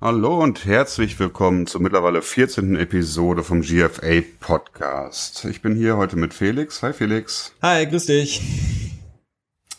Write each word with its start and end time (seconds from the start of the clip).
Hallo 0.00 0.42
und 0.42 0.66
herzlich 0.66 1.18
willkommen 1.18 1.66
zur 1.66 1.80
mittlerweile 1.80 2.22
14. 2.22 2.76
Episode 2.76 3.42
vom 3.44 3.62
GFA 3.62 4.20
Podcast. 4.40 5.44
Ich 5.44 5.62
bin 5.62 5.74
hier 5.74 5.96
heute 5.96 6.16
mit 6.16 6.34
Felix. 6.34 6.82
Hi 6.82 6.92
Felix. 6.92 7.52
Hi, 7.62 7.86
grüß 7.86 8.06
dich. 8.06 8.42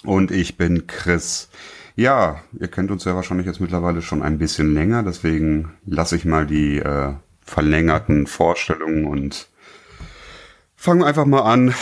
Und 0.03 0.31
ich 0.31 0.57
bin 0.57 0.87
Chris. 0.87 1.49
Ja, 1.95 2.41
ihr 2.59 2.69
kennt 2.69 2.89
uns 2.89 3.05
ja 3.05 3.15
wahrscheinlich 3.15 3.45
jetzt 3.45 3.61
mittlerweile 3.61 4.01
schon 4.01 4.23
ein 4.23 4.39
bisschen 4.39 4.73
länger, 4.73 5.03
deswegen 5.03 5.73
lasse 5.85 6.15
ich 6.15 6.25
mal 6.25 6.47
die 6.47 6.79
äh, 6.79 7.13
verlängerten 7.41 8.25
Vorstellungen 8.25 9.05
und 9.05 9.47
fangen 10.75 11.03
einfach 11.03 11.25
mal 11.25 11.41
an, 11.41 11.73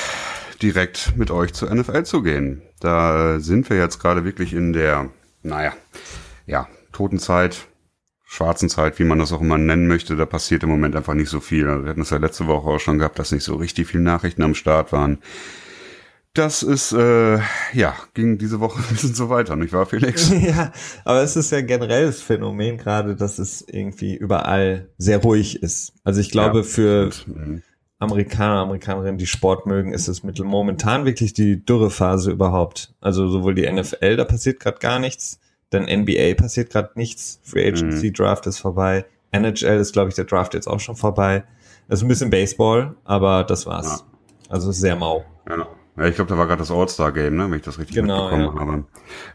direkt 0.62 1.16
mit 1.16 1.32
euch 1.32 1.54
zur 1.54 1.73
NFL 1.73 2.04
zu 2.04 2.23
gehen. 2.23 2.62
Da 2.82 3.40
sind 3.40 3.70
wir 3.70 3.77
jetzt 3.77 3.99
gerade 3.99 4.26
wirklich 4.26 4.54
in 4.54 4.73
der, 4.73 5.09
naja, 5.44 5.73
ja, 6.46 6.68
Totenzeit, 6.91 7.68
schwarzen 8.26 8.70
Zeit, 8.70 8.99
wie 8.99 9.05
man 9.05 9.20
das 9.20 9.32
auch 9.32 9.41
immer 9.41 9.57
nennen 9.57 9.88
möchte, 9.88 10.18
da 10.18 10.26
passiert 10.26 10.63
im 10.63 10.70
Moment 10.70 10.96
einfach 10.96 11.13
nicht 11.13 11.30
so 11.30 11.40
viel. 11.40 11.66
Wir 11.66 11.90
hatten 11.90 12.02
es 12.02 12.09
ja 12.09 12.18
letzte 12.18 12.48
Woche 12.48 12.70
auch 12.70 12.80
schon 12.80 12.98
gehabt, 12.98 13.18
dass 13.18 13.32
nicht 13.32 13.43
so 13.43 13.55
richtig 13.55 13.88
viele 13.88 14.04
Nachrichten 14.04 14.43
am 14.43 14.55
Start 14.55 14.91
waren. 14.91 15.20
Das 16.34 16.63
ist, 16.63 16.94
äh, 16.94 17.40
ja, 17.73 17.94
ging 18.13 18.38
diese 18.38 18.62
Woche 18.62 18.80
ein 18.84 18.90
bisschen 18.90 19.13
so 19.13 19.30
weiter, 19.30 19.55
nicht 19.55 19.73
wahr, 19.73 19.85
Felix? 19.85 20.30
ja, 20.41 20.71
aber 21.04 21.21
es 21.21 21.35
ist 21.35 21.52
ja 21.52 21.62
generell 21.62 22.05
das 22.05 22.21
Phänomen 22.21 22.77
gerade, 22.77 23.16
dass 23.16 23.37
es 23.37 23.62
irgendwie 23.68 24.15
überall 24.15 24.90
sehr 24.98 25.18
ruhig 25.18 25.62
ist. 25.62 25.93
Also 26.04 26.21
ich 26.21 26.32
glaube, 26.32 26.59
ja, 26.59 26.63
für 26.63 27.09
mhm. 27.26 27.63
Amerikaner, 27.99 28.62
Amerikanerinnen, 28.62 29.18
die 29.18 29.27
Sport 29.27 29.65
mögen, 29.65 29.93
ist 29.93 30.07
es 30.07 30.24
mittel 30.24 30.46
momentan 30.46 31.05
wirklich 31.05 31.34
die 31.34 31.65
Dürrephase 31.65 32.32
überhaupt. 32.32 32.93
Also 33.02 33.27
sowohl 33.27 33.54
die 33.54 33.70
NFL, 33.70 34.15
da 34.15 34.24
passiert 34.24 34.62
gerade 34.62 34.79
gar 34.79 34.99
nichts, 34.99 35.40
denn 35.74 35.84
NBA 35.84 36.35
passiert 36.35 36.70
gerade 36.70 36.91
nichts. 36.96 37.41
Free 37.43 37.68
Agency 37.68 38.07
mhm. 38.07 38.13
Draft 38.13 38.48
ist 38.48 38.59
vorbei. 38.59 39.05
NHL 39.32 39.79
ist, 39.79 39.91
glaube 39.91 40.09
ich, 40.09 40.15
der 40.15 40.26
Draft 40.26 40.54
jetzt 40.54 40.68
auch 40.68 40.79
schon 40.79 40.96
vorbei. 40.96 41.43
Das 41.90 41.99
ist 41.99 42.04
ein 42.04 42.07
bisschen 42.07 42.29
Baseball, 42.29 42.96
aber 43.04 43.43
das 43.43 43.65
war's. 43.65 44.05
Ja. 44.05 44.49
Also 44.49 44.71
sehr 44.71 44.96
mau. 44.96 45.26
Ja. 45.49 45.68
Ja, 46.02 46.07
ich 46.07 46.16
glaube, 46.16 46.30
da 46.30 46.38
war 46.38 46.48
gerade 46.48 46.57
das 46.57 46.71
All-Star-Game, 46.71 47.35
ne, 47.35 47.52
wenn 47.52 47.60
ich 47.60 47.63
das 47.63 47.77
richtig 47.77 47.96
genau, 47.96 48.32
mitbekommen 48.32 48.55
ja. 48.55 48.62
habe. 48.62 48.84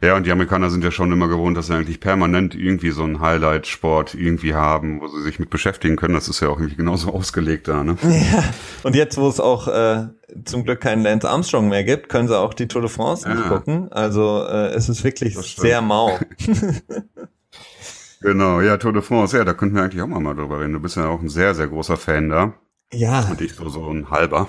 Ja, 0.03 0.17
und 0.17 0.27
die 0.27 0.33
Amerikaner 0.33 0.69
sind 0.69 0.83
ja 0.83 0.91
schon 0.91 1.13
immer 1.13 1.29
gewohnt, 1.29 1.57
dass 1.57 1.69
sie 1.69 1.75
eigentlich 1.75 2.01
permanent 2.01 2.57
irgendwie 2.57 2.91
so 2.91 3.05
einen 3.05 3.21
Highlight-Sport 3.21 4.15
irgendwie 4.15 4.55
haben, 4.55 5.01
wo 5.01 5.07
sie 5.07 5.23
sich 5.23 5.39
mit 5.39 5.49
beschäftigen 5.49 5.95
können. 5.95 6.15
Das 6.15 6.27
ist 6.27 6.41
ja 6.41 6.49
auch 6.49 6.59
irgendwie 6.59 6.75
genauso 6.75 7.11
ausgelegt 7.15 7.69
da, 7.69 7.85
ne? 7.85 7.97
Ja, 8.03 8.43
und 8.83 8.97
jetzt, 8.97 9.17
wo 9.17 9.29
es 9.29 9.39
auch 9.39 9.69
äh, 9.69 10.09
zum 10.45 10.65
Glück 10.65 10.81
keinen 10.81 11.05
Lance 11.05 11.31
Armstrong 11.31 11.69
mehr 11.69 11.85
gibt, 11.85 12.09
können 12.09 12.27
sie 12.27 12.37
auch 12.37 12.53
die 12.53 12.67
Tour 12.67 12.83
de 12.83 12.91
France 12.91 13.29
ja. 13.29 13.35
nicht 13.37 13.49
gucken. 13.49 13.93
Also 13.93 14.45
äh, 14.45 14.75
es 14.75 14.89
ist 14.89 15.05
wirklich 15.05 15.37
sehr 15.37 15.81
mau. 15.83 16.19
genau, 18.21 18.61
ja, 18.61 18.77
Tour 18.77 18.93
de 18.93 19.03
France, 19.03 19.37
ja, 19.39 19.45
da 19.45 19.55
könnten 19.55 19.77
wir 19.77 19.85
eigentlich 19.85 20.03
auch 20.03 20.09
mal 20.09 20.35
drüber 20.35 20.59
reden. 20.59 20.73
Du 20.73 20.81
bist 20.81 20.97
ja 20.97 21.07
auch 21.07 21.21
ein 21.21 21.29
sehr, 21.29 21.55
sehr 21.55 21.69
großer 21.69 21.97
Fan 21.97 22.29
da. 22.29 22.55
Ja. 22.93 23.29
Und 23.31 23.41
ich 23.41 23.55
so, 23.55 23.69
so 23.69 23.89
ein 23.89 24.11
halber. 24.11 24.49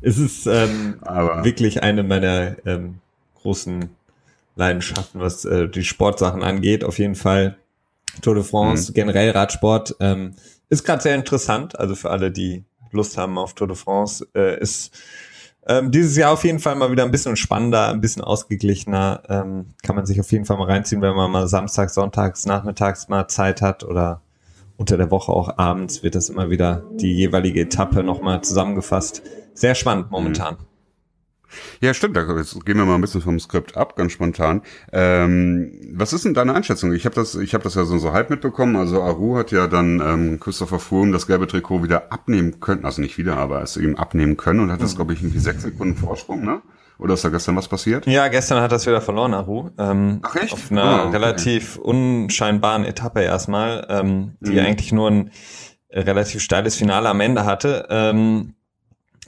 Es 0.00 0.18
ist 0.18 0.46
ähm, 0.46 1.00
wirklich 1.42 1.82
eine 1.82 2.02
meiner 2.02 2.56
ähm, 2.66 2.98
großen 3.34 3.90
Leidenschaften, 4.56 5.20
was 5.20 5.44
äh, 5.44 5.68
die 5.68 5.84
Sportsachen 5.84 6.42
angeht. 6.42 6.84
Auf 6.84 6.98
jeden 6.98 7.14
Fall 7.14 7.56
Tour 8.22 8.34
de 8.34 8.44
France, 8.44 8.90
mhm. 8.90 8.94
generell 8.94 9.30
Radsport 9.30 9.96
ähm, 10.00 10.34
ist 10.68 10.84
gerade 10.84 11.02
sehr 11.02 11.14
interessant. 11.14 11.78
Also 11.78 11.94
für 11.94 12.10
alle, 12.10 12.30
die 12.30 12.64
Lust 12.90 13.16
haben 13.16 13.38
auf 13.38 13.54
Tour 13.54 13.68
de 13.68 13.76
France, 13.76 14.26
äh, 14.34 14.60
ist 14.60 14.92
ähm, 15.66 15.90
dieses 15.90 16.16
Jahr 16.16 16.32
auf 16.32 16.44
jeden 16.44 16.58
Fall 16.58 16.74
mal 16.74 16.90
wieder 16.90 17.04
ein 17.04 17.10
bisschen 17.10 17.36
spannender, 17.36 17.88
ein 17.88 18.00
bisschen 18.00 18.22
ausgeglichener. 18.22 19.22
Ähm, 19.28 19.66
kann 19.82 19.96
man 19.96 20.06
sich 20.06 20.18
auf 20.18 20.32
jeden 20.32 20.44
Fall 20.44 20.56
mal 20.56 20.64
reinziehen, 20.64 21.02
wenn 21.02 21.14
man 21.14 21.30
mal 21.30 21.46
samstags, 21.46 21.94
sonntags, 21.94 22.46
nachmittags 22.46 23.08
mal 23.08 23.28
Zeit 23.28 23.62
hat 23.62 23.84
oder 23.84 24.22
unter 24.78 24.96
der 24.96 25.10
Woche 25.10 25.32
auch 25.32 25.58
abends 25.58 26.02
wird 26.02 26.14
das 26.14 26.30
immer 26.30 26.50
wieder 26.50 26.84
die 27.00 27.12
jeweilige 27.12 27.62
Etappe 27.62 28.02
nochmal 28.02 28.42
zusammengefasst. 28.42 29.22
Sehr 29.58 29.74
spannend 29.74 30.10
momentan. 30.10 30.54
Mhm. 30.54 30.68
Ja, 31.80 31.94
stimmt. 31.94 32.16
Jetzt 32.16 32.64
gehen 32.64 32.76
wir 32.76 32.84
mal 32.84 32.94
ein 32.94 33.00
bisschen 33.00 33.22
vom 33.22 33.40
Skript 33.40 33.76
ab, 33.76 33.96
ganz 33.96 34.12
spontan. 34.12 34.62
Ähm, 34.92 35.72
was 35.94 36.12
ist 36.12 36.24
denn 36.24 36.34
deine 36.34 36.54
Einschätzung? 36.54 36.92
Ich 36.92 37.06
habe 37.06 37.14
das, 37.14 37.34
ich 37.34 37.54
habe 37.54 37.64
das 37.64 37.74
ja 37.74 37.84
so, 37.84 37.98
so 37.98 38.12
halb 38.12 38.30
mitbekommen. 38.30 38.76
Also 38.76 39.02
Aru 39.02 39.36
hat 39.36 39.50
ja 39.50 39.66
dann 39.66 40.00
ähm, 40.00 40.40
Christopher 40.40 40.78
Froome 40.78 41.12
das 41.12 41.26
gelbe 41.26 41.46
Trikot 41.46 41.82
wieder 41.82 42.12
abnehmen 42.12 42.60
können, 42.60 42.84
also 42.84 43.00
nicht 43.00 43.18
wieder, 43.18 43.36
aber 43.36 43.62
es 43.62 43.76
ihm 43.76 43.96
abnehmen 43.96 44.36
können 44.36 44.60
und 44.60 44.70
hat 44.70 44.82
das, 44.82 44.92
mhm. 44.92 44.96
glaube 44.96 45.14
ich, 45.14 45.22
irgendwie 45.22 45.38
sechs 45.38 45.62
Sekunden 45.62 45.96
Vorsprung, 45.96 46.44
ne? 46.44 46.62
Oder 46.98 47.14
ist 47.14 47.24
da 47.24 47.28
gestern 47.28 47.56
was 47.56 47.68
passiert? 47.68 48.06
Ja, 48.06 48.26
gestern 48.28 48.60
hat 48.60 48.72
das 48.72 48.86
wieder 48.86 49.00
verloren, 49.00 49.32
Aru. 49.32 49.70
Ähm, 49.78 50.20
Ach 50.22 50.34
echt? 50.36 50.52
Auf 50.52 50.70
einer 50.70 50.82
ah, 50.82 51.02
okay. 51.06 51.16
relativ 51.16 51.76
unscheinbaren 51.76 52.84
Etappe 52.84 53.22
erstmal, 53.22 53.86
ähm, 53.88 54.36
die 54.40 54.52
mhm. 54.52 54.58
eigentlich 54.58 54.92
nur 54.92 55.08
ein 55.08 55.30
relativ 55.90 56.42
steiles 56.42 56.76
Finale 56.76 57.08
am 57.08 57.20
Ende 57.20 57.44
hatte. 57.44 57.86
Ähm, 57.88 58.54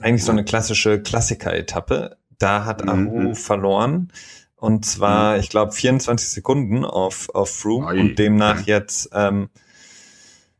eigentlich 0.01 0.23
so 0.23 0.31
eine 0.31 0.43
klassische 0.43 1.01
Klassiker-Etappe. 1.01 2.17
Da 2.37 2.65
hat 2.65 2.87
Aru 2.87 3.19
mhm. 3.19 3.35
verloren. 3.35 4.11
Und 4.55 4.85
zwar, 4.85 5.33
mhm. 5.33 5.39
ich 5.39 5.49
glaube, 5.49 5.71
24 5.71 6.29
Sekunden 6.29 6.85
auf, 6.85 7.29
auf 7.33 7.49
Froome 7.49 7.87
Ai. 7.87 7.99
und 7.99 8.19
demnach 8.19 8.61
jetzt, 8.67 9.09
ähm, 9.13 9.49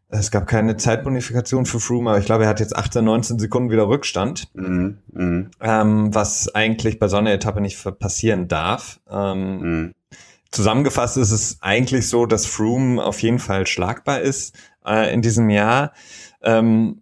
es 0.09 0.30
gab 0.30 0.47
keine 0.47 0.75
Zeitbonifikation 0.75 1.66
für 1.66 1.80
Froome, 1.80 2.09
aber 2.09 2.19
ich 2.19 2.25
glaube, 2.25 2.44
er 2.44 2.50
hat 2.50 2.59
jetzt 2.59 2.75
18, 2.75 3.06
19 3.06 3.40
Sekunden 3.40 3.72
wieder 3.72 3.88
Rückstand, 3.88 4.50
mhm. 4.53 4.97
Mhm. 5.13 5.51
Ähm, 5.62 6.13
was 6.13 6.53
eigentlich 6.53 7.00
bei 7.00 7.07
so 7.07 7.18
einer 7.18 7.31
Etappe 7.31 7.62
nicht 7.62 7.81
passieren 8.00 8.47
darf. 8.47 9.00
Ähm, 9.09 9.59
mhm. 9.59 9.94
Zusammengefasst 10.51 11.16
ist 11.16 11.31
es 11.31 11.59
eigentlich 11.62 12.09
so, 12.09 12.25
dass 12.25 12.46
Froome 12.46 13.01
auf 13.01 13.22
jeden 13.22 13.40
Fall 13.40 13.66
schlagbar 13.68 14.19
ist 14.19 14.53
äh, 14.85 15.13
in 15.13 15.22
diesem 15.22 15.50
Jahr. 15.50 15.94
Ähm, 16.41 17.01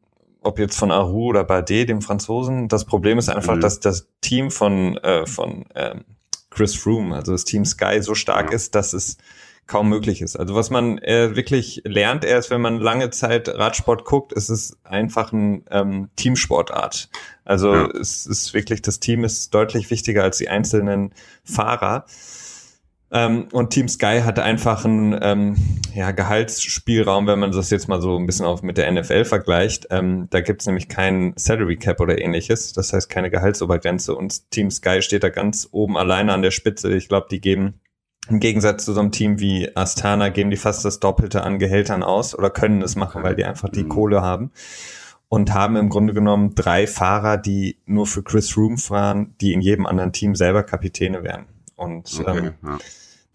ob 0.49 0.59
jetzt 0.59 0.77
von 0.77 0.91
Aru 0.91 1.27
oder 1.27 1.43
Bardet, 1.43 1.89
dem 1.89 2.01
Franzosen. 2.01 2.67
Das 2.67 2.85
Problem 2.85 3.17
ist 3.17 3.29
einfach, 3.29 3.55
mhm. 3.55 3.61
dass 3.61 3.79
das 3.79 4.07
Team 4.21 4.51
von, 4.51 4.97
äh, 4.97 5.25
von 5.25 5.65
ähm, 5.75 6.03
Chris 6.49 6.75
Froome, 6.75 7.15
also 7.15 7.31
das 7.31 7.45
Team 7.45 7.65
Sky, 7.65 8.01
so 8.01 8.15
stark 8.15 8.49
ja. 8.49 8.55
ist, 8.55 8.75
dass 8.75 8.93
es 8.93 9.17
kaum 9.67 9.87
möglich 9.87 10.21
ist. 10.21 10.35
Also 10.35 10.55
was 10.55 10.71
man 10.71 10.97
äh, 10.97 11.35
wirklich 11.35 11.83
lernt 11.85 12.25
erst, 12.25 12.49
wenn 12.49 12.59
man 12.59 12.79
lange 12.79 13.11
Zeit 13.11 13.47
Radsport 13.47 14.03
guckt, 14.03 14.33
ist 14.33 14.49
es 14.49 14.77
einfach 14.83 15.31
ein 15.31 15.63
ähm, 15.69 16.09
Teamsportart. 16.15 17.09
Also 17.45 17.73
ja. 17.73 17.87
es 17.91 18.25
ist 18.25 18.55
wirklich, 18.55 18.81
das 18.81 18.99
Team 18.99 19.23
ist 19.23 19.53
deutlich 19.53 19.91
wichtiger 19.91 20.23
als 20.23 20.39
die 20.39 20.49
einzelnen 20.49 21.13
Fahrer. 21.43 22.05
Ähm, 23.11 23.47
und 23.51 23.71
Team 23.71 23.87
Sky 23.87 24.21
hatte 24.23 24.43
einfach 24.43 24.85
einen 24.85 25.17
ähm, 25.21 25.55
ja, 25.95 26.11
Gehaltsspielraum, 26.11 27.25
wenn 27.25 27.39
man 27.39 27.51
das 27.51 27.71
jetzt 27.71 27.87
mal 27.87 28.01
so 28.01 28.17
ein 28.17 28.27
bisschen 28.27 28.45
auf 28.45 28.61
mit 28.61 28.77
der 28.77 28.91
NFL 28.91 29.25
vergleicht. 29.25 29.87
Ähm, 29.89 30.27
da 30.29 30.41
gibt's 30.41 30.67
nämlich 30.67 30.89
keinen 30.89 31.33
Salary 31.35 31.77
Cap 31.77 31.99
oder 32.01 32.21
ähnliches, 32.21 32.73
das 32.73 32.93
heißt 32.93 33.09
keine 33.09 33.31
Gehaltsobergrenze. 33.31 34.15
Und 34.15 34.51
Team 34.51 34.69
Sky 34.69 35.01
steht 35.01 35.23
da 35.23 35.29
ganz 35.29 35.67
oben 35.71 35.97
alleine 35.97 36.33
an 36.33 36.43
der 36.43 36.51
Spitze. 36.51 36.93
Ich 36.93 37.09
glaube, 37.09 37.27
die 37.31 37.41
geben 37.41 37.79
im 38.29 38.39
Gegensatz 38.39 38.85
zu 38.85 38.93
so 38.93 38.99
einem 38.99 39.11
Team 39.11 39.39
wie 39.39 39.75
Astana, 39.75 40.29
geben 40.29 40.51
die 40.51 40.57
fast 40.57 40.85
das 40.85 40.99
Doppelte 40.99 41.43
an 41.43 41.57
Gehältern 41.57 42.03
aus 42.03 42.37
oder 42.37 42.51
können 42.51 42.83
es 42.83 42.95
machen, 42.95 43.23
weil 43.23 43.35
die 43.35 43.45
einfach 43.45 43.69
die 43.69 43.83
mhm. 43.83 43.89
Kohle 43.89 44.21
haben. 44.21 44.51
Und 45.31 45.53
haben 45.53 45.75
im 45.75 45.89
Grunde 45.89 46.15
genommen 46.15 46.55
drei 46.55 46.87
Fahrer, 46.87 47.37
die 47.37 47.77
nur 47.85 48.07
für 48.07 48.23
Chris 48.23 48.57
Room 48.57 48.79
fahren, 48.79 49.35
die 49.41 49.53
in 49.53 49.61
jedem 49.61 49.85
anderen 49.85 50.11
Team 50.11 50.33
selber 50.33 50.63
Kapitäne 50.63 51.23
wären. 51.23 51.45
Und 51.79 52.19
okay, 52.19 52.37
ähm, 52.37 52.53
ja. 52.63 52.77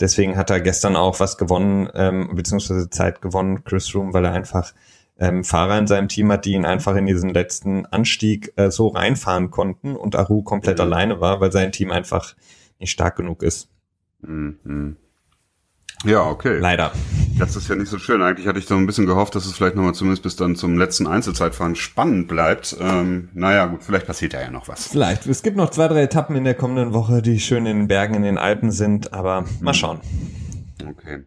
deswegen 0.01 0.37
hat 0.37 0.51
er 0.51 0.61
gestern 0.61 0.97
auch 0.97 1.21
was 1.21 1.39
gewonnen, 1.39 1.89
ähm, 1.95 2.31
beziehungsweise 2.35 2.91
Zeit 2.91 3.23
gewonnen, 3.23 3.65
Chris 3.65 3.95
Room, 3.95 4.13
weil 4.13 4.25
er 4.25 4.33
einfach 4.33 4.75
ähm, 5.19 5.45
Fahrer 5.45 5.79
in 5.79 5.87
seinem 5.87 6.09
Team 6.09 6.31
hat, 6.31 6.45
die 6.45 6.53
ihn 6.53 6.65
einfach 6.65 6.97
in 6.97 7.07
diesen 7.07 7.31
letzten 7.31 7.87
Anstieg 7.87 8.53
äh, 8.57 8.71
so 8.71 8.89
reinfahren 8.89 9.51
konnten 9.51 9.97
und 9.97 10.17
Aru 10.17 10.43
komplett 10.43 10.79
mhm. 10.79 10.85
alleine 10.85 11.21
war, 11.21 11.41
weil 11.41 11.53
sein 11.53 11.73
Team 11.73 11.91
einfach 11.91 12.35
nicht 12.79 12.91
stark 12.91 13.17
genug 13.17 13.43
ist. 13.43 13.69
Mhm. 14.21 14.97
Ja, 16.05 16.23
okay. 16.27 16.59
Leider. 16.59 16.93
Das 17.39 17.57
ist 17.57 17.69
ja 17.69 17.75
nicht 17.75 17.89
so 17.89 17.99
schön. 17.99 18.23
Eigentlich 18.23 18.47
hatte 18.47 18.59
ich 18.59 18.67
so 18.67 18.77
ein 18.77 18.87
bisschen 18.87 19.07
gehofft, 19.07 19.35
dass 19.35 19.47
es 19.47 19.55
vielleicht 19.55 19.75
nochmal 19.75 19.95
zumindest 19.95 20.23
bis 20.23 20.37
dann 20.37 20.55
zum 20.55 20.79
letzten 20.79 21.07
Einzelzeitfahren 21.07 21.75
spannend 21.75 22.29
bleibt. 22.29 22.77
Ähm, 22.81 23.31
naja, 23.33 23.67
gut, 23.67 23.83
vielleicht 23.83 24.07
passiert 24.07 24.35
da 24.35 24.41
ja 24.41 24.51
noch 24.51 24.69
was. 24.69 24.87
Vielleicht. 24.89 25.27
Es 25.27 25.43
gibt 25.43 25.57
noch 25.57 25.71
zwei, 25.71 25.89
drei 25.89 26.03
Etappen 26.03 26.37
in 26.37 26.45
der 26.45 26.55
kommenden 26.55 26.93
Woche, 26.93 27.23
die 27.23 27.41
schön 27.41 27.67
in 27.67 27.79
den 27.79 27.89
Bergen 27.89 28.15
in 28.15 28.23
den 28.23 28.39
Alpen 28.39 28.71
sind, 28.71 29.13
aber 29.13 29.45
mal 29.61 29.73
hm. 29.73 29.79
schauen. 29.79 30.01
Okay. 30.87 31.23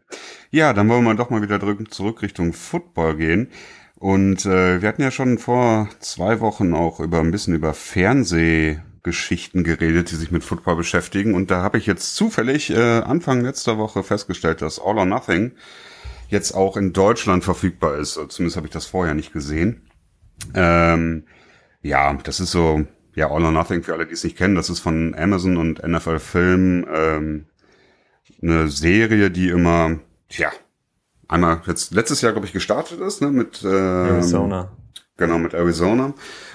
Ja, 0.52 0.74
dann 0.74 0.88
wollen 0.88 1.04
wir 1.04 1.16
doch 1.16 1.30
mal 1.30 1.42
wieder 1.42 1.60
zurück 1.90 2.22
Richtung 2.22 2.54
Football 2.54 3.18
gehen. 3.18 3.50
Und 3.96 4.46
äh, 4.46 4.82
wir 4.82 4.88
hatten 4.88 5.02
ja 5.02 5.10
schon 5.10 5.40
vor 5.40 5.90
zwei 6.00 6.40
Wochen 6.40 6.74
auch 6.76 7.00
über 7.00 7.20
ein 7.20 7.32
bisschen 7.32 7.56
über 7.56 7.74
Fernseh 7.74 8.80
Geschichten 9.08 9.64
geredet, 9.64 10.12
die 10.12 10.16
sich 10.16 10.32
mit 10.32 10.44
Football 10.44 10.76
beschäftigen. 10.76 11.34
Und 11.34 11.50
da 11.50 11.64
habe 11.64 11.78
ich 11.78 11.86
jetzt 11.86 12.16
zufällig 12.16 12.70
äh, 12.70 13.00
Anfang 13.00 13.42
letzter 13.42 13.78
Woche 13.78 14.04
festgestellt, 14.04 14.62
dass 14.62 14.80
All 14.80 14.98
or 14.98 15.06
Nothing 15.06 15.54
jetzt 16.28 16.52
auch 16.52 16.76
in 16.76 16.92
Deutschland 16.92 17.46
verfügbar 17.46 17.96
ist. 17.96 18.14
Zumindest 18.14 18.58
habe 18.58 18.68
ich 18.68 18.74
das 18.74 18.86
vorher 18.86 19.14
nicht 19.14 19.32
gesehen. 19.32 19.90
Ähm, 20.54 21.24
ja, 21.82 22.14
das 22.16 22.42
ist 22.42 22.52
so, 22.52 22.86
ja, 23.16 23.32
All 23.32 23.46
or 23.46 23.52
Nothing 23.52 23.82
für 23.82 23.94
alle, 23.94 24.06
die 24.06 24.14
es 24.14 24.26
nicht 24.26 24.38
kennen. 24.38 24.56
Das 24.56 24.70
ist 24.70 24.82
von 24.82 25.16
Amazon 25.16 25.56
und 25.56 25.88
NFL 25.88 26.20
Film 26.20 26.86
ähm, 26.94 27.46
eine 28.42 28.68
Serie, 28.68 29.32
die 29.32 29.48
immer, 29.48 30.00
ja, 30.32 30.52
einmal 31.30 31.62
jetzt 31.66 31.94
letztes 31.94 32.22
Jahr, 32.22 32.34
glaube 32.34 32.46
ich, 32.46 32.54
gestartet 32.54 33.00
ist, 33.00 33.22
ne, 33.22 33.32
mit 33.32 33.64
ähm, 33.64 33.72
Arizona. 33.72 34.72
Genau, 35.18 35.40
mit 35.40 35.54
Arizona. 35.54 36.14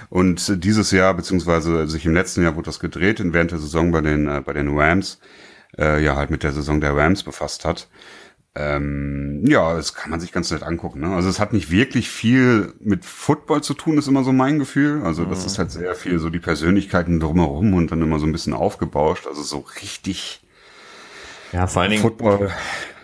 Und 0.09 0.63
dieses 0.63 0.91
Jahr, 0.91 1.13
beziehungsweise 1.13 1.87
sich 1.87 2.05
im 2.05 2.13
letzten 2.13 2.43
Jahr 2.43 2.55
wurde 2.55 2.67
das 2.67 2.79
gedreht 2.79 3.19
und 3.19 3.33
während 3.33 3.51
der 3.51 3.59
Saison 3.59 3.91
bei 3.91 4.01
den, 4.01 4.27
äh, 4.27 4.41
bei 4.43 4.53
den 4.53 4.77
Rams, 4.77 5.19
äh, 5.77 6.03
ja, 6.03 6.15
halt 6.15 6.29
mit 6.29 6.43
der 6.43 6.53
Saison 6.53 6.79
der 6.79 6.95
Rams 6.95 7.23
befasst 7.23 7.65
hat. 7.65 7.89
Ähm, 8.55 9.43
ja, 9.47 9.73
das 9.73 9.95
kann 9.95 10.11
man 10.11 10.19
sich 10.19 10.31
ganz 10.31 10.51
nett 10.51 10.61
angucken. 10.61 11.01
Ne? 11.01 11.13
Also 11.13 11.27
es 11.27 11.39
hat 11.39 11.53
nicht 11.53 11.71
wirklich 11.71 12.09
viel 12.09 12.73
mit 12.79 13.03
Football 13.03 13.63
zu 13.63 13.73
tun, 13.73 13.97
ist 13.97 14.07
immer 14.07 14.23
so 14.23 14.31
mein 14.31 14.59
Gefühl. 14.59 15.01
Also 15.03 15.25
das 15.25 15.39
mhm. 15.39 15.45
ist 15.47 15.57
halt 15.57 15.71
sehr 15.71 15.95
viel 15.95 16.19
so 16.19 16.29
die 16.29 16.39
Persönlichkeiten 16.39 17.19
drumherum 17.19 17.73
und 17.73 17.91
dann 17.91 18.01
immer 18.01 18.19
so 18.19 18.27
ein 18.27 18.31
bisschen 18.31 18.53
aufgebauscht. 18.53 19.25
Also 19.25 19.41
so 19.41 19.65
richtig. 19.81 20.41
Ja, 21.51 21.65
vor 21.65 21.81
allen 21.81 21.91
Dingen. 21.91 22.03
Football. 22.03 22.51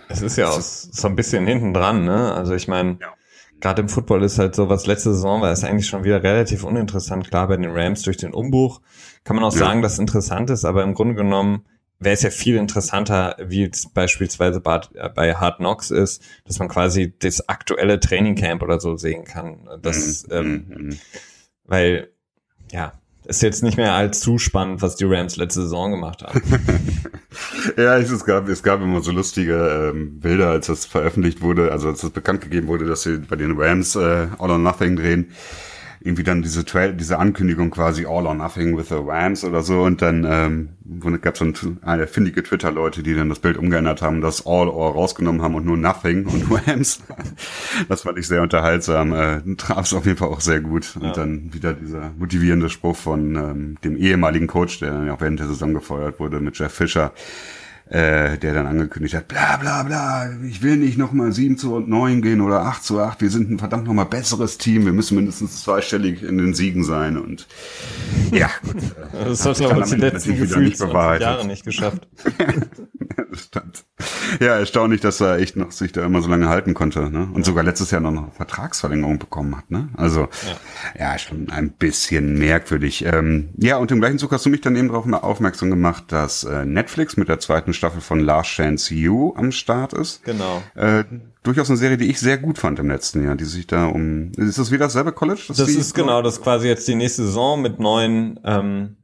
Es 0.08 0.22
ist 0.22 0.38
ja 0.38 0.50
auch 0.50 0.62
so 0.62 1.08
ein 1.08 1.16
bisschen 1.16 1.48
hinten 1.48 1.74
dran, 1.74 2.06
ne? 2.06 2.34
Also 2.34 2.54
ich 2.54 2.68
meine, 2.68 2.98
ja 3.02 3.14
gerade 3.60 3.82
im 3.82 3.90
Football 3.90 4.24
ist 4.24 4.40
halt 4.40 4.56
so, 4.56 4.70
was 4.70 4.86
letzte 4.86 5.14
Saison 5.14 5.42
war, 5.42 5.52
ist 5.52 5.64
eigentlich 5.64 5.88
schon 5.88 6.04
wieder 6.04 6.24
relativ 6.24 6.64
uninteressant. 6.64 7.28
Klar, 7.30 7.48
bei 7.48 7.58
den 7.58 7.72
Rams 7.72 8.04
durch 8.04 8.18
den 8.18 8.34
Umbruch 8.34 8.82
kann 9.24 9.36
man 9.36 9.46
auch 9.46 9.54
ja. 9.54 9.60
sagen, 9.60 9.82
dass 9.82 9.94
es 9.94 10.00
interessant 10.00 10.50
ist, 10.50 10.66
aber 10.66 10.84
im 10.84 10.94
Grunde 10.94 11.16
genommen 11.16 11.66
wäre 12.00 12.14
es 12.14 12.22
ja 12.22 12.30
viel 12.30 12.56
interessanter, 12.56 13.36
wie 13.40 13.64
es 13.64 13.90
beispielsweise 13.90 14.62
bei 14.62 15.36
Hard 15.36 15.58
Knocks 15.58 15.92
ist, 15.92 16.24
dass 16.46 16.60
man 16.60 16.70
quasi 16.70 17.14
das 17.20 17.50
aktuelle 17.50 18.00
Training 18.00 18.36
Camp 18.36 18.64
oder 18.64 18.80
so 18.80 18.96
sehen 18.96 19.26
kann. 19.26 19.68
Das, 19.82 20.26
mhm. 20.28 20.34
ähm, 20.34 20.66
mhm. 20.68 21.00
weil, 21.66 22.10
ja, 22.72 22.94
ist 23.30 23.42
jetzt 23.42 23.64
nicht 23.64 23.78
mehr 23.78 23.94
allzu 23.94 24.38
spannend, 24.38 24.82
was 24.82 24.96
die 24.96 25.06
Rams 25.06 25.38
letzte 25.38 25.62
Saison 25.62 25.92
gemacht 25.92 26.24
haben. 26.24 26.42
ja, 27.78 27.98
es 27.98 28.26
gab, 28.26 28.50
es 28.50 28.64
gab 28.64 28.82
immer 28.82 29.02
so 29.02 29.12
lustige 29.12 29.92
ähm, 29.94 30.20
Bilder, 30.20 30.50
als 30.50 30.68
das 30.68 30.86
veröffentlicht 30.86 31.42
wurde, 31.42 31.72
also 31.72 31.90
als 31.90 32.02
das 32.02 32.10
bekannt 32.10 32.42
gegeben 32.42 32.68
wurde, 32.68 32.86
dass 32.86 33.04
sie 33.04 33.18
bei 33.18 33.36
den 33.36 33.60
Rams 33.60 33.96
äh, 33.96 34.28
All 34.40 34.52
or 34.52 34.58
Nothing 34.58 34.96
drehen 34.96 35.32
irgendwie 36.02 36.24
dann 36.24 36.42
diese 36.42 36.64
Trail, 36.64 36.94
diese 36.94 37.20
Ankündigung 37.20 37.72
quasi 37.72 38.06
All 38.06 38.26
or 38.26 38.34
Nothing 38.34 38.78
with 38.78 38.88
the 38.88 38.96
Rams 38.96 39.44
oder 39.44 39.64
so 39.64 39.82
und 39.82 40.02
dann 40.02 40.26
ähm, 40.26 40.70
gab 41.22 41.34
es 41.34 41.40
so 41.40 41.76
eine 41.82 42.08
findige 42.08 42.42
Twitter-Leute, 42.42 43.04
die 43.04 43.14
dann 43.14 43.28
das 43.28 43.40
Bild 43.40 43.58
umgeändert 43.58 44.02
haben, 44.02 44.22
das 44.22 44.46
All 44.46 44.70
or 44.70 44.94
rausgenommen 44.94 45.42
haben 45.42 45.56
und 45.56 45.66
nur 45.66 45.76
Nothing 45.76 46.26
und 46.26 46.46
Rams. 46.68 47.02
das 47.90 48.02
fand 48.04 48.18
ich 48.18 48.28
sehr 48.28 48.42
unterhaltsam. 48.42 49.14
Äh, 49.14 49.42
traf 49.58 49.86
es 49.86 49.94
auf 49.94 50.06
jeden 50.06 50.18
Fall 50.18 50.30
auch 50.30 50.42
sehr 50.42 50.62
gut. 50.62 50.96
Ja. 50.96 51.08
Und 51.08 51.18
dann 51.18 51.54
wieder 51.54 51.74
dieser 51.74 52.12
motivierende 52.18 52.70
Spruch 52.70 52.96
von 52.96 53.36
ähm, 53.36 53.78
dem 53.84 53.98
ehemaligen 53.98 54.48
Coach, 54.48 54.80
der 54.80 54.92
dann 54.92 55.08
ja 55.08 55.14
auch 55.14 55.22
während 55.22 55.40
der 55.40 55.48
Saison 55.48 55.74
gefeuert 55.74 56.20
wurde, 56.20 56.40
mit 56.40 56.58
Jeff 56.58 56.74
Fischer 56.74 57.12
äh, 57.90 58.38
der 58.38 58.54
dann 58.54 58.68
angekündigt 58.68 59.16
hat, 59.16 59.28
bla 59.28 59.58
bla 59.58 59.84
bla, 59.84 60.30
ich 60.48 60.62
will 60.62 60.78
nicht 60.78 60.98
nochmal 60.98 61.32
7 61.32 61.58
zu 61.58 61.80
9 61.80 62.22
gehen 62.22 62.42
oder 62.42 62.62
8 62.62 62.84
zu 62.84 63.00
8, 63.00 63.22
wir 63.22 63.30
sind 63.30 63.50
ein 63.50 63.60
verdammt 63.60 63.88
nochmal 63.88 64.06
besseres 64.06 64.60
Team, 64.60 64.86
wir 64.86 64.94
müssen 64.94 65.16
mindestens 65.16 65.64
zweistellig 65.64 66.22
in 66.22 66.38
den 66.38 66.54
Siegen 66.54 66.84
sein 66.84 67.18
und 67.18 67.48
ja, 68.32 68.50
gut. 68.64 68.76
das 69.26 69.46
hat 69.46 69.60
ich 69.60 69.68
die 69.68 69.96
letzten 69.96 70.38
Gefühle 70.38 71.20
Jahre 71.20 71.48
nicht 71.48 71.66
geschafft. 71.66 72.08
ja, 74.40 74.58
erstaunlich, 74.58 75.02
dass 75.02 75.22
er 75.22 75.40
echt 75.40 75.56
noch 75.56 75.72
sich 75.72 75.92
da 75.92 76.06
immer 76.06 76.22
so 76.22 76.30
lange 76.30 76.48
halten 76.48 76.74
konnte, 76.74 77.10
ne? 77.10 77.28
Und 77.34 77.40
ja. 77.40 77.44
sogar 77.44 77.64
letztes 77.64 77.92
Jahr 77.92 78.02
noch 78.02 78.12
eine 78.12 78.32
Vertragsverlängerung 78.36 79.20
bekommen 79.20 79.58
hat, 79.58 79.70
ne? 79.72 79.90
Also, 79.96 80.28
ja, 80.98 81.12
ja 81.12 81.18
schon 81.18 81.50
ein 81.50 81.72
bisschen 81.72 82.38
merkwürdig. 82.38 83.06
Ähm, 83.06 83.50
ja, 83.58 83.78
und 83.78 83.92
im 83.92 84.00
gleichen 84.00 84.20
Zug 84.20 84.32
hast 84.32 84.46
du 84.46 84.50
mich 84.50 84.62
dann 84.62 84.76
eben 84.76 84.90
darauf 84.90 85.12
aufmerksam 85.12 85.70
gemacht, 85.70 86.06
dass 86.10 86.44
äh, 86.44 86.66
Netflix 86.66 87.18
mit 87.18 87.30
der 87.30 87.40
zweiten 87.40 87.74
Staffel 87.80 88.02
von 88.02 88.20
Last 88.20 88.52
Chance 88.52 88.94
You 88.94 89.34
am 89.36 89.52
Start 89.52 89.94
ist. 89.94 90.24
Genau. 90.24 90.62
Äh, 90.76 91.06
durchaus 91.44 91.70
eine 91.70 91.78
Serie, 91.78 91.98
die 91.98 92.10
ich 92.10 92.20
sehr 92.20 92.38
gut 92.38 92.58
fand 92.58 92.78
im 92.80 92.90
letzten 92.90 93.24
Jahr, 93.24 93.36
die 93.36 93.46
sich 93.46 93.66
da 93.66 93.88
um. 93.88 94.32
Ist 94.34 94.60
das 94.60 94.72
wieder 94.72 94.86
dasselbe 94.86 95.12
College? 95.12 95.42
Das, 95.48 95.58
das 95.58 95.70
ist 95.70 95.96
genau, 95.96 96.22
das 96.22 96.36
ist 96.36 96.44
quasi 96.44 96.68
jetzt 96.68 96.88
die 96.88 96.96
nächste 96.96 97.24
Saison 97.24 97.62
mit 97.62 97.80
neuen 97.80 98.40
ähm, 98.44 98.98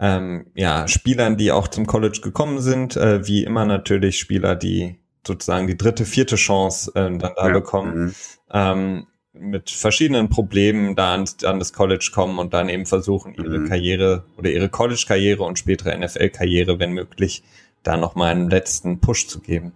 ähm, 0.00 0.46
ja, 0.54 0.88
Spielern, 0.88 1.36
die 1.36 1.52
auch 1.52 1.68
zum 1.68 1.86
College 1.86 2.20
gekommen 2.22 2.60
sind, 2.60 2.96
äh, 2.96 3.26
wie 3.26 3.44
immer 3.44 3.64
natürlich 3.64 4.18
Spieler, 4.18 4.56
die 4.56 4.98
sozusagen 5.26 5.66
die 5.66 5.76
dritte, 5.76 6.04
vierte 6.04 6.36
Chance 6.36 6.92
äh, 6.94 7.16
dann 7.16 7.32
da 7.36 7.48
ja. 7.48 7.52
bekommen. 7.52 8.04
Mhm. 8.04 8.14
Ähm, 8.52 9.06
mit 9.36 9.70
verschiedenen 9.70 10.28
Problemen 10.28 10.94
da 10.94 11.12
an, 11.12 11.24
an, 11.42 11.58
das 11.58 11.72
College 11.72 12.10
kommen 12.14 12.38
und 12.38 12.54
dann 12.54 12.68
eben 12.68 12.86
versuchen, 12.86 13.34
ihre 13.34 13.58
mhm. 13.58 13.68
Karriere 13.68 14.24
oder 14.36 14.50
ihre 14.50 14.68
College-Karriere 14.68 15.42
und 15.42 15.58
spätere 15.58 15.96
NFL-Karriere, 15.98 16.78
wenn 16.78 16.92
möglich, 16.92 17.42
da 17.84 17.96
nochmal 17.96 18.32
einen 18.32 18.50
letzten 18.50 18.98
Push 18.98 19.28
zu 19.28 19.40
geben. 19.40 19.72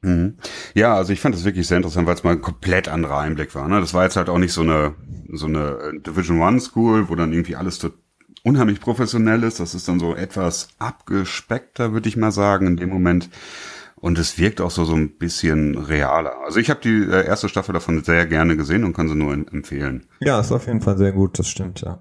Mhm. 0.00 0.36
Ja, 0.74 0.94
also 0.94 1.12
ich 1.12 1.20
fand 1.20 1.34
das 1.34 1.44
wirklich 1.44 1.66
sehr 1.66 1.76
interessant, 1.76 2.06
weil 2.06 2.14
es 2.14 2.24
mal 2.24 2.32
ein 2.32 2.40
komplett 2.40 2.88
anderer 2.88 3.18
Einblick 3.18 3.54
war. 3.54 3.68
Ne? 3.68 3.80
Das 3.80 3.94
war 3.94 4.04
jetzt 4.04 4.16
halt 4.16 4.28
auch 4.28 4.38
nicht 4.38 4.52
so 4.52 4.62
eine 4.62 4.94
so 5.32 5.46
eine 5.46 5.92
äh, 5.94 6.00
Division 6.00 6.40
One 6.40 6.60
School, 6.60 7.08
wo 7.08 7.14
dann 7.14 7.32
irgendwie 7.32 7.56
alles 7.56 7.76
so 7.76 7.90
unheimlich 8.44 8.80
professionell 8.80 9.42
ist. 9.42 9.60
Das 9.60 9.74
ist 9.74 9.88
dann 9.88 9.98
so 9.98 10.14
etwas 10.14 10.68
abgespeckter, 10.78 11.92
würde 11.92 12.08
ich 12.08 12.16
mal 12.16 12.32
sagen, 12.32 12.66
in 12.66 12.76
dem 12.76 12.88
Moment. 12.88 13.28
Und 13.96 14.16
es 14.18 14.38
wirkt 14.38 14.60
auch 14.60 14.70
so 14.70 14.84
so 14.84 14.94
ein 14.94 15.18
bisschen 15.18 15.76
realer. 15.76 16.36
Also 16.44 16.60
ich 16.60 16.70
habe 16.70 16.80
die 16.80 17.02
äh, 17.02 17.26
erste 17.26 17.48
Staffel 17.48 17.72
davon 17.72 18.04
sehr 18.04 18.26
gerne 18.26 18.56
gesehen 18.56 18.84
und 18.84 18.94
kann 18.94 19.08
sie 19.08 19.16
nur 19.16 19.32
empfehlen. 19.32 20.06
Ja, 20.20 20.38
ist 20.38 20.52
auf 20.52 20.68
jeden 20.68 20.80
Fall 20.80 20.96
sehr 20.96 21.10
gut, 21.10 21.38
das 21.38 21.48
stimmt, 21.48 21.80
ja. 21.80 21.98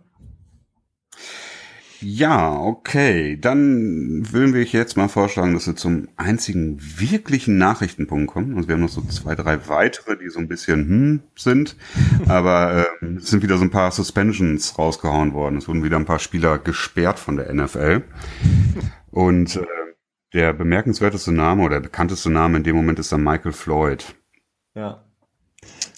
Ja, 2.02 2.60
okay. 2.60 3.38
Dann 3.40 4.32
würden 4.32 4.54
wir 4.54 4.64
jetzt 4.64 4.98
mal 4.98 5.08
vorschlagen, 5.08 5.54
dass 5.54 5.68
wir 5.68 5.76
zum 5.76 6.08
einzigen 6.16 6.80
wirklichen 6.80 7.58
Nachrichtenpunkt 7.58 8.32
kommen. 8.32 8.56
Also 8.56 8.68
wir 8.68 8.76
haben 8.76 8.82
noch 8.82 8.90
so 8.90 9.02
zwei, 9.02 9.36
drei 9.36 9.68
weitere, 9.68 10.18
die 10.18 10.30
so 10.30 10.40
ein 10.40 10.48
bisschen 10.48 10.88
hm 10.88 11.20
sind. 11.36 11.76
Aber 12.28 12.88
äh, 13.02 13.06
es 13.18 13.30
sind 13.30 13.42
wieder 13.42 13.58
so 13.58 13.64
ein 13.64 13.72
paar 13.72 13.92
Suspensions 13.92 14.78
rausgehauen 14.78 15.34
worden. 15.34 15.58
Es 15.58 15.68
wurden 15.68 15.84
wieder 15.84 15.98
ein 15.98 16.06
paar 16.06 16.20
Spieler 16.20 16.60
gesperrt 16.60 17.20
von 17.20 17.38
der 17.38 17.54
NFL. 17.54 18.04
Und 19.10 19.56
äh, 19.56 19.66
der 20.34 20.54
bemerkenswerteste 20.54 21.32
Name 21.32 21.64
oder 21.64 21.80
bekannteste 21.80 22.30
Name 22.30 22.58
in 22.58 22.64
dem 22.64 22.76
Moment 22.76 23.00
ist 23.00 23.12
dann 23.12 23.24
Michael 23.24 23.54
Floyd. 23.54 24.16
Ja. 24.76 25.07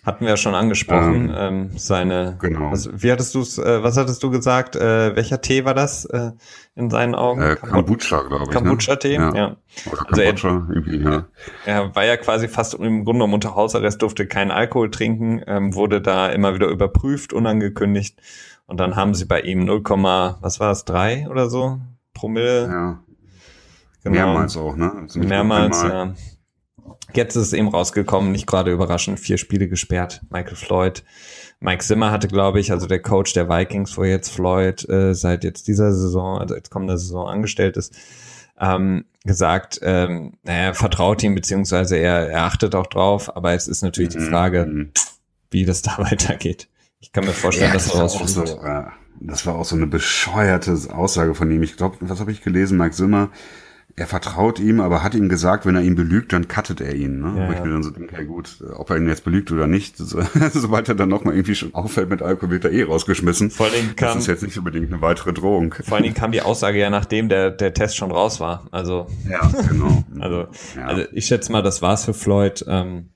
Hatten 0.05 0.21
wir 0.25 0.29
ja 0.29 0.37
schon 0.37 0.55
angesprochen, 0.55 1.29
ähm, 1.29 1.69
ähm, 1.69 1.77
seine. 1.77 2.37
Genau. 2.39 2.71
Was, 2.71 2.89
wie 2.91 3.11
hattest 3.11 3.35
du 3.35 3.41
äh, 3.41 3.83
was 3.83 3.97
hattest 3.97 4.23
du 4.23 4.29
gesagt? 4.29 4.75
Äh, 4.75 5.15
welcher 5.15 5.41
Tee 5.41 5.65
war 5.65 5.73
das 5.73 6.05
äh, 6.05 6.31
in 6.75 6.89
seinen 6.89 7.15
Augen? 7.15 7.41
Äh, 7.41 7.57
Kombucha, 7.57 8.21
glaube 8.21 8.45
ich. 8.45 8.49
Ne? 8.49 8.55
Kombucha-Tee, 8.55 9.17
ne? 9.17 9.23
ja. 9.25 9.35
ja. 9.35 9.57
Oder 9.91 10.07
also 10.07 10.21
Kombucha, 10.21 10.47
er, 10.49 10.75
irgendwie, 10.75 11.03
ja. 11.03 11.25
Er 11.65 11.95
war 11.95 12.05
ja 12.05 12.17
quasi 12.17 12.47
fast 12.47 12.75
im 12.75 13.03
Grunde 13.03 13.19
genommen 13.19 13.33
unter 13.33 13.55
Hausarrest, 13.55 14.01
durfte 14.01 14.25
keinen 14.25 14.51
Alkohol 14.51 14.89
trinken, 14.89 15.41
ähm, 15.47 15.75
wurde 15.75 16.01
da 16.01 16.29
immer 16.29 16.55
wieder 16.55 16.67
überprüft, 16.67 17.33
unangekündigt. 17.33 18.19
Und 18.67 18.79
dann 18.79 18.95
haben 18.95 19.13
sie 19.13 19.25
bei 19.25 19.41
ihm 19.41 19.65
0, 19.65 19.83
was 19.83 20.59
war 20.59 20.71
es, 20.71 20.85
3 20.85 21.27
oder 21.29 21.49
so? 21.49 21.81
Promille. 22.13 22.67
Ja. 22.67 23.03
Genau. 24.03 24.15
Mehrmals 24.15 24.55
auch, 24.55 24.75
ne? 24.75 24.91
Also 25.01 25.19
Mehrmals, 25.19 25.83
ja. 25.83 26.13
Jetzt 27.13 27.35
ist 27.35 27.47
es 27.47 27.53
eben 27.53 27.69
rausgekommen, 27.69 28.31
nicht 28.31 28.47
gerade 28.47 28.71
überraschend, 28.71 29.19
vier 29.19 29.37
Spiele 29.37 29.67
gesperrt. 29.67 30.21
Michael 30.29 30.55
Floyd. 30.55 31.03
Mike 31.59 31.83
Zimmer 31.83 32.11
hatte, 32.11 32.27
glaube 32.27 32.59
ich, 32.59 32.71
also 32.71 32.87
der 32.87 33.01
Coach 33.01 33.33
der 33.33 33.49
Vikings, 33.49 33.97
wo 33.97 34.03
jetzt 34.03 34.29
Floyd 34.29 34.87
äh, 34.87 35.13
seit 35.13 35.43
jetzt 35.43 35.67
dieser 35.67 35.91
Saison, 35.91 36.39
also 36.39 36.55
jetzt 36.55 36.69
kommender 36.69 36.97
Saison 36.97 37.27
angestellt 37.27 37.75
ist, 37.75 37.95
ähm, 38.59 39.05
gesagt, 39.25 39.79
ähm, 39.83 40.37
naja, 40.43 40.73
vertraut 40.73 41.21
ihm, 41.23 41.35
beziehungsweise 41.35 41.97
er, 41.97 42.29
er 42.29 42.43
achtet 42.43 42.75
auch 42.75 42.87
drauf, 42.87 43.35
aber 43.35 43.53
es 43.53 43.67
ist 43.67 43.81
natürlich 43.81 44.09
die 44.09 44.19
Frage, 44.19 44.65
mhm. 44.65 44.91
wie 45.51 45.65
das 45.65 45.81
da 45.81 45.97
weitergeht. 45.97 46.69
Ich 47.01 47.11
kann 47.11 47.25
mir 47.25 47.31
vorstellen, 47.31 47.69
ja, 47.69 47.73
dass 47.73 47.93
er 47.93 48.01
rausfliegt. 48.01 48.29
So, 48.29 48.45
ja, 48.45 48.93
das 49.19 49.45
war 49.45 49.55
auch 49.55 49.65
so 49.65 49.75
eine 49.75 49.87
bescheuerte 49.87 50.77
Aussage 50.93 51.35
von 51.35 51.51
ihm. 51.51 51.63
Ich 51.63 51.77
glaube, 51.77 51.97
was 52.01 52.19
habe 52.19 52.31
ich 52.31 52.41
gelesen? 52.41 52.77
Mike 52.77 52.95
Zimmer 52.95 53.29
er 53.99 54.07
vertraut 54.07 54.59
ihm, 54.59 54.79
aber 54.79 55.03
hat 55.03 55.13
ihm 55.13 55.27
gesagt, 55.27 55.65
wenn 55.65 55.75
er 55.75 55.81
ihn 55.81 55.95
belügt, 55.95 56.31
dann 56.31 56.47
cuttet 56.47 56.79
er 56.79 56.95
ihn. 56.95 57.19
Ne? 57.19 57.33
Ja, 57.35 57.47
Wo 57.47 57.51
ich 57.51 57.59
mir 57.59 57.69
dann 57.69 57.83
so 57.83 57.89
denke, 57.89 58.15
ja 58.15 58.23
gut, 58.23 58.63
ob 58.73 58.89
er 58.89 58.97
ihn 58.97 59.09
jetzt 59.09 59.25
belügt 59.25 59.51
oder 59.51 59.67
nicht, 59.67 59.97
so, 59.97 60.21
sobald 60.53 60.87
er 60.87 60.95
dann 60.95 61.09
nochmal 61.09 61.33
irgendwie 61.33 61.55
schon 61.55 61.75
auffällt 61.75 62.09
mit 62.09 62.21
Alkohol, 62.21 62.51
wird 62.51 62.63
er 62.63 62.71
eh 62.71 62.83
rausgeschmissen. 62.83 63.51
Vor 63.51 63.65
allem 63.65 63.97
kam, 63.97 64.13
das 64.13 64.15
ist 64.23 64.27
jetzt 64.27 64.43
nicht 64.43 64.57
unbedingt 64.57 64.87
eine 64.87 65.01
weitere 65.01 65.33
Drohung. 65.33 65.73
Vor 65.73 65.95
allen 65.95 66.03
Dingen 66.03 66.15
kam 66.15 66.31
die 66.31 66.41
Aussage 66.41 66.79
ja, 66.79 66.89
nachdem 66.89 67.27
der, 67.27 67.51
der 67.51 67.73
Test 67.73 67.97
schon 67.97 68.11
raus 68.11 68.39
war. 68.39 68.67
Also, 68.71 69.07
ja, 69.29 69.41
genau. 69.67 70.03
also, 70.21 70.47
ja. 70.77 70.85
also 70.85 71.03
ich 71.11 71.25
schätze 71.25 71.51
mal, 71.51 71.61
das 71.61 71.81
war's 71.81 72.05
für 72.05 72.13
Floyd. 72.13 72.63
Ähm, 72.69 73.09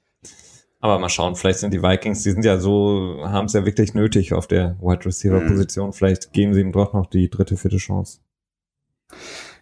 Aber 0.82 1.00
mal 1.00 1.08
schauen, 1.08 1.38
vielleicht 1.38 1.60
sind 1.60 1.74
die 1.74 1.82
Vikings, 1.82 2.24
die 2.24 2.32
sind 2.32 2.44
ja 2.44 2.58
so, 2.58 3.22
haben 3.24 3.46
es 3.46 3.54
ja 3.54 3.66
wirklich 3.66 3.94
nötig 3.94 4.34
auf 4.34 4.48
der 4.48 4.76
Wide 4.82 5.06
Receiver 5.06 5.40
Position. 5.40 5.88
Mhm. 5.88 5.94
Vielleicht 5.94 6.34
geben 6.34 6.54
sie 6.54 6.60
ihm 6.60 6.74
doch 6.74 6.94
noch 6.94 7.06
die 7.06 7.30
dritte, 7.30 7.56
vierte 7.56 7.78
Chance. 7.78 8.20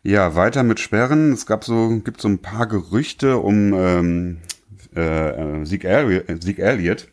Ja, 0.03 0.35
weiter 0.35 0.63
mit 0.63 0.79
Sperren. 0.79 1.31
Es 1.31 1.45
gab 1.45 1.63
so, 1.63 1.99
gibt 2.03 2.21
so 2.21 2.27
ein 2.27 2.39
paar 2.39 2.65
Gerüchte 2.67 3.37
um 3.37 3.73
ähm, 3.73 4.37
äh, 4.95 5.63
Zeke, 5.63 5.87
Elliott, 5.87 6.43
Zeke 6.43 6.63
Elliott, 6.63 7.07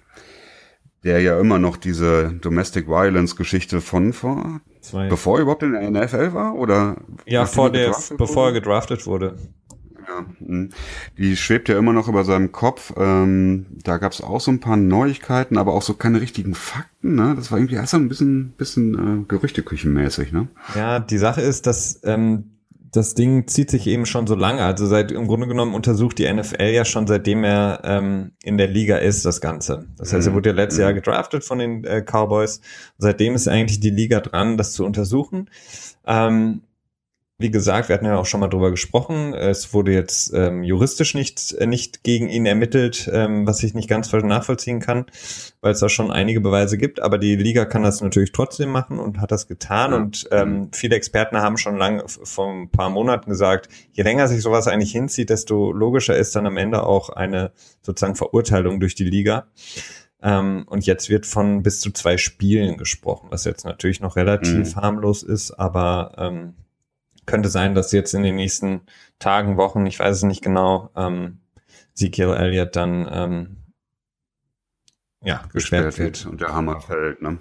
der 1.05 1.21
ja 1.21 1.39
immer 1.39 1.59
noch 1.59 1.77
diese 1.77 2.33
Domestic 2.41 2.89
Violence 2.89 3.37
Geschichte 3.37 3.83
von 3.83 4.13
vor, 4.13 4.61
Zwei. 4.81 5.09
bevor 5.09 5.37
er 5.37 5.43
überhaupt 5.43 5.63
in 5.63 5.73
der 5.73 5.91
NFL 5.91 6.33
war 6.33 6.55
oder? 6.55 6.97
Ja, 7.27 7.45
vor 7.45 7.71
der, 7.71 7.95
bevor 8.17 8.49
er 8.49 8.53
gedraftet 8.53 9.07
wurde. 9.07 9.37
Ja, 10.09 10.25
hm. 10.39 10.71
die 11.19 11.37
schwebt 11.37 11.69
ja 11.69 11.77
immer 11.77 11.93
noch 11.93 12.09
über 12.09 12.25
seinem 12.25 12.53
Kopf. 12.53 12.95
Ähm, 12.97 13.67
da 13.85 13.99
gab 13.99 14.13
es 14.13 14.23
auch 14.23 14.41
so 14.41 14.51
ein 14.51 14.61
paar 14.61 14.79
Neuigkeiten, 14.79 15.59
aber 15.59 15.75
auch 15.75 15.83
so 15.83 15.93
keine 15.93 16.23
richtigen 16.23 16.55
Fakten. 16.55 17.17
Ne? 17.17 17.35
Das 17.37 17.53
war 17.53 17.59
irgendwie 17.59 17.75
erst 17.75 17.91
so 17.91 17.99
ein 17.99 18.09
bisschen, 18.09 18.53
bisschen 18.53 18.95
äh, 18.95 19.25
Gerüchteküchenmäßig. 19.29 20.33
Ne? 20.33 20.49
Ja, 20.75 20.99
die 20.99 21.19
Sache 21.19 21.43
ist, 21.43 21.67
dass 21.67 22.01
ähm, 22.05 22.58
das 22.99 23.15
Ding 23.15 23.47
zieht 23.47 23.71
sich 23.71 23.87
eben 23.87 24.07
schon 24.07 24.27
so 24.27 24.35
lange. 24.35 24.63
Also 24.63 24.87
seit 24.87 25.13
im 25.13 25.29
Grunde 25.29 25.47
genommen 25.47 25.75
untersucht 25.75 26.19
die 26.19 26.31
NFL 26.31 26.71
ja 26.71 26.85
schon 26.85 27.07
seitdem 27.07 27.45
er 27.45 27.81
ähm, 27.85 28.33
in 28.43 28.59
der 28.59 28.67
Liga 28.67 28.97
ist 28.97 29.25
das 29.25 29.41
Ganze. 29.41 29.87
Das 29.97 30.13
heißt, 30.13 30.27
er 30.27 30.35
wurde 30.35 30.51
ja 30.51 30.55
letztes 30.55 30.81
Jahr 30.81 30.91
mhm. 30.91 30.97
gedraftet 30.97 31.45
von 31.45 31.59
den 31.61 31.85
äh, 31.85 32.03
Cowboys. 32.03 32.61
Seitdem 32.99 33.37
ist 33.37 33.47
eigentlich 33.47 33.79
die 33.79 33.91
Liga 33.91 34.19
dran, 34.19 34.57
das 34.57 34.73
zu 34.73 34.85
untersuchen. 34.85 35.49
Ähm, 36.07 36.63
wie 37.41 37.53
gesagt, 37.53 37.89
wir 37.89 37.95
hatten 37.95 38.05
ja 38.05 38.19
auch 38.19 38.27
schon 38.27 38.41
mal 38.41 38.49
drüber 38.49 38.73
gesprochen. 38.73 39.33
Es 39.33 39.73
wurde 39.73 39.93
jetzt 39.93 40.35
ähm, 40.35 40.65
juristisch 40.65 41.15
nicht, 41.15 41.55
äh, 41.55 41.67
nicht 41.67 42.03
gegen 42.03 42.29
ihn 42.29 42.47
ermittelt, 42.47 43.09
ähm, 43.13 43.47
was 43.47 43.63
ich 43.63 43.75
nicht 43.75 43.89
ganz 43.89 44.13
nachvollziehen 44.13 44.81
kann, 44.81 45.07
weil 45.61 45.73
es 45.73 45.79
da 45.79 45.89
schon 45.89 46.11
einige 46.11 46.41
Beweise 46.41 46.77
gibt. 46.79 47.01
Aber 47.01 47.17
die 47.17 47.37
Liga 47.37 47.65
kann 47.65 47.85
das 47.85 48.01
natürlich 48.01 48.33
trotzdem 48.33 48.71
machen 48.71 48.99
und 48.99 49.21
hat 49.21 49.31
das 49.31 49.47
getan. 49.47 49.95
Und 49.95 50.29
ähm, 50.33 50.71
viele 50.73 50.97
Experten 50.97 51.37
haben 51.37 51.59
schon 51.59 51.77
lange, 51.77 52.03
vor 52.09 52.53
ein 52.53 52.71
paar 52.71 52.91
Monaten 52.91 53.31
gesagt, 53.31 53.69
je 53.93 54.03
länger 54.03 54.27
sich 54.27 54.43
sowas 54.43 54.67
eigentlich 54.67 54.91
hinzieht, 54.91 55.31
desto 55.31 55.71
logischer 55.71 56.17
ist 56.17 56.35
dann 56.35 56.47
am 56.47 56.57
Ende 56.57 56.83
auch 56.83 57.09
eine 57.09 57.53
sozusagen 57.83 58.17
Verurteilung 58.17 58.81
durch 58.81 58.97
die 58.97 59.05
Liga. 59.05 59.47
Ähm, 60.21 60.65
und 60.67 60.87
jetzt 60.87 61.09
wird 61.09 61.25
von 61.25 61.63
bis 61.63 61.79
zu 61.79 61.93
zwei 61.93 62.17
Spielen 62.17 62.79
gesprochen, 62.79 63.29
was 63.31 63.45
jetzt 63.45 63.65
natürlich 63.65 64.01
noch 64.01 64.17
relativ 64.17 64.75
mhm. 64.75 64.81
harmlos 64.81 65.23
ist, 65.23 65.53
aber 65.53 66.15
ähm, 66.19 66.55
könnte 67.29 67.49
sein, 67.49 67.77
dass 67.77 67.93
jetzt 67.93 68.15
in 68.15 68.25
den 68.25 68.35
nächsten 68.35 68.81
Tagen, 69.21 69.57
Wochen, 69.57 69.87
ich 69.87 69.99
weiß 69.99 70.17
es 70.17 70.23
nicht 70.25 70.43
genau, 70.43 70.91
ähm, 70.97 71.39
Ezekiel 71.93 72.35
Elliott 72.35 72.75
dann 72.75 73.09
ähm, 73.11 73.57
ja, 75.23 75.43
gesperrt 75.53 75.99
wird. 75.99 76.27
Und 76.27 76.41
der 76.41 76.55
Hammer 76.55 76.81
fällt. 76.81 77.23
Ne? 77.23 77.39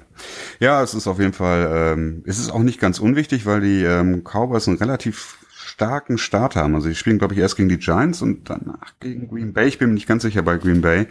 Ja, 0.60 0.84
es 0.84 0.94
ist 0.94 1.08
auf 1.08 1.20
jeden 1.20 1.34
Fall, 1.34 1.70
ähm, 1.72 2.24
es 2.26 2.40
ist 2.40 2.52
auch 2.52 2.64
nicht 2.64 2.80
ganz 2.80 3.00
unwichtig, 3.00 3.46
weil 3.46 3.62
die 3.62 3.84
ähm, 3.84 4.24
Cowboys 4.24 4.68
einen 4.68 4.78
relativ 4.78 5.38
starken 5.56 6.18
Start 6.18 6.56
haben. 6.56 6.74
Also 6.74 6.90
die 6.90 6.96
spielen, 6.96 7.20
glaube 7.20 7.36
ich, 7.36 7.40
erst 7.40 7.56
gegen 7.56 7.70
die 7.70 7.78
Giants 7.78 8.22
und 8.24 8.50
danach 8.50 8.94
gegen 9.00 9.28
Green 9.28 9.54
Bay. 9.54 9.68
Ich 9.68 9.78
bin 9.78 9.90
mir 9.90 9.94
nicht 9.94 10.08
ganz 10.08 10.24
sicher 10.24 10.42
bei 10.42 10.58
Green 10.58 10.82
Bay. 10.82 11.08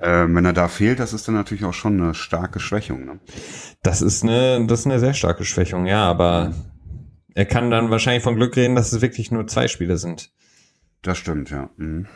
Ähm, 0.00 0.34
wenn 0.34 0.44
er 0.44 0.52
da 0.52 0.66
fehlt, 0.66 0.98
das 0.98 1.12
ist 1.12 1.28
dann 1.28 1.36
natürlich 1.36 1.64
auch 1.64 1.74
schon 1.74 2.00
eine 2.00 2.14
starke 2.14 2.58
Schwächung. 2.58 3.04
Ne? 3.04 3.20
Das 3.82 4.02
ist 4.02 4.24
eine, 4.24 4.66
das 4.66 4.80
ist 4.80 4.86
eine 4.86 4.98
sehr 4.98 5.14
starke 5.14 5.44
Schwächung, 5.44 5.86
ja, 5.86 6.04
aber 6.04 6.52
er 7.38 7.46
kann 7.46 7.70
dann 7.70 7.88
wahrscheinlich 7.88 8.24
von 8.24 8.34
Glück 8.34 8.56
reden, 8.56 8.74
dass 8.74 8.92
es 8.92 9.00
wirklich 9.00 9.30
nur 9.30 9.46
zwei 9.46 9.68
Spiele 9.68 9.96
sind. 9.96 10.32
Das 11.02 11.18
stimmt, 11.18 11.50
ja. 11.50 11.70
Mhm. 11.76 12.08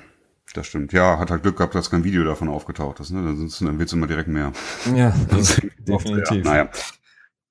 Das 0.53 0.67
stimmt. 0.67 0.93
Ja, 0.93 1.21
hat 1.21 1.31
halt 1.31 1.45
Glück 1.45 1.59
gehabt, 1.59 1.77
dass 1.77 1.93
kein 1.93 2.03
Video 2.03 2.25
davon 2.25 2.49
aufgetaucht 2.49 2.99
ist. 2.99 3.13
Ne? 3.13 3.37
Sonst 3.37 3.61
dann 3.61 3.79
wird's 3.79 3.93
immer 3.93 4.09
direkt 4.09 4.27
mehr. 4.27 4.51
Ja, 4.97 5.15
definitiv. 5.79 6.45
Ja, 6.45 6.51
naja. 6.51 6.69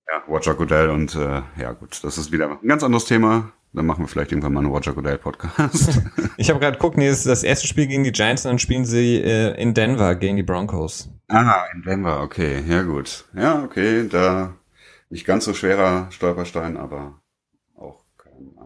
Ja, 0.06 0.18
Roger 0.28 0.54
Goodell 0.56 0.90
und 0.90 1.16
äh, 1.16 1.44
ja 1.58 1.72
gut, 1.72 2.04
das 2.04 2.18
ist 2.18 2.34
wieder 2.34 2.60
ein 2.62 2.68
ganz 2.68 2.84
anderes 2.84 3.06
Thema. 3.06 3.54
Dann 3.72 3.86
machen 3.86 4.04
wir 4.04 4.10
vielleicht 4.10 4.34
irgendwann 4.34 4.52
mal 4.52 4.60
einen 4.60 4.70
Roger 4.70 4.92
Goodell 4.92 5.18
Podcast. 5.18 6.02
ich 6.36 6.50
habe 6.50 6.60
gerade 6.60 6.76
geguckt, 6.76 6.98
nee, 6.98 7.08
das 7.08 7.20
ist 7.20 7.28
das 7.28 7.44
erste 7.44 7.68
Spiel 7.68 7.88
gegen 7.88 8.04
die 8.04 8.12
Giants 8.12 8.44
und 8.44 8.50
dann 8.50 8.60
spielen 8.60 8.84
sie 8.84 9.16
äh, 9.16 9.58
in 9.62 9.74
Denver 9.74 10.16
gegen 10.16 10.36
die 10.36 10.44
Broncos. 10.44 11.10
Ah, 11.30 11.64
in 11.74 11.84
Denver, 11.84 12.22
okay, 12.22 12.62
ja 12.68 12.82
gut. 12.82 13.24
Ja, 13.34 13.64
okay, 13.64 14.10
da 14.10 14.56
nicht 15.10 15.26
ganz 15.26 15.46
so 15.46 15.54
schwerer 15.54 16.08
Stolperstein, 16.12 16.76
aber 16.76 17.21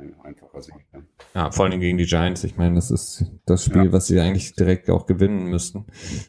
ein 0.06 0.22
einfacher 0.22 0.62
Sieg. 0.62 0.76
Ja. 0.94 1.02
ja, 1.34 1.52
vor 1.52 1.66
allem 1.66 1.80
gegen 1.80 1.98
die 1.98 2.06
Giants. 2.06 2.44
Ich 2.44 2.58
meine, 2.58 2.76
das 2.76 2.92
ist 2.92 3.26
das 3.46 3.66
Spiel, 3.66 3.86
ja. 3.86 3.92
was 3.92 4.08
sie 4.08 4.20
eigentlich 4.20 4.54
direkt 4.56 4.90
auch 4.90 5.06
gewinnen 5.06 5.46
müssten. 5.46 5.86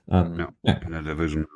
Ähm, 0.08 0.38
ja, 0.38 0.48
ja, 0.62 0.72
in 0.74 0.92
der 0.92 1.02
Division. 1.02 1.46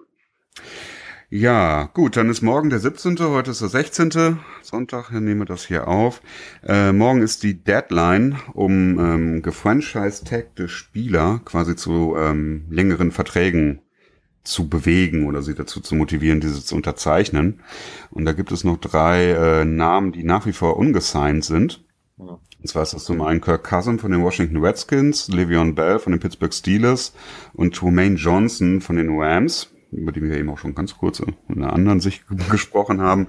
Ja, 1.32 1.84
gut, 1.94 2.16
dann 2.16 2.28
ist 2.28 2.42
morgen 2.42 2.70
der 2.70 2.80
17., 2.80 3.16
heute 3.20 3.52
ist 3.52 3.60
der 3.60 3.68
16. 3.68 4.38
Sonntag, 4.62 5.12
nehmen 5.12 5.42
wir 5.42 5.44
das 5.44 5.64
hier 5.64 5.86
auf. 5.86 6.22
Äh, 6.66 6.92
morgen 6.92 7.22
ist 7.22 7.44
die 7.44 7.62
Deadline, 7.62 8.36
um 8.52 8.98
ähm, 8.98 9.42
gefranchise-taggte 9.42 10.68
Spieler 10.68 11.40
quasi 11.44 11.76
zu 11.76 12.16
ähm, 12.18 12.66
längeren 12.68 13.12
Verträgen 13.12 13.80
zu 14.42 14.68
bewegen 14.68 15.26
oder 15.26 15.42
sie 15.42 15.54
dazu 15.54 15.80
zu 15.80 15.94
motivieren, 15.94 16.40
diese 16.40 16.64
zu 16.64 16.74
unterzeichnen. 16.74 17.60
Und 18.10 18.24
da 18.24 18.32
gibt 18.32 18.50
es 18.50 18.64
noch 18.64 18.78
drei 18.78 19.30
äh, 19.30 19.64
Namen, 19.64 20.10
die 20.10 20.24
nach 20.24 20.46
wie 20.46 20.52
vor 20.52 20.76
ungesigned 20.78 21.44
sind. 21.44 21.84
Und 22.20 22.68
zwar 22.68 22.82
ist 22.82 22.92
das 22.92 23.04
zum 23.04 23.22
einen 23.22 23.40
Kirk 23.40 23.64
Cousin 23.64 23.98
von 23.98 24.10
den 24.10 24.22
Washington 24.22 24.58
Redskins, 24.58 25.30
Le'Veon 25.30 25.74
Bell 25.74 25.98
von 25.98 26.12
den 26.12 26.20
Pittsburgh 26.20 26.52
Steelers 26.52 27.14
und 27.54 27.74
Tremaine 27.74 28.16
Johnson 28.16 28.80
von 28.80 28.96
den 28.96 29.18
Rams, 29.18 29.70
über 29.90 30.12
die 30.12 30.22
wir 30.22 30.36
eben 30.36 30.50
auch 30.50 30.58
schon 30.58 30.74
ganz 30.74 30.96
kurz 30.96 31.20
in 31.20 31.34
einer 31.48 31.72
anderen 31.72 32.00
Sicht 32.00 32.24
gesprochen 32.50 33.00
haben. 33.00 33.28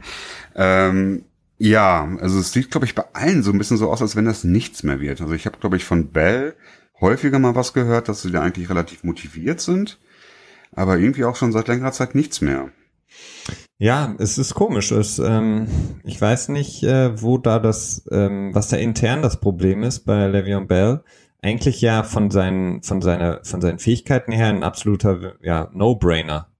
Ähm, 0.55 1.25
ja, 1.57 2.17
also 2.19 2.39
es 2.39 2.51
sieht, 2.51 2.71
glaube 2.71 2.85
ich, 2.85 2.95
bei 2.95 3.05
allen 3.13 3.43
so 3.43 3.51
ein 3.51 3.57
bisschen 3.57 3.77
so 3.77 3.89
aus, 3.91 4.01
als 4.01 4.15
wenn 4.15 4.25
das 4.25 4.43
nichts 4.43 4.83
mehr 4.83 4.99
wird. 4.99 5.21
Also 5.21 5.33
ich 5.33 5.45
habe, 5.45 5.59
glaube 5.59 5.77
ich, 5.77 5.85
von 5.85 6.11
Bell 6.11 6.55
häufiger 6.99 7.39
mal 7.39 7.55
was 7.55 7.73
gehört, 7.73 8.09
dass 8.09 8.23
sie 8.23 8.31
da 8.31 8.41
eigentlich 8.41 8.69
relativ 8.69 9.03
motiviert 9.03 9.61
sind, 9.61 9.99
aber 10.73 10.97
irgendwie 10.97 11.25
auch 11.25 11.35
schon 11.35 11.51
seit 11.51 11.67
längerer 11.67 11.91
Zeit 11.91 12.15
nichts 12.15 12.41
mehr. 12.41 12.71
Ja, 13.81 14.13
es 14.19 14.37
ist 14.37 14.53
komisch. 14.53 14.91
Es, 14.91 15.17
ähm, 15.17 15.67
ich 16.03 16.21
weiß 16.21 16.49
nicht, 16.49 16.83
äh, 16.83 17.19
wo 17.19 17.39
da 17.39 17.57
das, 17.57 18.05
ähm, 18.11 18.53
was 18.53 18.67
da 18.67 18.77
intern 18.77 19.23
das 19.23 19.39
Problem 19.41 19.81
ist 19.81 20.01
bei 20.01 20.27
Le'Veon 20.27 20.67
Bell. 20.67 21.03
Eigentlich 21.41 21.81
ja 21.81 22.03
von 22.03 22.29
seinen, 22.29 22.83
von 22.83 23.01
seiner, 23.01 23.39
von 23.43 23.59
seinen 23.59 23.79
Fähigkeiten 23.79 24.33
her 24.33 24.49
ein 24.49 24.61
absoluter, 24.63 25.33
ja, 25.41 25.71
No-Brainer. 25.73 26.51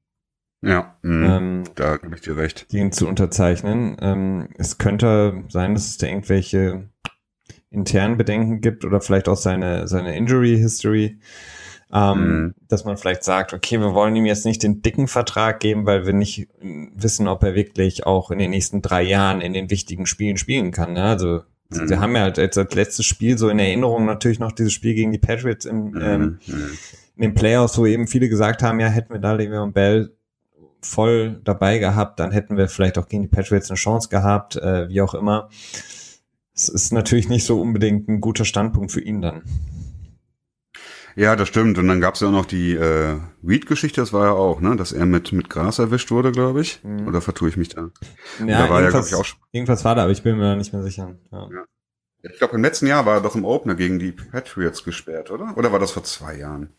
Ja, 0.63 0.97
mh, 1.03 1.37
ähm, 1.37 1.63
da 1.75 1.97
gebe 1.97 2.15
ich 2.15 2.21
dir 2.21 2.37
recht. 2.37 2.73
Den 2.73 2.91
zu 2.91 3.07
unterzeichnen. 3.07 3.97
Ähm, 4.01 4.49
es 4.57 4.79
könnte 4.79 5.43
sein, 5.49 5.75
dass 5.75 5.89
es 5.89 5.99
da 5.99 6.07
irgendwelche 6.07 6.89
internen 7.69 8.17
Bedenken 8.17 8.61
gibt 8.61 8.83
oder 8.83 8.99
vielleicht 8.99 9.29
auch 9.29 9.37
seine, 9.37 9.87
seine 9.87 10.17
Injury 10.17 10.57
History 10.57 11.19
ähm, 11.93 12.19
mhm. 12.19 12.55
dass 12.67 12.86
man 12.86 12.98
vielleicht 12.98 13.24
sagt, 13.24 13.53
okay, 13.53 13.79
wir 13.79 13.93
wollen 13.93 14.15
ihm 14.15 14.25
jetzt 14.25 14.45
nicht 14.45 14.63
den 14.63 14.81
dicken 14.81 15.07
Vertrag 15.07 15.60
geben, 15.60 15.86
weil 15.86 16.05
wir 16.05 16.13
nicht 16.13 16.48
wissen, 16.62 17.27
ob 17.27 17.43
er 17.43 17.55
wirklich 17.55 18.05
auch 18.05 18.31
in 18.31 18.39
den 18.39 18.51
nächsten 18.51 18.81
drei 18.81 19.03
Jahren 19.03 19.41
in 19.41 19.53
den 19.53 19.69
wichtigen 19.69 20.05
Spielen 20.05 20.38
spielen 20.38 20.71
kann. 20.71 20.93
Ne? 20.93 21.03
Also 21.03 21.41
mhm. 21.69 21.88
sie 21.88 22.00
haben 22.00 22.15
ja 22.15 22.21
halt 22.21 22.39
als 22.39 22.55
letztes 22.75 23.05
Spiel 23.05 23.38
so 23.38 23.50
in 23.50 23.60
Erinnerung 23.60 24.05
natürlich 24.05 24.39
noch 24.39 24.53
dieses 24.53 24.74
Spiel 24.74 24.93
gegen 24.93 25.12
die 25.12 25.19
Patriots 25.19 25.65
im, 25.65 25.91
mhm. 25.91 26.01
ähm, 26.01 26.39
mhm. 26.48 26.69
in 27.17 27.21
den 27.21 27.33
Playoffs, 27.33 27.77
wo 27.77 27.86
eben 27.86 28.07
viele 28.07 28.29
gesagt 28.29 28.63
haben, 28.63 28.79
ja, 28.79 28.88
hätten 28.88 29.13
wir 29.13 29.19
da 29.19 29.33
Le'Veon 29.33 29.74
Bell 29.74 30.15
voll 30.81 31.41
dabei 31.43 31.77
gehabt, 31.77 32.19
dann 32.19 32.31
hätten 32.31 32.57
wir 32.57 32.67
vielleicht 32.67 32.98
auch 32.98 33.07
gegen 33.07 33.24
die 33.24 33.27
Patriots 33.27 33.69
eine 33.69 33.77
Chance 33.77 34.10
gehabt, 34.10 34.55
äh, 34.55 34.89
wie 34.89 35.01
auch 35.01 35.13
immer. 35.13 35.50
Es 36.55 36.69
ist 36.69 36.91
natürlich 36.91 37.29
nicht 37.29 37.45
so 37.45 37.62
unbedingt 37.62 38.07
ein 38.07 38.21
guter 38.21 38.45
Standpunkt 38.45 38.91
für 38.91 39.01
ihn 39.01 39.21
dann. 39.21 39.43
Ja, 41.15 41.36
das 41.36 41.48
stimmt. 41.48 41.77
Und 41.77 41.88
dann 41.88 42.01
gab 42.01 42.15
es 42.15 42.22
ja 42.22 42.27
auch 42.27 42.32
noch 42.32 42.46
die 42.46 42.74
äh, 42.74 43.18
Weed-Geschichte, 43.41 44.01
das 44.01 44.13
war 44.13 44.25
ja 44.27 44.32
auch, 44.34 44.62
ne, 44.62 44.75
dass 44.75 44.91
er 44.91 45.06
mit, 45.06 45.32
mit 45.32 45.50
Gras 45.50 45.80
erwischt 45.80 46.12
wurde, 46.12 46.32
glaube 46.32 46.62
ich. 46.62 46.84
Mhm. 46.84 47.08
Oder 47.08 47.22
vertue 47.22 47.50
ich 47.50 47.58
mich 47.58 47.70
da? 47.70 47.89
Ja, 48.46 48.65
da 48.65 48.70
war 48.70 48.82
ja, 48.82 48.89
ich, 48.89 49.15
auch 49.15 49.25
schon. 49.25 49.39
irgendwas 49.51 49.84
war 49.84 49.96
da, 49.96 50.03
aber 50.03 50.12
ich 50.12 50.24
bin 50.24 50.38
mir 50.38 50.56
nicht 50.56 50.74
mehr 50.74 50.84
sicher. 50.84 51.15
Ja. 51.32 51.50
ja. 51.51 51.63
Ich 52.24 52.38
glaube, 52.38 52.56
im 52.56 52.62
letzten 52.62 52.88
Jahr 52.88 53.06
war 53.06 53.15
er 53.15 53.22
doch 53.22 53.36
im 53.36 53.46
Opener 53.46 53.75
gegen 53.75 53.98
die 53.98 54.12
Patriots 54.12 54.84
gesperrt, 54.84 55.32
oder? 55.32 55.58
Oder 55.58 55.72
war 55.72 55.80
das 55.80 55.91
vor 55.91 56.03
zwei 56.03 56.38
Jahren? 56.38 56.70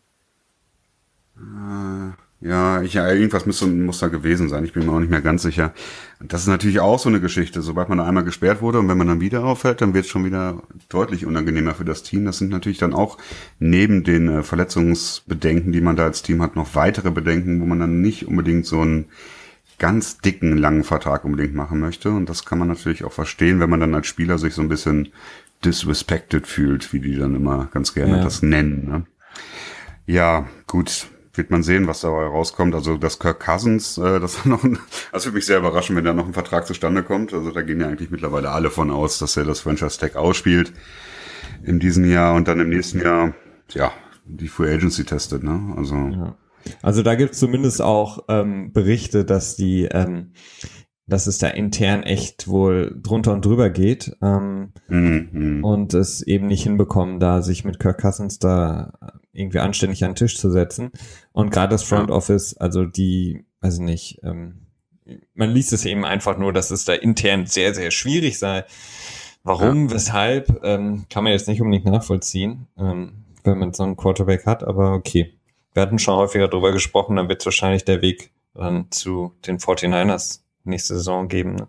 Äh, 1.35 2.13
ja, 2.43 2.81
ich, 2.81 2.95
ja, 2.95 3.09
irgendwas 3.09 3.45
muss, 3.45 3.61
muss 3.65 3.99
da 3.99 4.09
gewesen 4.09 4.49
sein. 4.49 4.65
Ich 4.65 4.73
bin 4.73 4.85
mir 4.85 4.91
auch 4.91 4.99
nicht 4.99 5.09
mehr 5.09 5.21
ganz 5.21 5.43
sicher. 5.43 5.73
Das 6.19 6.41
ist 6.41 6.47
natürlich 6.47 6.81
auch 6.81 6.99
so 6.99 7.07
eine 7.07 7.21
Geschichte. 7.21 7.61
Sobald 7.61 7.87
man 7.87 7.99
da 7.99 8.05
einmal 8.05 8.25
gesperrt 8.25 8.61
wurde 8.61 8.79
und 8.79 8.89
wenn 8.89 8.97
man 8.97 9.07
dann 9.07 9.21
wieder 9.21 9.45
auffällt, 9.45 9.79
dann 9.79 9.93
wird 9.93 10.03
es 10.03 10.11
schon 10.11 10.25
wieder 10.25 10.61
deutlich 10.89 11.25
unangenehmer 11.25 11.73
für 11.73 11.85
das 11.85 12.03
Team. 12.03 12.25
Das 12.25 12.39
sind 12.39 12.51
natürlich 12.51 12.79
dann 12.79 12.93
auch 12.93 13.17
neben 13.59 14.03
den 14.03 14.27
äh, 14.27 14.43
Verletzungsbedenken, 14.43 15.71
die 15.71 15.79
man 15.79 15.95
da 15.95 16.03
als 16.03 16.21
Team 16.21 16.41
hat, 16.41 16.57
noch 16.57 16.75
weitere 16.75 17.11
Bedenken, 17.11 17.61
wo 17.61 17.65
man 17.65 17.79
dann 17.79 18.01
nicht 18.01 18.27
unbedingt 18.27 18.65
so 18.65 18.81
einen 18.81 19.05
ganz 19.79 20.17
dicken, 20.17 20.57
langen 20.57 20.83
Vertrag 20.83 21.23
unbedingt 21.23 21.55
machen 21.55 21.79
möchte. 21.79 22.11
Und 22.11 22.27
das 22.27 22.43
kann 22.43 22.59
man 22.59 22.67
natürlich 22.67 23.05
auch 23.05 23.13
verstehen, 23.13 23.61
wenn 23.61 23.69
man 23.69 23.79
dann 23.79 23.95
als 23.95 24.07
Spieler 24.07 24.37
sich 24.37 24.53
so 24.53 24.61
ein 24.61 24.69
bisschen 24.69 25.13
disrespected 25.63 26.45
fühlt, 26.45 26.91
wie 26.91 26.99
die 26.99 27.15
dann 27.15 27.35
immer 27.35 27.69
ganz 27.71 27.93
gerne 27.93 28.17
ja. 28.17 28.23
das 28.23 28.41
nennen. 28.41 28.85
Ne? 28.85 29.05
Ja, 30.07 30.45
gut 30.67 31.07
wird 31.33 31.49
man 31.49 31.63
sehen, 31.63 31.87
was 31.87 32.01
dabei 32.01 32.25
rauskommt. 32.25 32.75
Also 32.75 32.97
dass 32.97 33.19
Kirk 33.19 33.39
Cousins, 33.39 33.97
äh, 33.97 34.19
das 34.21 34.45
noch 34.45 34.63
ein, 34.63 34.79
das 35.11 35.25
würde 35.25 35.35
mich 35.35 35.45
sehr 35.45 35.59
überraschen, 35.59 35.95
wenn 35.95 36.05
da 36.05 36.13
noch 36.13 36.27
ein 36.27 36.33
Vertrag 36.33 36.67
zustande 36.67 37.03
kommt. 37.03 37.33
Also 37.33 37.51
da 37.51 37.61
gehen 37.61 37.81
ja 37.81 37.87
eigentlich 37.87 38.11
mittlerweile 38.11 38.51
alle 38.51 38.69
von 38.69 38.91
aus, 38.91 39.19
dass 39.19 39.37
er 39.37 39.45
das 39.45 39.61
Franchise 39.61 39.99
Tag 39.99 40.15
ausspielt 40.15 40.73
in 41.63 41.79
diesem 41.79 42.05
Jahr 42.05 42.35
und 42.35 42.47
dann 42.47 42.59
im 42.59 42.69
nächsten 42.69 43.01
Jahr, 43.01 43.33
ja, 43.71 43.91
die 44.25 44.47
Free 44.47 44.73
Agency 44.73 45.03
testet, 45.03 45.43
ne? 45.43 45.73
Also. 45.75 45.95
Ja. 45.95 46.37
Also 46.81 47.03
da 47.03 47.15
gibt 47.15 47.33
es 47.33 47.39
zumindest 47.39 47.81
auch 47.81 48.23
ähm, 48.29 48.71
Berichte, 48.71 49.25
dass 49.25 49.57
die 49.57 49.83
ähm, 49.83 50.31
dass 51.05 51.27
es 51.27 51.37
da 51.37 51.47
intern 51.49 52.03
echt 52.03 52.47
wohl 52.47 52.97
drunter 53.01 53.33
und 53.33 53.43
drüber 53.45 53.69
geht 53.69 54.15
ähm, 54.21 54.71
mhm. 54.87 55.63
und 55.63 55.93
es 55.93 56.21
eben 56.21 56.47
nicht 56.47 56.63
hinbekommen, 56.63 57.19
da 57.19 57.41
sich 57.41 57.65
mit 57.65 57.79
Kirk 57.79 58.01
Cousins 58.01 58.39
da 58.39 58.93
irgendwie 59.33 59.59
anständig 59.59 60.03
an 60.03 60.11
den 60.11 60.15
Tisch 60.15 60.37
zu 60.37 60.49
setzen. 60.49 60.91
Und 61.31 61.49
gerade 61.49 61.71
das 61.71 61.83
Front 61.83 62.11
Office, 62.11 62.55
also 62.57 62.85
die, 62.85 63.45
weiß 63.61 63.75
ich 63.75 63.81
nicht, 63.81 64.19
ähm, 64.23 64.67
man 65.33 65.49
liest 65.49 65.73
es 65.73 65.85
eben 65.85 66.05
einfach 66.05 66.37
nur, 66.37 66.53
dass 66.53 66.71
es 66.71 66.85
da 66.85 66.93
intern 66.93 67.45
sehr, 67.45 67.73
sehr 67.73 67.91
schwierig 67.91 68.39
sei. 68.39 68.63
Warum, 69.43 69.89
ja. 69.89 69.95
weshalb, 69.95 70.63
ähm, 70.63 71.05
kann 71.09 71.23
man 71.23 71.33
jetzt 71.33 71.47
nicht 71.47 71.61
unbedingt 71.61 71.85
nachvollziehen, 71.85 72.67
ähm, 72.77 73.25
wenn 73.43 73.57
man 73.57 73.73
so 73.73 73.83
einen 73.83 73.97
Quarterback 73.97 74.45
hat, 74.45 74.63
aber 74.63 74.93
okay. 74.93 75.33
Wir 75.73 75.81
hatten 75.81 75.99
schon 75.99 76.15
häufiger 76.15 76.47
drüber 76.47 76.71
gesprochen, 76.71 77.15
dann 77.15 77.29
wird 77.29 77.41
es 77.41 77.45
wahrscheinlich 77.45 77.83
der 77.83 78.01
Weg 78.01 78.31
dann 78.53 78.91
zu 78.91 79.33
den 79.47 79.57
49ers 79.57 80.41
nächste 80.63 80.93
Saison 80.93 81.27
geben. 81.27 81.55
Ne? 81.55 81.67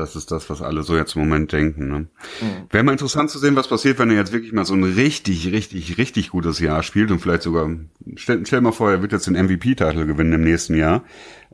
Das 0.00 0.16
ist 0.16 0.30
das, 0.30 0.48
was 0.48 0.62
alle 0.62 0.82
so 0.82 0.96
jetzt 0.96 1.14
im 1.14 1.22
Moment 1.22 1.52
denken. 1.52 1.88
Ne? 1.88 1.98
Mhm. 1.98 2.66
Wäre 2.70 2.84
mal 2.84 2.92
interessant 2.92 3.30
zu 3.30 3.38
sehen, 3.38 3.54
was 3.54 3.68
passiert, 3.68 3.98
wenn 3.98 4.10
er 4.10 4.16
jetzt 4.16 4.32
wirklich 4.32 4.52
mal 4.52 4.64
so 4.64 4.74
ein 4.74 4.82
richtig, 4.82 5.52
richtig, 5.52 5.98
richtig 5.98 6.30
gutes 6.30 6.58
Jahr 6.58 6.82
spielt 6.82 7.10
und 7.10 7.20
vielleicht 7.20 7.42
sogar, 7.42 7.68
stell, 8.16 8.44
stell 8.46 8.62
mal 8.62 8.72
vor, 8.72 8.90
er 8.90 9.02
wird 9.02 9.12
jetzt 9.12 9.26
den 9.26 9.34
MVP-Titel 9.34 10.06
gewinnen 10.06 10.32
im 10.32 10.42
nächsten 10.42 10.74
Jahr. 10.74 11.04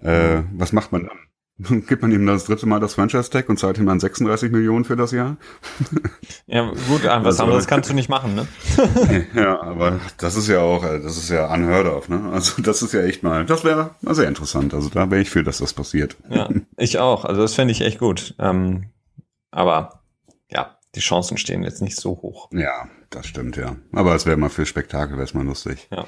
Äh, 0.01 0.37
mhm. 0.37 0.45
was 0.53 0.73
macht 0.73 0.93
man 0.93 1.07
dann? 1.07 1.19
Gibt 1.59 2.03
man 2.03 2.13
ihm 2.13 2.27
das 2.27 2.45
dritte 2.45 2.67
Mal 2.67 2.81
das 2.81 2.95
Franchise-Tag 2.95 3.49
und 3.49 3.59
zahlt 3.59 3.79
ihm 3.79 3.87
dann 3.87 3.99
36 3.99 4.53
Millionen 4.53 4.85
für 4.85 4.97
das 4.97 5.13
Jahr? 5.13 5.37
Ja, 6.49 6.71
gut, 6.71 7.03
was 7.03 7.25
also, 7.25 7.43
anderes 7.43 7.67
kannst 7.67 7.91
du 7.91 7.95
nicht 7.95 8.09
machen, 8.09 8.37
ne? 8.37 8.47
ja, 9.35 9.61
aber 9.61 9.99
das 10.17 10.37
ist 10.37 10.47
ja 10.47 10.61
auch, 10.61 10.85
äh, 10.85 11.01
das 11.01 11.17
ist 11.17 11.29
ja 11.29 11.53
unheard 11.53 11.87
of, 11.87 12.09
ne? 12.09 12.31
Also 12.33 12.63
das 12.63 12.83
ist 12.83 12.93
ja 12.93 13.03
echt 13.03 13.25
mal, 13.25 13.45
das 13.45 13.65
wäre 13.65 13.97
mal 14.01 14.15
sehr 14.15 14.29
interessant. 14.29 14.73
Also 14.73 14.89
da 14.89 15.11
wäre 15.11 15.21
ich 15.21 15.29
für, 15.29 15.43
dass 15.43 15.59
das 15.59 15.73
passiert. 15.73 16.17
Ja, 16.31 16.49
ich 16.77 16.99
auch. 16.99 17.25
Also 17.25 17.43
das 17.43 17.55
fände 17.55 17.73
ich 17.73 17.81
echt 17.81 17.99
gut. 17.99 18.37
Ähm, 18.39 18.91
aber 19.51 20.05
ja, 20.49 20.79
die 20.95 21.01
Chancen 21.01 21.37
stehen 21.37 21.65
jetzt 21.65 21.83
nicht 21.83 21.97
so 21.97 22.11
hoch. 22.23 22.49
Ja, 22.53 22.89
das 23.11 23.27
stimmt, 23.27 23.57
ja. 23.57 23.75
Aber 23.93 24.15
es 24.15 24.25
wäre 24.25 24.37
mal 24.37 24.51
für 24.51 24.67
Spektakel, 24.67 25.17
wäre 25.17 25.25
es 25.25 25.35
mal 25.35 25.45
lustig. 25.45 25.89
Ja. 25.91 26.07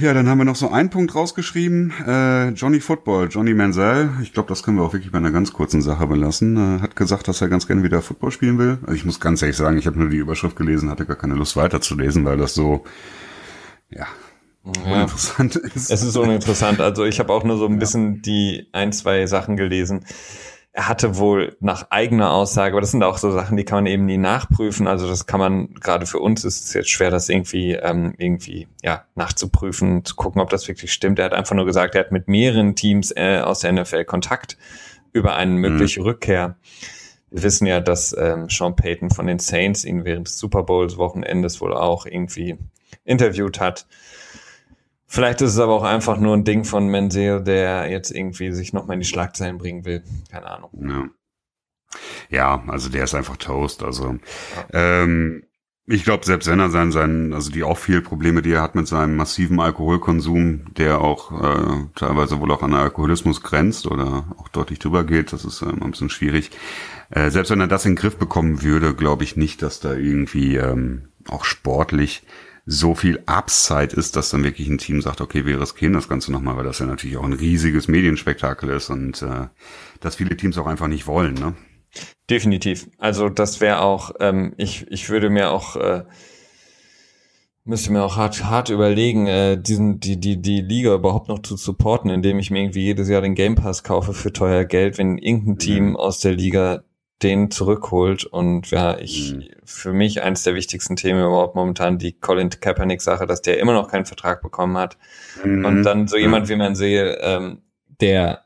Ja, 0.00 0.12
dann 0.12 0.28
haben 0.28 0.38
wir 0.38 0.44
noch 0.44 0.56
so 0.56 0.70
einen 0.70 0.90
Punkt 0.90 1.14
rausgeschrieben. 1.14 1.92
Äh, 2.06 2.48
Johnny 2.50 2.80
Football, 2.80 3.28
Johnny 3.30 3.54
Mansell. 3.54 4.10
Ich 4.22 4.32
glaube, 4.32 4.48
das 4.48 4.62
können 4.62 4.76
wir 4.76 4.84
auch 4.84 4.92
wirklich 4.92 5.10
bei 5.10 5.18
einer 5.18 5.30
ganz 5.30 5.52
kurzen 5.52 5.82
Sache 5.82 6.06
belassen. 6.06 6.56
Äh, 6.56 6.80
hat 6.80 6.96
gesagt, 6.96 7.28
dass 7.28 7.40
er 7.40 7.48
ganz 7.48 7.66
gerne 7.66 7.82
wieder 7.82 8.02
Football 8.02 8.30
spielen 8.30 8.58
will. 8.58 8.78
Also 8.82 8.94
ich 8.94 9.04
muss 9.04 9.20
ganz 9.20 9.42
ehrlich 9.42 9.56
sagen, 9.56 9.78
ich 9.78 9.86
habe 9.86 9.98
nur 9.98 10.08
die 10.08 10.18
Überschrift 10.18 10.56
gelesen, 10.56 10.90
hatte 10.90 11.06
gar 11.06 11.16
keine 11.16 11.34
Lust 11.34 11.56
weiterzulesen, 11.56 12.24
weil 12.24 12.36
das 12.36 12.54
so, 12.54 12.84
ja, 13.90 14.06
ja, 14.64 14.92
uninteressant 14.92 15.56
ist. 15.74 15.90
Es 15.90 16.02
ist 16.02 16.16
uninteressant. 16.16 16.80
Also 16.80 17.04
ich 17.04 17.18
habe 17.18 17.32
auch 17.32 17.44
nur 17.44 17.56
so 17.56 17.66
ein 17.66 17.78
bisschen 17.78 18.22
die 18.22 18.68
ein, 18.72 18.92
zwei 18.92 19.26
Sachen 19.26 19.56
gelesen 19.56 20.04
er 20.72 20.88
hatte 20.88 21.16
wohl 21.16 21.56
nach 21.60 21.90
eigener 21.90 22.30
Aussage, 22.30 22.74
aber 22.74 22.80
das 22.80 22.92
sind 22.92 23.02
auch 23.02 23.18
so 23.18 23.32
Sachen, 23.32 23.56
die 23.56 23.64
kann 23.64 23.78
man 23.78 23.86
eben 23.86 24.06
nie 24.06 24.18
nachprüfen. 24.18 24.86
Also 24.86 25.08
das 25.08 25.26
kann 25.26 25.40
man, 25.40 25.74
gerade 25.74 26.06
für 26.06 26.20
uns 26.20 26.44
ist 26.44 26.64
es 26.66 26.74
jetzt 26.74 26.90
schwer, 26.90 27.10
das 27.10 27.28
irgendwie, 27.28 27.72
ähm, 27.72 28.14
irgendwie, 28.18 28.68
ja, 28.82 29.04
nachzuprüfen, 29.16 30.04
zu 30.04 30.14
gucken, 30.14 30.40
ob 30.40 30.48
das 30.50 30.68
wirklich 30.68 30.92
stimmt. 30.92 31.18
Er 31.18 31.24
hat 31.24 31.32
einfach 31.32 31.56
nur 31.56 31.66
gesagt, 31.66 31.96
er 31.96 32.02
hat 32.02 32.12
mit 32.12 32.28
mehreren 32.28 32.76
Teams 32.76 33.12
äh, 33.16 33.40
aus 33.40 33.60
der 33.60 33.72
NFL 33.72 34.04
Kontakt 34.04 34.58
über 35.12 35.34
eine 35.34 35.52
mögliche 35.52 36.00
mhm. 36.00 36.06
Rückkehr. 36.06 36.56
Wir 37.30 37.42
wissen 37.42 37.66
ja, 37.66 37.80
dass 37.80 38.16
ähm, 38.16 38.48
Sean 38.48 38.76
Payton 38.76 39.10
von 39.10 39.26
den 39.26 39.40
Saints 39.40 39.84
ihn 39.84 40.04
während 40.04 40.28
des 40.28 40.38
Super 40.38 40.62
Bowls 40.62 40.96
Wochenendes 40.98 41.60
wohl 41.60 41.74
auch 41.74 42.06
irgendwie 42.06 42.58
interviewt 43.04 43.58
hat. 43.58 43.86
Vielleicht 45.12 45.40
ist 45.40 45.54
es 45.54 45.58
aber 45.58 45.74
auch 45.74 45.82
einfach 45.82 46.18
nur 46.18 46.36
ein 46.36 46.44
Ding 46.44 46.62
von 46.62 46.86
Menzel, 46.86 47.42
der 47.42 47.90
jetzt 47.90 48.12
irgendwie 48.12 48.52
sich 48.52 48.72
nochmal 48.72 48.94
in 48.94 49.00
die 49.00 49.08
Schlagzeilen 49.08 49.58
bringen 49.58 49.84
will. 49.84 50.04
Keine 50.30 50.46
Ahnung. 50.46 50.70
Ja. 50.80 51.08
Ja, 52.28 52.62
also 52.68 52.88
der 52.88 53.02
ist 53.02 53.16
einfach 53.16 53.36
Toast. 53.36 53.82
Also 53.82 54.14
ja. 54.72 55.02
ähm, 55.02 55.42
ich 55.86 56.04
glaube, 56.04 56.24
selbst 56.24 56.46
wenn 56.46 56.60
er 56.60 56.70
sein, 56.70 56.92
sein, 56.92 57.34
also 57.34 57.50
die 57.50 57.64
auch 57.64 57.76
viel 57.76 58.02
Probleme, 58.02 58.40
die 58.40 58.52
er 58.52 58.62
hat 58.62 58.76
mit 58.76 58.86
seinem 58.86 59.16
massiven 59.16 59.58
Alkoholkonsum, 59.58 60.72
der 60.76 61.00
auch 61.00 61.32
äh, 61.32 61.86
teilweise 61.96 62.38
wohl 62.38 62.52
auch 62.52 62.62
an 62.62 62.72
Alkoholismus 62.72 63.42
grenzt 63.42 63.88
oder 63.88 64.26
auch 64.38 64.46
deutlich 64.46 64.78
drüber 64.78 65.02
geht, 65.02 65.32
das 65.32 65.44
ist 65.44 65.60
äh, 65.62 65.70
ein 65.70 65.90
bisschen 65.90 66.10
schwierig. 66.10 66.52
Äh, 67.10 67.30
selbst 67.30 67.50
wenn 67.50 67.60
er 67.60 67.66
das 67.66 67.84
in 67.84 67.96
den 67.96 68.00
Griff 68.00 68.16
bekommen 68.16 68.62
würde, 68.62 68.94
glaube 68.94 69.24
ich 69.24 69.36
nicht, 69.36 69.60
dass 69.62 69.80
da 69.80 69.92
irgendwie 69.92 70.54
ähm, 70.54 71.08
auch 71.26 71.44
sportlich 71.44 72.22
so 72.66 72.94
viel 72.94 73.22
Upside 73.26 73.96
ist, 73.96 74.16
dass 74.16 74.30
dann 74.30 74.44
wirklich 74.44 74.68
ein 74.68 74.78
Team 74.78 75.00
sagt, 75.00 75.20
okay, 75.20 75.46
wir 75.46 75.60
riskieren 75.60 75.92
das 75.92 76.08
Ganze 76.08 76.32
nochmal, 76.32 76.56
weil 76.56 76.64
das 76.64 76.78
ja 76.78 76.86
natürlich 76.86 77.16
auch 77.16 77.24
ein 77.24 77.32
riesiges 77.32 77.88
Medienspektakel 77.88 78.70
ist 78.70 78.90
und 78.90 79.22
äh, 79.22 79.48
dass 80.00 80.16
viele 80.16 80.36
Teams 80.36 80.58
auch 80.58 80.66
einfach 80.66 80.88
nicht 80.88 81.06
wollen, 81.06 81.34
ne? 81.34 81.54
Definitiv. 82.28 82.88
Also 82.98 83.28
das 83.28 83.60
wäre 83.60 83.80
auch, 83.80 84.12
ähm, 84.20 84.54
ich, 84.56 84.86
ich 84.88 85.08
würde 85.08 85.30
mir 85.30 85.50
auch, 85.50 85.74
äh, 85.74 86.04
müsste 87.64 87.92
mir 87.92 88.04
auch 88.04 88.16
hart, 88.16 88.44
hart 88.44 88.68
überlegen, 88.68 89.26
äh, 89.26 89.60
diesen, 89.60 89.98
die, 89.98 90.18
die, 90.18 90.40
die 90.40 90.60
Liga 90.60 90.94
überhaupt 90.94 91.28
noch 91.28 91.40
zu 91.40 91.56
supporten, 91.56 92.08
indem 92.10 92.38
ich 92.38 92.50
mir 92.52 92.60
irgendwie 92.60 92.84
jedes 92.84 93.08
Jahr 93.08 93.22
den 93.22 93.34
Game 93.34 93.56
Pass 93.56 93.82
kaufe 93.82 94.12
für 94.12 94.32
teuer 94.32 94.64
Geld, 94.64 94.98
wenn 94.98 95.18
irgendein 95.18 95.58
Team 95.58 95.88
mhm. 95.90 95.96
aus 95.96 96.20
der 96.20 96.32
Liga 96.32 96.84
den 97.22 97.50
zurückholt. 97.50 98.24
Und 98.24 98.70
ja, 98.70 98.98
ich, 98.98 99.34
mhm. 99.34 99.44
für 99.64 99.92
mich 99.92 100.22
eines 100.22 100.42
der 100.42 100.54
wichtigsten 100.54 100.96
Themen 100.96 101.20
überhaupt 101.20 101.54
momentan 101.54 101.98
die 101.98 102.12
Colin 102.12 102.50
Kaepernick-Sache, 102.50 103.26
dass 103.26 103.42
der 103.42 103.58
immer 103.58 103.74
noch 103.74 103.88
keinen 103.88 104.06
Vertrag 104.06 104.42
bekommen 104.42 104.76
hat. 104.76 104.96
Mhm. 105.44 105.64
Und 105.64 105.82
dann 105.82 106.08
so 106.08 106.16
jemand, 106.16 106.48
wie 106.48 106.56
man 106.56 106.74
sehe, 106.74 107.18
ähm, 107.20 107.62
der, 108.00 108.44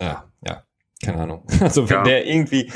ja, 0.00 0.24
ja, 0.46 0.62
keine 1.04 1.18
Ahnung. 1.18 1.46
Also 1.60 1.88
wenn 1.88 1.96
ja. 1.96 2.02
der 2.02 2.26
irgendwie 2.26 2.70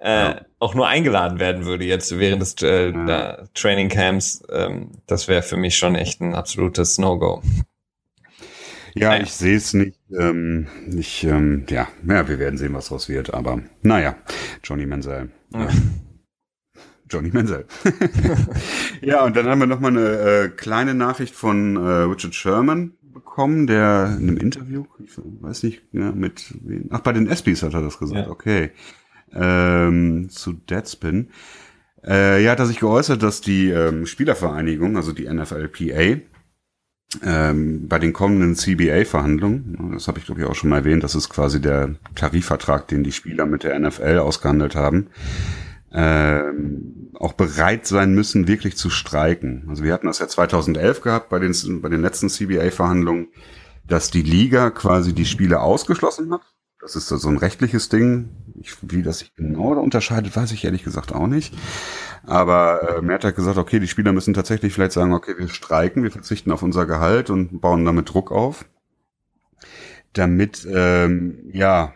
äh, 0.00 0.10
ja. 0.10 0.40
auch 0.58 0.74
nur 0.74 0.88
eingeladen 0.88 1.38
werden 1.38 1.64
würde 1.64 1.84
jetzt 1.84 2.18
während 2.18 2.42
des 2.42 2.56
äh, 2.62 2.90
ja. 2.90 3.44
Training 3.54 3.88
Camps, 3.88 4.42
ähm, 4.50 4.92
das 5.06 5.28
wäre 5.28 5.42
für 5.42 5.56
mich 5.56 5.76
schon 5.76 5.94
echt 5.94 6.20
ein 6.20 6.34
absolutes 6.34 6.98
No-Go. 6.98 7.42
Ja, 8.94 9.10
naja. 9.10 9.22
ich 9.22 9.32
sehe 9.32 9.56
es 9.56 9.74
nicht. 9.74 9.98
Ähm, 10.16 10.66
ich, 10.96 11.24
ähm, 11.24 11.64
ja, 11.68 11.88
ja, 12.06 12.28
wir 12.28 12.38
werden 12.38 12.58
sehen, 12.58 12.74
was 12.74 12.88
draus 12.88 13.08
wird. 13.08 13.34
Aber 13.34 13.60
naja, 13.82 14.16
Johnny 14.62 14.86
Menzel. 14.86 15.30
Ja. 15.52 15.68
Johnny 17.10 17.30
Menzel. 17.32 17.66
ja, 19.00 19.24
und 19.24 19.36
dann 19.36 19.46
haben 19.46 19.60
wir 19.60 19.66
noch 19.66 19.80
mal 19.80 19.88
eine 19.88 20.18
äh, 20.18 20.48
kleine 20.48 20.94
Nachricht 20.94 21.34
von 21.34 21.76
äh, 21.76 21.80
Richard 21.80 22.34
Sherman 22.34 22.92
bekommen, 23.00 23.66
der 23.66 24.16
in 24.20 24.28
einem 24.28 24.36
Interview, 24.36 24.84
ich 25.02 25.12
weiß 25.16 25.62
nicht, 25.62 25.82
ja, 25.92 26.12
mit 26.12 26.54
ach, 26.90 27.00
bei 27.00 27.12
den 27.12 27.26
ESPYs 27.26 27.62
hat 27.62 27.74
er 27.74 27.82
das 27.82 27.98
gesagt, 27.98 28.26
ja. 28.26 28.30
okay, 28.30 28.70
ähm, 29.32 30.28
zu 30.30 30.52
Deadspin. 30.52 31.30
Äh, 32.06 32.42
ja, 32.44 32.52
hat 32.52 32.60
er 32.60 32.66
sich 32.66 32.78
geäußert, 32.78 33.22
dass 33.22 33.40
die 33.40 33.70
ähm, 33.70 34.06
Spielervereinigung, 34.06 34.96
also 34.96 35.12
die 35.12 35.28
NFLPA, 35.28 36.20
ähm, 37.22 37.88
bei 37.88 37.98
den 37.98 38.12
kommenden 38.12 38.54
CBA-Verhandlungen, 38.54 39.92
das 39.92 40.08
habe 40.08 40.18
ich 40.18 40.26
glaube 40.26 40.42
ich 40.42 40.46
auch 40.46 40.54
schon 40.54 40.70
mal 40.70 40.78
erwähnt, 40.78 41.02
das 41.02 41.14
ist 41.14 41.30
quasi 41.30 41.60
der 41.60 41.94
Tarifvertrag, 42.14 42.86
den 42.88 43.02
die 43.02 43.12
Spieler 43.12 43.46
mit 43.46 43.64
der 43.64 43.78
NFL 43.78 44.18
ausgehandelt 44.18 44.76
haben, 44.76 45.08
ähm, 45.90 47.10
auch 47.14 47.32
bereit 47.32 47.86
sein 47.86 48.14
müssen, 48.14 48.46
wirklich 48.46 48.76
zu 48.76 48.90
streiken. 48.90 49.64
Also 49.68 49.84
wir 49.84 49.94
hatten 49.94 50.06
das 50.06 50.18
ja 50.18 50.28
2011 50.28 51.00
gehabt 51.00 51.30
bei 51.30 51.38
den, 51.38 51.54
bei 51.80 51.88
den 51.88 52.02
letzten 52.02 52.28
CBA-Verhandlungen, 52.28 53.28
dass 53.86 54.10
die 54.10 54.22
Liga 54.22 54.70
quasi 54.70 55.14
die 55.14 55.24
Spiele 55.24 55.60
ausgeschlossen 55.60 56.32
hat. 56.32 56.42
Das 56.80 56.94
ist 56.94 57.08
so 57.08 57.28
ein 57.28 57.38
rechtliches 57.38 57.88
Ding. 57.88 58.28
Ich, 58.60 58.76
wie 58.82 59.02
das 59.02 59.20
sich 59.20 59.34
genau 59.34 59.72
unterscheidet, 59.72 60.36
weiß 60.36 60.52
ich 60.52 60.64
ehrlich 60.64 60.84
gesagt 60.84 61.12
auch 61.12 61.26
nicht. 61.26 61.54
Aber 62.24 62.98
äh, 62.98 63.02
Mert 63.02 63.24
hat 63.24 63.36
gesagt, 63.36 63.58
okay, 63.58 63.80
die 63.80 63.88
Spieler 63.88 64.12
müssen 64.12 64.34
tatsächlich 64.34 64.74
vielleicht 64.74 64.92
sagen, 64.92 65.12
okay, 65.12 65.34
wir 65.36 65.48
streiken, 65.48 66.02
wir 66.02 66.10
verzichten 66.10 66.52
auf 66.52 66.62
unser 66.62 66.86
Gehalt 66.86 67.30
und 67.30 67.60
bauen 67.60 67.84
damit 67.84 68.12
Druck 68.12 68.32
auf, 68.32 68.64
damit 70.12 70.66
ähm, 70.70 71.50
ja 71.52 71.92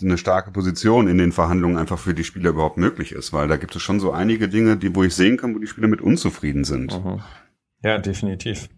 eine 0.00 0.18
starke 0.18 0.50
Position 0.50 1.08
in 1.08 1.18
den 1.18 1.32
Verhandlungen 1.32 1.76
einfach 1.76 1.98
für 1.98 2.14
die 2.14 2.24
Spieler 2.24 2.50
überhaupt 2.50 2.76
möglich 2.76 3.12
ist, 3.12 3.32
weil 3.32 3.48
da 3.48 3.56
gibt 3.56 3.74
es 3.74 3.82
schon 3.82 4.00
so 4.00 4.12
einige 4.12 4.48
Dinge, 4.48 4.76
die 4.76 4.94
wo 4.94 5.02
ich 5.02 5.14
sehen 5.14 5.36
kann, 5.36 5.54
wo 5.54 5.58
die 5.58 5.66
Spieler 5.66 5.88
mit 5.88 6.00
unzufrieden 6.00 6.64
sind. 6.64 7.04
Mhm. 7.04 7.20
Ja, 7.82 7.98
definitiv. 7.98 8.68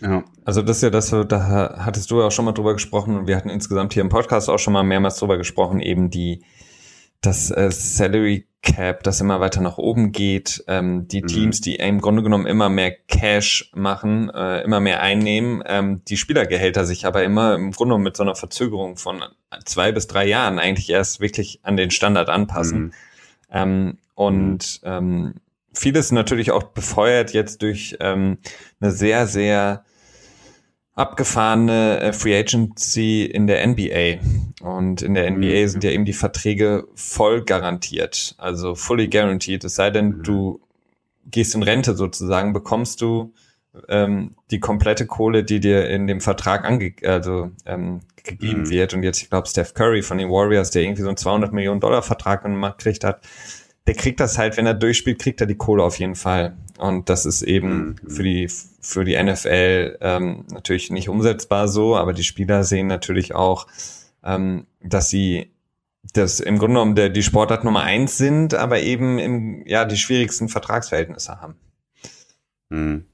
Ja. 0.00 0.24
Also 0.44 0.62
das 0.62 0.78
ist 0.78 0.82
ja 0.82 0.90
das, 0.90 1.10
da 1.10 1.78
hattest 1.84 2.10
du 2.10 2.20
ja 2.20 2.26
auch 2.26 2.32
schon 2.32 2.44
mal 2.44 2.52
drüber 2.52 2.72
gesprochen 2.72 3.16
und 3.16 3.26
wir 3.26 3.36
hatten 3.36 3.48
insgesamt 3.48 3.92
hier 3.92 4.02
im 4.02 4.08
Podcast 4.08 4.48
auch 4.48 4.58
schon 4.58 4.72
mal 4.72 4.84
mehrmals 4.84 5.16
drüber 5.16 5.36
gesprochen, 5.36 5.80
eben 5.80 6.10
die 6.10 6.44
das 7.20 7.50
äh, 7.50 7.70
Salary 7.70 8.46
Cap, 8.62 9.04
das 9.04 9.20
immer 9.20 9.40
weiter 9.40 9.60
nach 9.60 9.78
oben 9.78 10.10
geht, 10.10 10.64
ähm, 10.66 11.06
die 11.08 11.22
mhm. 11.22 11.26
Teams, 11.26 11.60
die 11.60 11.76
im 11.76 12.00
Grunde 12.00 12.22
genommen 12.22 12.46
immer 12.46 12.68
mehr 12.68 12.90
Cash 12.90 13.70
machen, 13.74 14.30
äh, 14.30 14.62
immer 14.62 14.80
mehr 14.80 15.00
einnehmen, 15.00 15.62
ähm, 15.66 16.02
die 16.06 16.16
Spielergehälter 16.16 16.84
sich 16.84 17.06
aber 17.06 17.22
immer 17.22 17.54
im 17.54 17.70
Grunde 17.70 17.92
genommen 17.92 18.04
mit 18.04 18.16
so 18.16 18.24
einer 18.24 18.34
Verzögerung 18.34 18.96
von 18.96 19.22
zwei 19.64 19.92
bis 19.92 20.06
drei 20.08 20.26
Jahren 20.26 20.58
eigentlich 20.58 20.90
erst 20.90 21.20
wirklich 21.20 21.60
an 21.62 21.76
den 21.76 21.90
Standard 21.90 22.28
anpassen. 22.28 22.80
Mhm. 22.80 22.92
Ähm, 23.50 23.98
und 24.14 24.80
ähm, 24.82 25.34
vieles 25.72 26.10
natürlich 26.10 26.50
auch 26.50 26.64
befeuert 26.64 27.32
jetzt 27.32 27.62
durch 27.62 27.96
ähm, 28.00 28.38
eine 28.80 28.90
sehr, 28.90 29.26
sehr 29.28 29.84
abgefahrene 30.98 32.00
äh, 32.00 32.12
Free 32.12 32.36
Agency 32.36 33.24
in 33.24 33.46
der 33.46 33.64
NBA. 33.66 34.18
Und 34.60 35.00
in 35.00 35.14
der 35.14 35.30
NBA 35.30 35.62
mhm. 35.62 35.68
sind 35.68 35.84
ja 35.84 35.90
eben 35.90 36.04
die 36.04 36.12
Verträge 36.12 36.88
voll 36.94 37.44
garantiert, 37.44 38.34
also 38.38 38.74
fully 38.74 39.08
guaranteed. 39.08 39.62
Es 39.62 39.76
sei 39.76 39.90
denn, 39.90 40.22
du 40.24 40.60
gehst 41.30 41.54
in 41.54 41.62
Rente 41.62 41.94
sozusagen, 41.94 42.52
bekommst 42.52 43.00
du 43.00 43.32
ähm, 43.88 44.34
die 44.50 44.58
komplette 44.58 45.06
Kohle, 45.06 45.44
die 45.44 45.60
dir 45.60 45.88
in 45.88 46.08
dem 46.08 46.20
Vertrag 46.20 46.64
ange 46.64 46.94
also, 47.04 47.52
ähm, 47.64 48.00
gegeben 48.24 48.62
mhm. 48.62 48.70
wird. 48.70 48.92
Und 48.92 49.04
jetzt, 49.04 49.22
ich 49.22 49.30
glaube, 49.30 49.46
Steph 49.46 49.74
Curry 49.74 50.02
von 50.02 50.18
den 50.18 50.30
Warriors, 50.30 50.72
der 50.72 50.82
irgendwie 50.82 51.02
so 51.02 51.08
einen 51.08 51.16
200 51.16 51.52
Millionen 51.52 51.80
Dollar 51.80 52.02
Vertrag 52.02 52.42
gekriegt 52.42 53.04
hat, 53.04 53.20
der 53.88 53.94
kriegt 53.94 54.20
das 54.20 54.36
halt, 54.36 54.58
wenn 54.58 54.66
er 54.66 54.74
durchspielt, 54.74 55.18
kriegt 55.18 55.40
er 55.40 55.46
die 55.46 55.54
Kohle 55.54 55.82
auf 55.82 55.98
jeden 55.98 56.14
Fall. 56.14 56.58
Und 56.76 57.08
das 57.08 57.24
ist 57.24 57.40
eben 57.40 57.96
mhm. 58.02 58.10
für 58.10 58.22
die 58.22 58.50
für 58.82 59.04
die 59.04 59.20
NFL 59.20 59.96
ähm, 60.02 60.44
natürlich 60.50 60.90
nicht 60.90 61.08
umsetzbar 61.08 61.68
so, 61.68 61.96
aber 61.96 62.12
die 62.12 62.22
Spieler 62.22 62.64
sehen 62.64 62.86
natürlich 62.86 63.34
auch, 63.34 63.66
ähm, 64.22 64.66
dass 64.82 65.08
sie 65.08 65.52
das 66.12 66.38
im 66.38 66.58
Grunde 66.58 66.74
genommen 66.74 66.96
der, 66.96 67.08
die 67.08 67.22
Sportart 67.22 67.64
Nummer 67.64 67.82
eins 67.82 68.18
sind, 68.18 68.52
aber 68.52 68.80
eben 68.80 69.18
im, 69.18 69.66
ja 69.66 69.86
die 69.86 69.96
schwierigsten 69.96 70.50
Vertragsverhältnisse 70.50 71.40
haben. 71.40 71.54
Mhm. 72.68 73.06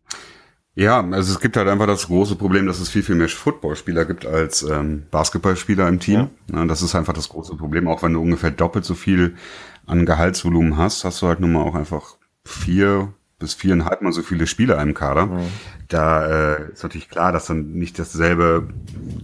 Ja, 0.77 1.09
also 1.09 1.33
es 1.33 1.39
gibt 1.39 1.57
halt 1.57 1.69
einfach 1.69 1.87
das 1.87 2.09
große 2.09 2.35
Problem, 2.35 2.67
dass 2.67 2.81
es 2.81 2.89
viel, 2.89 3.05
viel 3.05 3.15
mehr 3.15 3.29
Footballspieler 3.29 4.07
gibt 4.07 4.27
als 4.27 4.65
ähm, 4.65 5.05
Basketballspieler 5.13 5.87
im 5.87 6.01
Team. 6.01 6.31
Ja. 6.53 6.65
Das 6.65 6.83
ist 6.83 6.97
einfach 6.97 7.13
das 7.13 7.29
große 7.29 7.55
Problem. 7.55 7.87
Auch 7.87 8.03
wenn 8.03 8.15
du 8.15 8.21
ungefähr 8.21 8.51
doppelt 8.51 8.85
so 8.85 8.95
viel 8.95 9.37
an 9.87 10.07
Gehaltsvolumen 10.07 10.77
hast, 10.77 11.05
hast 11.05 11.23
du 11.23 11.27
halt 11.27 11.41
nun 11.41 11.53
mal 11.53 11.63
auch 11.63 11.75
einfach 11.75 12.17
vier 12.45 13.13
bis 13.39 13.55
viereinhalb 13.55 14.01
mal 14.01 14.13
so 14.13 14.23
viele 14.23 14.47
Spieler 14.47 14.81
im 14.81 14.95
Kader. 14.95 15.27
Mhm. 15.27 15.41
Da 15.89 16.55
äh, 16.57 16.73
ist 16.73 16.83
natürlich 16.83 17.11
klar, 17.11 17.33
dass 17.33 17.47
dann 17.47 17.75
nicht 17.75 17.99
dasselbe, 17.99 18.69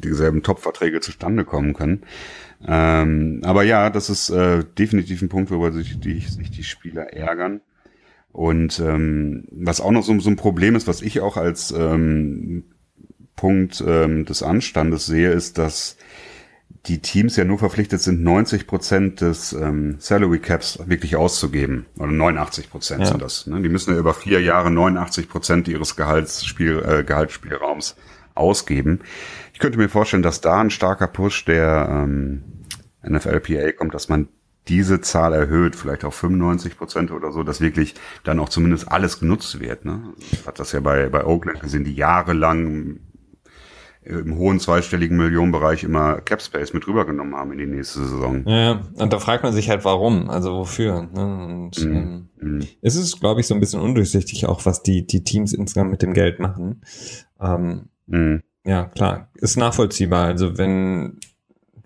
dieselben 0.02 0.42
Top-Verträge 0.42 1.00
zustande 1.00 1.44
kommen 1.44 1.74
können. 1.74 2.02
Ähm, 2.66 3.40
aber 3.44 3.62
ja, 3.62 3.88
das 3.88 4.10
ist 4.10 4.28
äh, 4.30 4.64
definitiv 4.78 5.22
ein 5.22 5.30
Punkt, 5.30 5.50
worüber 5.50 5.72
sich 5.72 5.98
die, 5.98 6.20
sich 6.20 6.50
die 6.50 6.64
Spieler 6.64 7.12
ärgern. 7.14 7.60
Und 8.32 8.78
ähm, 8.80 9.44
was 9.50 9.80
auch 9.80 9.90
noch 9.90 10.04
so, 10.04 10.18
so 10.20 10.30
ein 10.30 10.36
Problem 10.36 10.76
ist, 10.76 10.86
was 10.86 11.02
ich 11.02 11.20
auch 11.20 11.36
als 11.36 11.72
ähm, 11.72 12.64
Punkt 13.36 13.82
ähm, 13.86 14.26
des 14.26 14.42
Anstandes 14.42 15.06
sehe, 15.06 15.30
ist, 15.30 15.56
dass 15.58 15.96
die 16.86 17.00
Teams 17.00 17.36
ja 17.36 17.44
nur 17.44 17.58
verpflichtet 17.58 18.00
sind, 18.00 18.22
90 18.22 18.66
Prozent 18.66 19.20
des 19.20 19.52
ähm, 19.52 19.96
Salary 19.98 20.38
Caps 20.38 20.78
wirklich 20.86 21.14
auszugeben. 21.16 21.86
Oder 21.98 22.12
89 22.12 22.70
Prozent 22.70 23.02
ja. 23.02 23.06
sind 23.06 23.20
das. 23.22 23.46
Ne? 23.46 23.60
Die 23.60 23.68
müssen 23.68 23.92
ja 23.92 23.98
über 23.98 24.14
vier 24.14 24.40
Jahre 24.40 24.70
89 24.70 25.28
Prozent 25.28 25.68
ihres 25.68 25.96
Gehaltsspiel, 25.96 26.82
äh, 26.86 27.04
Gehaltsspielraums 27.04 27.96
ausgeben. 28.34 29.00
Ich 29.52 29.58
könnte 29.58 29.78
mir 29.78 29.90
vorstellen, 29.90 30.22
dass 30.22 30.40
da 30.40 30.60
ein 30.60 30.70
starker 30.70 31.06
Push 31.06 31.44
der 31.44 31.88
ähm, 31.90 32.42
NFLPA 33.06 33.72
kommt, 33.72 33.92
dass 33.92 34.08
man 34.08 34.28
diese 34.68 35.00
Zahl 35.00 35.34
erhöht, 35.34 35.74
vielleicht 35.74 36.04
auf 36.04 36.14
95 36.14 36.78
Prozent 36.78 37.10
oder 37.10 37.32
so, 37.32 37.42
dass 37.42 37.60
wirklich 37.60 37.94
dann 38.24 38.38
auch 38.38 38.48
zumindest 38.48 38.90
alles 38.90 39.18
genutzt 39.18 39.60
wird. 39.60 39.84
Ne? 39.84 40.14
Hat 40.46 40.58
das 40.58 40.72
ja 40.72 40.80
bei, 40.80 41.08
bei 41.08 41.24
Oakland 41.24 41.60
gesehen, 41.60 41.84
die 41.84 41.94
jahrelang 41.94 43.00
im 44.02 44.36
hohen 44.36 44.60
zweistelligen 44.60 45.16
Millionenbereich 45.16 45.84
immer 45.84 46.20
Capspace 46.22 46.72
mit 46.72 46.86
rübergenommen 46.86 47.34
haben 47.34 47.52
in 47.52 47.58
die 47.58 47.66
nächste 47.66 48.00
Saison. 48.00 48.44
Ja, 48.46 48.80
und 48.94 49.12
da 49.12 49.18
fragt 49.18 49.42
man 49.42 49.52
sich 49.52 49.68
halt, 49.68 49.84
warum, 49.84 50.30
also 50.30 50.54
wofür. 50.54 51.08
Ne? 51.12 51.44
Und 51.44 51.84
mm, 51.84 51.92
ähm, 51.92 52.28
mm. 52.40 52.60
es 52.80 52.96
ist, 52.96 53.20
glaube 53.20 53.40
ich, 53.40 53.46
so 53.46 53.54
ein 53.54 53.60
bisschen 53.60 53.80
undurchsichtig 53.80 54.46
auch, 54.46 54.64
was 54.64 54.82
die, 54.82 55.06
die 55.06 55.22
Teams 55.22 55.52
insgesamt 55.52 55.90
mit 55.90 56.00
dem 56.00 56.14
Geld 56.14 56.40
machen. 56.40 56.80
Ähm, 57.40 57.90
mm. 58.06 58.36
Ja, 58.64 58.84
klar, 58.84 59.28
ist 59.34 59.56
nachvollziehbar. 59.56 60.26
Also 60.26 60.56
wenn 60.56 61.18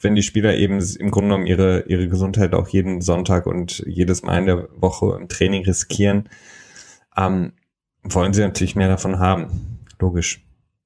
wenn 0.05 0.15
die 0.15 0.23
Spieler 0.23 0.55
eben 0.55 0.81
im 0.81 1.11
Grunde 1.11 1.31
genommen 1.31 1.47
ihre, 1.47 1.87
ihre 1.87 2.09
Gesundheit 2.09 2.53
auch 2.53 2.69
jeden 2.69 3.01
Sonntag 3.01 3.47
und 3.47 3.83
jedes 3.87 4.23
Mal 4.23 4.39
in 4.39 4.47
der 4.47 4.69
Woche 4.77 5.17
im 5.19 5.29
Training 5.29 5.65
riskieren, 5.65 6.29
ähm, 7.17 7.55
wollen 8.03 8.35
sie 8.35 8.43
natürlich 8.43 8.77
mehr 8.77 8.89
davon 8.89 9.19
haben. 9.19 9.81
Logisch. 9.99 10.45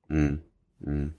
Mhm. 0.09 0.41
Mhm. 0.79 1.15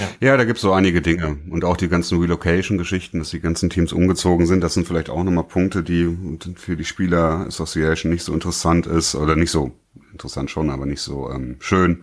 Ja. 0.00 0.28
ja, 0.28 0.36
da 0.36 0.44
gibt's 0.44 0.62
so 0.62 0.72
einige 0.72 1.02
Dinge. 1.02 1.38
Und 1.50 1.64
auch 1.64 1.76
die 1.76 1.88
ganzen 1.88 2.20
Relocation-Geschichten, 2.20 3.18
dass 3.18 3.30
die 3.30 3.40
ganzen 3.40 3.70
Teams 3.70 3.92
umgezogen 3.92 4.46
sind, 4.46 4.62
das 4.62 4.74
sind 4.74 4.86
vielleicht 4.86 5.10
auch 5.10 5.22
nochmal 5.22 5.44
Punkte, 5.44 5.82
die 5.82 6.16
für 6.56 6.76
die 6.76 6.84
Spieler 6.84 7.46
Association 7.46 8.12
nicht 8.12 8.24
so 8.24 8.32
interessant 8.32 8.86
ist, 8.86 9.14
oder 9.14 9.36
nicht 9.36 9.50
so 9.50 9.72
interessant 10.12 10.50
schon, 10.50 10.70
aber 10.70 10.86
nicht 10.86 11.00
so 11.00 11.30
ähm, 11.30 11.56
schön. 11.60 12.02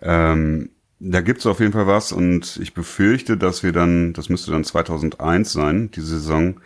Ähm, 0.00 0.70
da 0.98 1.20
gibt's 1.20 1.46
auf 1.46 1.60
jeden 1.60 1.72
Fall 1.72 1.86
was 1.86 2.12
und 2.12 2.58
ich 2.62 2.72
befürchte, 2.72 3.36
dass 3.36 3.62
wir 3.62 3.72
dann, 3.72 4.12
das 4.14 4.28
müsste 4.28 4.50
dann 4.50 4.64
2001 4.64 5.52
sein, 5.52 5.90
die 5.90 6.00
Saison, 6.00 6.60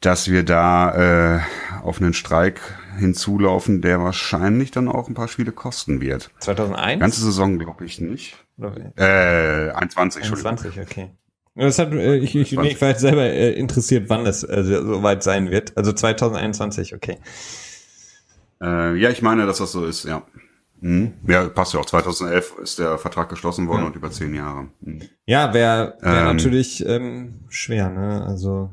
dass 0.00 0.30
wir 0.30 0.44
da 0.44 1.36
äh, 1.36 1.40
auf 1.82 2.00
einen 2.00 2.12
Streik 2.12 2.60
hinzulaufen, 2.98 3.80
der 3.80 4.00
wahrscheinlich 4.00 4.70
dann 4.70 4.88
auch 4.88 5.08
ein 5.08 5.14
paar 5.14 5.28
Spiele 5.28 5.52
kosten 5.52 6.00
wird. 6.00 6.30
2001? 6.40 7.00
Ganze 7.00 7.22
Saison 7.22 7.58
glaube 7.58 7.84
ich 7.84 8.00
nicht. 8.00 8.36
Äh, 8.58 9.70
21, 9.70 10.24
21, 10.24 10.80
okay. 10.80 11.10
Das 11.54 11.78
hat, 11.78 11.92
äh, 11.92 12.16
ich, 12.16 12.34
ich, 12.34 12.52
nee, 12.52 12.68
ich 12.68 12.80
war 12.80 12.88
jetzt 12.88 13.00
selber 13.00 13.24
äh, 13.24 13.52
interessiert, 13.52 14.08
wann 14.08 14.24
das 14.24 14.44
äh, 14.44 14.62
so 14.62 15.02
weit 15.02 15.22
sein 15.22 15.50
wird. 15.50 15.76
Also 15.76 15.92
2021, 15.92 16.94
okay. 16.94 17.18
Äh, 18.62 18.96
ja, 18.96 19.10
ich 19.10 19.22
meine, 19.22 19.46
dass 19.46 19.58
das 19.58 19.72
so 19.72 19.84
ist, 19.84 20.04
ja. 20.04 20.22
Mhm. 20.80 21.14
Ja, 21.26 21.48
passt 21.48 21.74
ja 21.74 21.80
auch. 21.80 21.86
2011 21.86 22.54
ist 22.62 22.78
der 22.78 22.98
Vertrag 22.98 23.28
geschlossen 23.28 23.68
worden 23.68 23.82
ja. 23.82 23.86
und 23.86 23.96
über 23.96 24.10
zehn 24.10 24.34
Jahre. 24.34 24.68
Mhm. 24.80 25.02
Ja, 25.26 25.52
wäre 25.52 25.96
wär 26.00 26.20
ähm, 26.20 26.36
natürlich 26.36 26.84
ähm, 26.86 27.40
schwer, 27.48 27.90
ne? 27.90 28.24
Also 28.24 28.70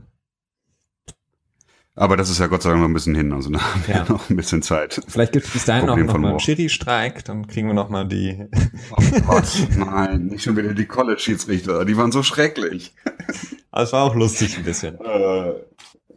aber 1.97 2.15
das 2.15 2.29
ist 2.29 2.39
ja 2.39 2.47
Gott 2.47 2.61
sei 2.61 2.69
Dank 2.69 2.81
noch 2.81 2.87
ein 2.87 2.93
bisschen 2.93 3.15
hin, 3.15 3.33
also 3.33 3.49
da 3.49 3.59
haben 3.59 3.83
wir 3.87 3.95
ja. 3.95 4.05
noch 4.07 4.29
ein 4.29 4.35
bisschen 4.35 4.61
Zeit. 4.61 5.01
Vielleicht 5.07 5.33
gibt 5.33 5.47
es 5.47 5.51
bis 5.51 5.65
dahin 5.65 5.87
Problem 5.87 6.05
noch, 6.05 6.13
noch 6.13 6.21
mal 6.21 6.29
einen 6.29 6.37
Chiri-Streik, 6.37 7.25
dann 7.25 7.47
kriegen 7.47 7.67
wir 7.67 7.73
noch 7.73 7.89
mal 7.89 8.07
die... 8.07 8.45
Oh 8.91 9.19
Gott, 9.25 9.67
nein, 9.75 10.27
nicht 10.27 10.43
schon 10.43 10.55
wieder 10.55 10.73
die 10.73 10.85
College-Schiedsrichter, 10.85 11.83
die 11.85 11.97
waren 11.97 12.11
so 12.11 12.23
schrecklich. 12.23 12.93
Aber 13.71 13.83
es 13.83 13.93
war 13.93 14.03
auch 14.03 14.15
lustig 14.15 14.57
ein 14.57 14.63
bisschen. 14.63 14.97
Äh, 15.01 15.53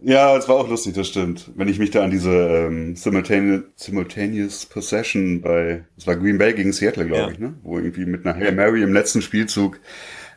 ja, 0.03 0.37
es 0.37 0.49
war 0.49 0.57
auch 0.57 0.69
lustig, 0.69 0.95
das 0.95 1.09
stimmt. 1.09 1.51
Wenn 1.57 1.69
ich 1.69 1.79
mich 1.79 1.91
da 1.91 2.05
an 2.05 2.11
diese 2.11 2.31
ähm, 2.31 2.97
Simultaneous, 2.97 3.63
Simultaneous 3.77 4.67
Possession 4.67 5.41
bei, 5.41 5.85
es 5.97 6.07
war 6.07 6.17
Green 6.17 6.39
Bay 6.39 6.55
gegen 6.55 6.73
Seattle, 6.73 7.07
glaube 7.07 7.23
ja. 7.23 7.31
ich, 7.31 7.39
ne? 7.39 7.55
Wo 7.63 7.79
irgendwie 7.79 8.07
mit 8.07 8.27
einer 8.27 8.39
Hail 8.39 8.53
Mary 8.53 8.83
im 8.83 8.93
letzten 8.93 9.21
Spielzug, 9.23 9.81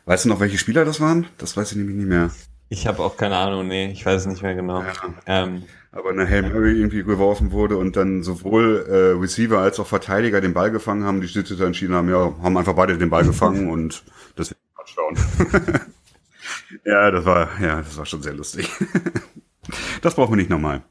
weißt 0.06 0.24
du 0.24 0.30
noch, 0.30 0.40
welche 0.40 0.58
Spieler 0.58 0.84
das 0.84 1.00
waren? 1.00 1.26
Das 1.38 1.56
weiß 1.56 1.72
ich 1.72 1.78
nämlich 1.78 1.96
nicht 1.96 2.08
mehr. 2.08 2.30
Ich 2.74 2.88
habe 2.88 3.04
auch 3.04 3.16
keine 3.16 3.36
Ahnung, 3.36 3.68
nee, 3.68 3.86
ich 3.92 4.04
weiß 4.04 4.22
es 4.22 4.26
nicht 4.26 4.42
mehr 4.42 4.56
genau. 4.56 4.82
Ja. 4.82 4.92
Ähm, 5.26 5.62
aber 5.92 6.10
eine 6.10 6.28
Hail 6.28 6.42
Mary 6.42 6.72
irgendwie 6.72 7.04
geworfen 7.04 7.52
wurde 7.52 7.76
und 7.76 7.94
dann 7.94 8.24
sowohl 8.24 8.84
äh, 8.88 9.16
Receiver 9.16 9.60
als 9.60 9.78
auch 9.78 9.86
Verteidiger 9.86 10.40
den 10.40 10.54
Ball 10.54 10.72
gefangen 10.72 11.04
haben, 11.04 11.20
die 11.20 11.28
Schnitzrichter 11.28 11.66
entschieden 11.66 11.94
haben, 11.94 12.08
ja, 12.10 12.34
haben 12.42 12.58
einfach 12.58 12.74
beide 12.74 12.98
den 12.98 13.10
Ball 13.10 13.24
gefangen 13.24 13.70
und 13.70 14.02
das 14.34 14.50
ist 14.50 14.56
Touchdown. 14.76 15.16
ja, 16.84 17.12
das 17.12 17.24
war, 17.24 17.48
ja, 17.60 17.76
das 17.76 17.96
war 17.96 18.06
schon 18.06 18.22
sehr 18.22 18.34
lustig. 18.34 18.68
das 20.02 20.16
brauchen 20.16 20.32
wir 20.32 20.38
nicht 20.38 20.50
nochmal. 20.50 20.82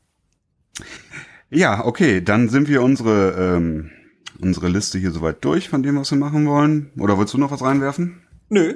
Ja, 1.50 1.84
okay, 1.84 2.22
dann 2.22 2.48
sind 2.48 2.69
wir 2.69 2.82
unsere, 2.82 3.56
ähm, 3.58 3.91
unsere 4.39 4.69
Liste 4.69 5.00
hier 5.00 5.12
soweit 5.12 5.43
durch 5.43 5.67
von 5.67 5.84
dem, 5.84 5.98
was 5.98 6.12
wir 6.12 6.17
machen 6.17 6.48
wollen. 6.48 6.91
Oder 6.98 7.19
willst 7.19 7.34
du 7.34 7.38
noch 7.38 7.52
was 7.52 7.62
reinwerfen? 7.62 8.22
Nö. 8.48 8.74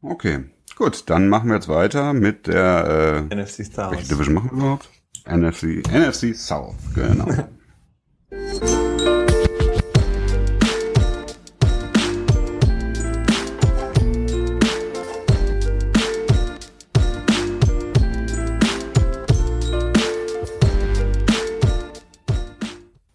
Okay, 0.00 0.44
Gut, 0.78 1.10
dann 1.10 1.28
machen 1.28 1.48
wir 1.48 1.56
jetzt 1.56 1.66
weiter 1.66 2.12
mit 2.12 2.46
der 2.46 3.26
äh, 3.28 3.34
NFC 3.34 3.64
South. 3.64 3.90
Welche 3.90 4.14
Division 4.14 4.34
machen 4.34 4.50
wir 4.52 4.58
überhaupt? 4.58 4.88
NFC, 5.26 5.82
NFC 5.92 6.36
South, 6.36 6.76
genau. 6.94 7.26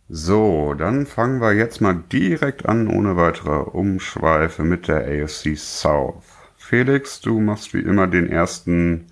So, 0.09 0.73
dann 0.73 1.05
fangen 1.05 1.41
wir 1.41 1.53
jetzt 1.53 1.81
mal 1.81 1.95
direkt 2.11 2.65
an, 2.65 2.87
ohne 2.87 3.15
weitere 3.17 3.57
Umschweife 3.57 4.63
mit 4.63 4.87
der 4.87 5.05
AFC 5.05 5.57
South. 5.57 6.32
Felix, 6.73 7.21
du 7.21 7.39
machst 7.39 7.75
wie 7.75 7.81
immer 7.81 8.07
den 8.07 8.31
ersten 8.31 9.05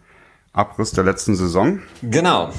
Abriss 0.51 0.93
der 0.93 1.03
letzten 1.03 1.35
Saison. 1.35 1.79
Genau. 2.01 2.51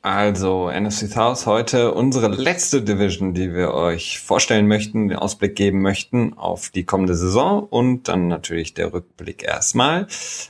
Also 0.00 0.70
NFC 0.70 1.12
South 1.12 1.44
heute 1.44 1.92
unsere 1.92 2.28
letzte 2.28 2.80
Division, 2.80 3.34
die 3.34 3.52
wir 3.52 3.74
euch 3.74 4.18
vorstellen 4.18 4.66
möchten, 4.66 5.08
den 5.08 5.18
Ausblick 5.18 5.56
geben 5.56 5.82
möchten 5.82 6.38
auf 6.38 6.70
die 6.70 6.84
kommende 6.84 7.14
Saison 7.16 7.64
und 7.64 8.08
dann 8.08 8.28
natürlich 8.28 8.72
der 8.72 8.94
Rückblick 8.94 9.42
erstmal. 9.42 10.06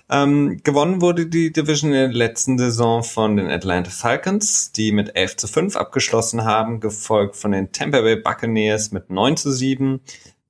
Ähm, 0.08 0.60
gewonnen 0.62 1.00
wurde 1.00 1.26
die 1.26 1.52
Division 1.52 1.90
in 1.90 1.96
der 1.96 2.08
letzten 2.12 2.58
Saison 2.58 3.02
von 3.02 3.36
den 3.36 3.48
Atlanta 3.48 3.90
Falcons, 3.90 4.70
die 4.70 4.92
mit 4.92 5.16
11 5.16 5.36
zu 5.36 5.48
5 5.48 5.74
abgeschlossen 5.74 6.44
haben, 6.44 6.78
gefolgt 6.78 7.34
von 7.34 7.50
den 7.50 7.72
Tampa 7.72 8.02
Bay 8.02 8.14
Buccaneers 8.14 8.92
mit 8.92 9.10
9 9.10 9.36
zu 9.36 9.50
7, 9.50 10.00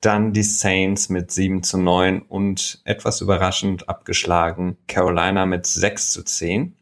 dann 0.06 0.32
die 0.32 0.44
Saints 0.44 1.08
mit 1.08 1.32
7 1.32 1.64
zu 1.64 1.78
9 1.78 2.22
und 2.22 2.80
etwas 2.84 3.20
überraschend 3.20 3.88
abgeschlagen 3.88 4.76
Carolina 4.86 5.46
mit 5.46 5.66
6 5.66 6.12
zu 6.12 6.22
10 6.22 6.76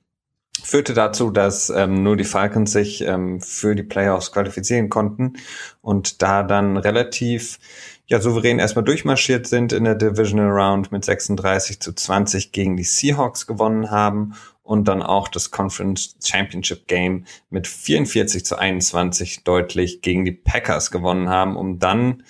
führte 0.63 0.95
dazu, 0.95 1.31
dass 1.31 1.71
ähm, 1.71 2.03
nur 2.03 2.17
die 2.17 2.25
Falcons 2.25 2.73
sich 2.73 3.01
ähm, 3.01 3.41
für 3.41 3.75
die 3.75 3.83
Playoffs 3.83 4.31
qualifizieren 4.31 4.89
konnten 4.89 5.35
und 5.81 6.23
da 6.23 6.43
dann 6.43 6.77
relativ 6.77 7.59
ja 8.07 8.21
souverän 8.21 8.59
erstmal 8.59 8.85
durchmarschiert 8.85 9.47
sind 9.47 9.73
in 9.73 9.85
der 9.85 9.95
Divisional 9.95 10.51
Round 10.51 10.93
mit 10.93 11.05
36 11.05 11.81
zu 11.81 11.95
20 11.95 12.53
gegen 12.53 12.77
die 12.77 12.85
Seahawks 12.85 13.47
gewonnen 13.47 13.91
haben 13.91 14.35
und 14.63 14.87
dann 14.87 15.03
auch 15.03 15.29
das 15.29 15.51
Conference 15.51 16.17
Championship 16.23 16.87
Game 16.89 17.25
mit 17.51 17.67
44 17.67 18.45
zu 18.45 18.59
21 18.59 19.45
deutlich 19.45 20.03
gegen 20.03 20.25
die 20.25 20.33
Packers 20.33 20.91
gewonnen 20.91 21.31
haben, 21.31 21.57
um 21.57 21.79
dann 21.79 22.23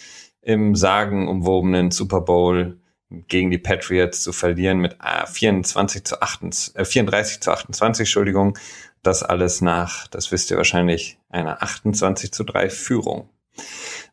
im 0.44 0.74
sagenumwobenen 0.74 1.90
Super 1.90 2.20
Bowl 2.20 2.78
gegen 3.28 3.50
die 3.50 3.58
Patriots 3.58 4.22
zu 4.22 4.32
verlieren 4.32 4.78
mit 4.78 4.96
24 5.26 6.00
äh, 6.00 6.04
zu 6.04 6.20
28, 6.20 6.76
äh, 6.76 6.84
34 6.84 7.40
zu 7.40 7.52
28, 7.52 8.00
Entschuldigung. 8.00 8.58
Das 9.02 9.22
alles 9.22 9.60
nach, 9.60 10.06
das 10.08 10.32
wisst 10.32 10.50
ihr 10.50 10.56
wahrscheinlich, 10.56 11.18
einer 11.28 11.62
28 11.62 12.32
zu 12.32 12.44
3 12.44 12.70
Führung. 12.70 13.28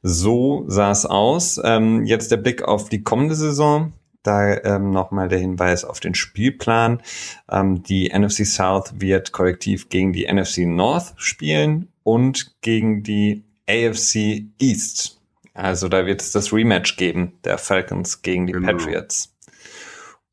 So 0.02 0.66
sah 0.68 0.92
es 0.92 1.06
aus. 1.06 1.60
Ähm, 1.64 2.06
jetzt 2.06 2.32
der 2.32 2.38
Blick 2.38 2.64
auf 2.64 2.90
die 2.90 3.04
kommende 3.04 3.36
Saison. 3.36 3.94
Da 4.24 4.56
ähm, 4.64 4.92
nochmal 4.92 5.30
der 5.30 5.40
Hinweis 5.40 5.84
auf 5.84 6.00
den 6.00 6.14
Spielplan. 6.14 7.02
Ähm, 7.50 7.82
die 7.84 8.12
NFC 8.14 8.46
South 8.46 8.94
wird 9.00 9.32
kollektiv 9.32 9.90
gegen 9.90 10.14
die 10.14 10.32
NFC 10.32 10.60
North 10.60 11.14
spielen 11.16 11.88
und 12.04 12.62
gegen 12.62 13.02
die 13.02 13.44
AFC 13.68 14.46
East. 14.60 15.21
Also 15.54 15.90
da 15.90 16.06
wird 16.06 16.22
es 16.22 16.32
das 16.32 16.54
Rematch 16.54 16.96
geben, 16.98 17.40
der 17.44 17.58
Falcons 17.58 18.22
gegen 18.22 18.48
die 18.48 18.54
genau. 18.54 18.72
Patriots. 18.72 19.36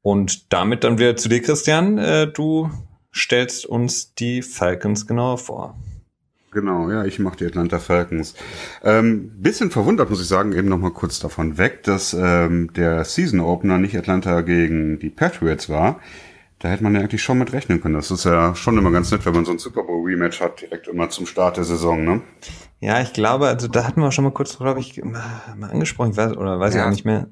Und 0.02 0.52
damit 0.52 0.84
dann 0.84 0.98
wieder 0.98 1.16
zu 1.16 1.28
dir, 1.28 1.42
Christian. 1.42 1.98
Äh, 1.98 2.28
du 2.28 2.70
stellst 3.14 3.66
uns 3.66 4.14
die 4.14 4.42
Falcons 4.42 5.06
genauer 5.06 5.38
vor. 5.38 5.76
Genau, 6.50 6.90
ja, 6.90 7.04
ich 7.04 7.18
mache 7.18 7.36
die 7.36 7.46
Atlanta 7.46 7.78
Falcons. 7.78 8.34
Ähm, 8.82 9.30
bisschen 9.36 9.70
verwundert, 9.70 10.08
muss 10.08 10.22
ich 10.22 10.28
sagen, 10.28 10.52
eben 10.52 10.68
noch 10.68 10.78
mal 10.78 10.92
kurz 10.92 11.18
davon 11.18 11.58
weg, 11.58 11.82
dass 11.82 12.14
ähm, 12.14 12.72
der 12.72 13.04
Season 13.04 13.40
Opener 13.40 13.78
nicht 13.78 13.96
Atlanta 13.96 14.40
gegen 14.40 14.98
die 14.98 15.10
Patriots 15.10 15.68
war. 15.68 16.00
Da 16.58 16.68
hätte 16.68 16.82
man 16.82 16.94
ja 16.94 17.02
eigentlich 17.02 17.22
schon 17.22 17.38
mit 17.38 17.52
rechnen 17.52 17.80
können. 17.80 17.94
Das 17.94 18.10
ist 18.10 18.24
ja 18.24 18.54
schon 18.54 18.78
immer 18.78 18.90
ganz 18.90 19.10
nett, 19.10 19.26
wenn 19.26 19.34
man 19.34 19.44
so 19.44 19.52
ein 19.52 19.58
Super 19.58 19.82
Bowl 19.82 20.04
Rematch 20.04 20.40
hat, 20.40 20.62
direkt 20.62 20.88
immer 20.88 21.10
zum 21.10 21.26
Start 21.26 21.58
der 21.58 21.64
Saison, 21.64 22.02
ne? 22.02 22.22
Ja, 22.80 23.00
ich 23.00 23.12
glaube, 23.12 23.48
also 23.48 23.66
da 23.66 23.84
hatten 23.84 24.00
wir 24.00 24.12
schon 24.12 24.24
mal 24.24 24.32
kurz, 24.32 24.56
glaube 24.58 24.80
ich, 24.80 25.02
mal 25.02 25.70
angesprochen, 25.70 26.16
weiß, 26.16 26.36
oder 26.36 26.60
weiß 26.60 26.74
ja. 26.74 26.80
ich 26.80 26.86
auch 26.86 26.90
nicht 26.90 27.04
mehr. 27.04 27.28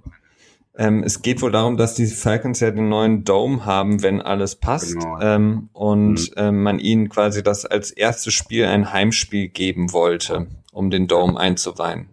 Ähm, 0.79 1.03
es 1.05 1.23
geht 1.23 1.41
wohl 1.41 1.53
darum, 1.53 1.77
dass 1.77 1.95
die 1.95 2.07
Falcons 2.07 2.61
ja 2.61 2.71
den 2.71 2.89
neuen 2.89 3.25
Dome 3.25 3.65
haben, 3.65 4.03
wenn 4.03 4.21
alles 4.21 4.57
passt. 4.57 4.93
Genau. 4.93 5.19
Ähm, 5.21 5.71
und 5.73 6.31
mhm. 6.31 6.35
ähm, 6.37 6.63
man 6.63 6.79
ihnen 6.79 7.09
quasi 7.09 7.43
das 7.43 7.65
als 7.65 7.91
erstes 7.91 8.35
Spiel 8.35 8.67
ein 8.67 8.93
Heimspiel 8.93 9.49
geben 9.49 9.93
wollte, 9.93 10.49
um 10.73 10.91
den 10.91 11.07
Dome 11.07 11.39
einzuweihen. 11.39 12.11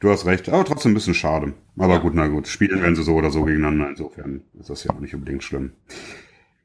Du 0.00 0.10
hast 0.10 0.26
recht, 0.26 0.48
aber 0.48 0.64
trotzdem 0.64 0.92
ein 0.92 0.94
bisschen 0.94 1.14
schade. 1.14 1.52
Aber 1.78 1.94
ja. 1.94 1.98
gut, 2.00 2.14
na 2.14 2.26
gut, 2.26 2.48
spielen 2.48 2.82
werden 2.82 2.96
sie 2.96 3.04
so 3.04 3.14
oder 3.14 3.30
so 3.30 3.44
gegeneinander, 3.44 3.90
insofern 3.90 4.42
ist 4.58 4.68
das 4.68 4.82
ja 4.82 4.90
auch 4.92 4.98
nicht 4.98 5.14
unbedingt 5.14 5.44
schlimm. 5.44 5.72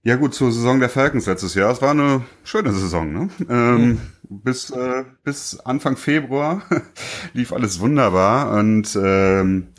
Ja 0.06 0.18
gut, 0.18 0.36
zur 0.36 0.52
Saison 0.52 0.80
der 0.80 0.90
Falcons 0.90 1.26
letztes 1.26 1.56
Jahr. 1.56 1.72
Es 1.72 1.82
war 1.82 1.90
eine 1.90 2.22
schöne 2.44 2.72
Saison. 2.72 3.12
Ne? 3.12 3.30
Ähm, 3.50 3.88
mhm. 3.88 4.00
bis, 4.30 4.70
äh, 4.70 5.04
bis 5.24 5.60
Anfang 5.62 5.98
Februar 5.98 6.62
lief 7.34 7.52
alles 7.52 7.80
wunderbar 7.80 8.52
und 8.52 8.96
ähm, 9.04 9.70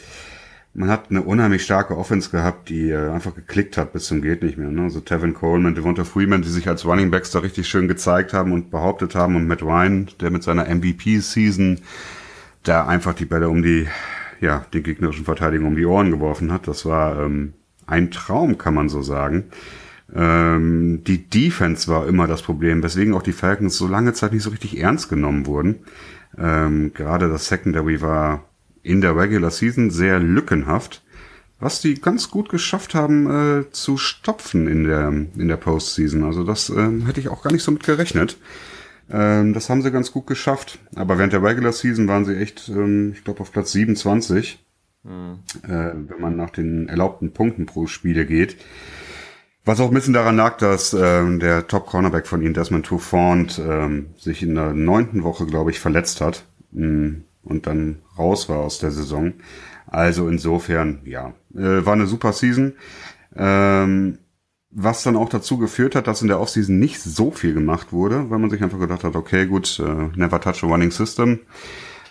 man 0.75 0.89
hat 0.91 1.11
eine 1.11 1.23
unheimlich 1.23 1.63
starke 1.63 1.97
Offense 1.97 2.31
gehabt, 2.31 2.71
die 2.71 2.91
äh, 2.91 3.11
einfach 3.11 3.37
geklickt 3.37 3.77
hat 3.77 3.93
bis 3.93 4.07
zum 4.07 4.21
geht 4.21 4.43
nicht 4.43 4.59
mehr. 4.59 4.67
Ne? 4.67 4.83
Also 4.83 4.99
Tevin 4.99 5.33
Coleman, 5.33 5.77
Devonta 5.77 6.03
Freeman, 6.03 6.43
die 6.43 6.49
sich 6.49 6.67
als 6.67 6.85
Running 6.85 7.13
Backs 7.13 7.31
da 7.31 7.39
richtig 7.39 7.69
schön 7.69 7.87
gezeigt 7.87 8.33
haben 8.33 8.51
und 8.51 8.73
behauptet 8.73 9.15
haben 9.15 9.37
und 9.37 9.47
Matt 9.47 9.63
Ryan, 9.63 10.09
der 10.21 10.33
mit 10.33 10.43
seiner 10.43 10.65
MVP-Season 10.65 11.79
da 12.65 12.85
einfach 12.85 13.15
die 13.15 13.27
Bälle 13.27 13.49
um 13.49 13.63
die, 13.63 13.87
ja, 14.41 14.67
den 14.75 14.83
gegnerischen 14.83 15.25
Verteidigung 15.25 15.69
um 15.69 15.77
die 15.77 15.87
Ohren 15.87 16.11
geworfen 16.11 16.53
hat. 16.53 16.67
Das 16.67 16.85
war 16.85 17.17
ähm, 17.21 17.53
ein 17.87 18.11
Traum, 18.11 18.59
kann 18.59 18.75
man 18.75 18.89
so 18.89 19.03
sagen. 19.03 19.45
Ähm, 20.15 21.03
die 21.05 21.29
Defense 21.29 21.89
war 21.89 22.07
immer 22.07 22.27
das 22.27 22.43
Problem, 22.43 22.83
weswegen 22.83 23.15
auch 23.15 23.23
die 23.23 23.33
Falcons 23.33 23.77
so 23.77 23.89
lange 23.89 24.13
Zeit 24.13 24.33
nicht 24.33 24.43
so 24.43 24.51
richtig 24.51 24.79
ernst 24.79 25.09
genommen 25.09 25.47
wurden. 25.47 25.81
Ähm, 26.39 26.93
gerade 26.95 27.29
das 27.29 27.49
Secondary 27.49 28.01
war 28.01 28.45
in 28.83 29.01
der 29.01 29.17
Regular 29.17 29.51
Season 29.51 29.91
sehr 29.91 30.21
lückenhaft, 30.21 31.03
was 31.59 31.81
die 31.81 31.95
ganz 31.95 32.31
gut 32.31 32.49
geschafft 32.49 32.95
haben 32.95 33.31
äh, 33.61 33.71
zu 33.71 33.97
stopfen 33.97 34.69
in 34.69 34.85
der, 34.85 35.09
in 35.09 35.49
der 35.49 35.57
Postseason. 35.57 36.23
Also 36.25 36.45
das 36.45 36.71
äh, 36.71 36.91
hätte 37.07 37.21
ich 37.21 37.29
auch 37.29 37.43
gar 37.43 37.53
nicht 37.53 37.63
so 37.63 37.73
mit 37.73 37.83
gerechnet. 37.83 38.37
Ähm, 39.11 39.55
das 39.55 39.69
haben 39.71 39.83
sie 39.83 39.91
ganz 39.91 40.13
gut 40.13 40.27
geschafft. 40.27 40.79
Aber 40.95 41.19
während 41.19 41.33
der 41.33 41.43
Regular 41.43 41.73
Season 41.73 42.07
waren 42.07 42.25
sie 42.25 42.37
echt, 42.37 42.69
ähm, 42.69 43.13
ich 43.13 43.25
glaube, 43.25 43.41
auf 43.41 43.53
Platz 43.53 43.73
27, 43.73 44.65
mhm. 45.05 45.39
äh, 45.65 45.69
wenn 45.95 46.21
man 46.21 46.37
nach 46.37 46.51
den 46.51 46.89
erlaubten 46.89 47.33
Punkten 47.33 47.67
pro 47.67 47.87
Spiele 47.87 48.27
geht. 48.27 48.57
Was 49.67 49.81
auch 49.81 49.89
ein 49.89 49.95
bisschen 49.95 50.15
daran 50.15 50.37
lag, 50.37 50.59
dass 50.59 50.95
ähm, 50.95 51.41
der 51.41 51.67
Top-Cornerback 51.67 52.29
von 52.29 52.41
ihnen, 52.41 52.55
Desmond 52.55 52.87
Toufond, 52.87 53.59
ähm, 53.59 54.11
sich 54.17 54.45
in 54.45 54.55
der 54.55 54.73
neunten 54.73 55.25
Woche, 55.25 55.45
glaube 55.45 55.73
ich, 55.73 55.81
verletzt 55.81 56.21
hat 56.21 56.45
mh, 56.71 56.87
mm, 56.87 57.25
und 57.43 57.67
dann 57.67 57.99
raus 58.17 58.49
war 58.49 58.59
aus 58.59 58.79
der 58.79 58.93
Saison. 58.93 59.35
Also 59.89 60.29
insofern, 60.29 61.01
ja, 61.05 61.35
äh, 61.53 61.85
war 61.85 61.95
eine 61.95 62.07
super 62.07 62.33
Season. 62.33 62.75
Ähm, 63.35 64.19
was 64.71 65.03
dann 65.03 65.17
auch 65.17 65.31
dazu 65.31 65.59
geführt 65.59 65.97
hat, 65.97 66.07
dass 66.07 66.23
in 66.23 66.29
der 66.29 66.39
Offseason 66.39 66.79
nicht 66.79 67.01
so 67.01 67.33
viel 67.33 67.53
gemacht 67.53 67.93
wurde, 67.93 68.31
weil 68.31 68.39
man 68.39 68.51
sich 68.51 68.63
einfach 68.63 68.79
gedacht 68.79 69.03
hat, 69.03 69.17
okay, 69.17 69.47
gut, 69.47 69.81
äh, 69.81 70.17
never 70.17 70.41
touch 70.41 70.63
a 70.63 70.69
running 70.69 70.93
system. 70.93 71.41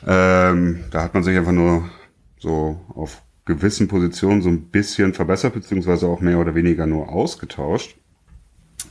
Ähm, 0.06 0.84
da 0.92 1.04
hat 1.04 1.14
man 1.14 1.24
sich 1.24 1.38
einfach 1.38 1.54
nur 1.54 1.90
so 2.38 2.82
auf 2.94 3.22
gewissen 3.46 3.88
Positionen 3.88 4.42
so 4.42 4.50
ein 4.50 4.70
bisschen 4.70 5.14
verbessert, 5.14 5.54
beziehungsweise 5.54 6.08
auch 6.08 6.20
mehr 6.20 6.40
oder 6.40 6.56
weniger 6.56 6.88
nur 6.88 7.10
ausgetauscht. 7.10 7.96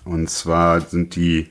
Und 0.04 0.30
zwar 0.30 0.80
sind 0.80 1.16
die 1.16 1.50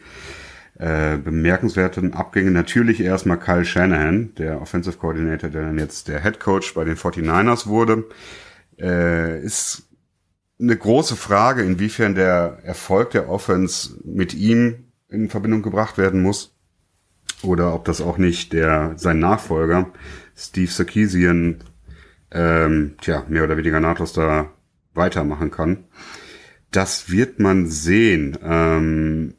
äh, 0.80 1.18
bemerkenswerten 1.18 2.13
Abgänge 2.13 2.52
natürlich 2.52 3.02
erstmal 3.02 3.39
Kyle 3.39 3.66
Shanahan, 3.66 4.34
der 4.36 4.62
Offensive 4.62 4.98
Coordinator, 4.98 5.50
der 5.50 5.63
dann 5.63 5.78
jetzt 5.78 6.08
der 6.08 6.22
Head 6.24 6.39
Coach 6.39 6.74
bei 6.74 6.84
den 6.84 6.96
49ers 6.96 7.68
wurde. 7.68 8.06
Äh, 8.80 9.44
ist 9.44 9.84
eine 10.60 10.78
große 10.78 11.16
Frage, 11.16 11.63
inwiefern 11.63 12.16
der 12.16 12.60
Erfolg 12.63 13.12
der 13.12 13.30
Offense 13.30 13.98
mit 14.04 14.34
ihm 14.34 14.86
in 15.10 15.30
Verbindung 15.30 15.62
gebracht 15.62 15.98
werden 15.98 16.22
muss. 16.22 16.56
Oder 17.44 17.74
ob 17.74 17.86
das 17.86 18.00
auch 18.00 18.18
nicht 18.18 18.54
der, 18.54 18.94
sein 18.96 19.20
Nachfolger, 19.20 19.92
Steve 20.36 20.72
Sarkisian, 20.72 21.60
ähm, 22.34 22.96
tja, 23.02 23.26
mehr 23.30 23.43
oder 23.43 23.58
weniger 23.58 23.80
nahtlos 23.80 24.13
da 24.13 24.52
weitermachen 24.93 25.52
kann. 25.52 25.86
Das 26.72 27.12
wird 27.12 27.39
man 27.39 27.67
sehen. 27.67 28.38
Ähm, 28.43 29.36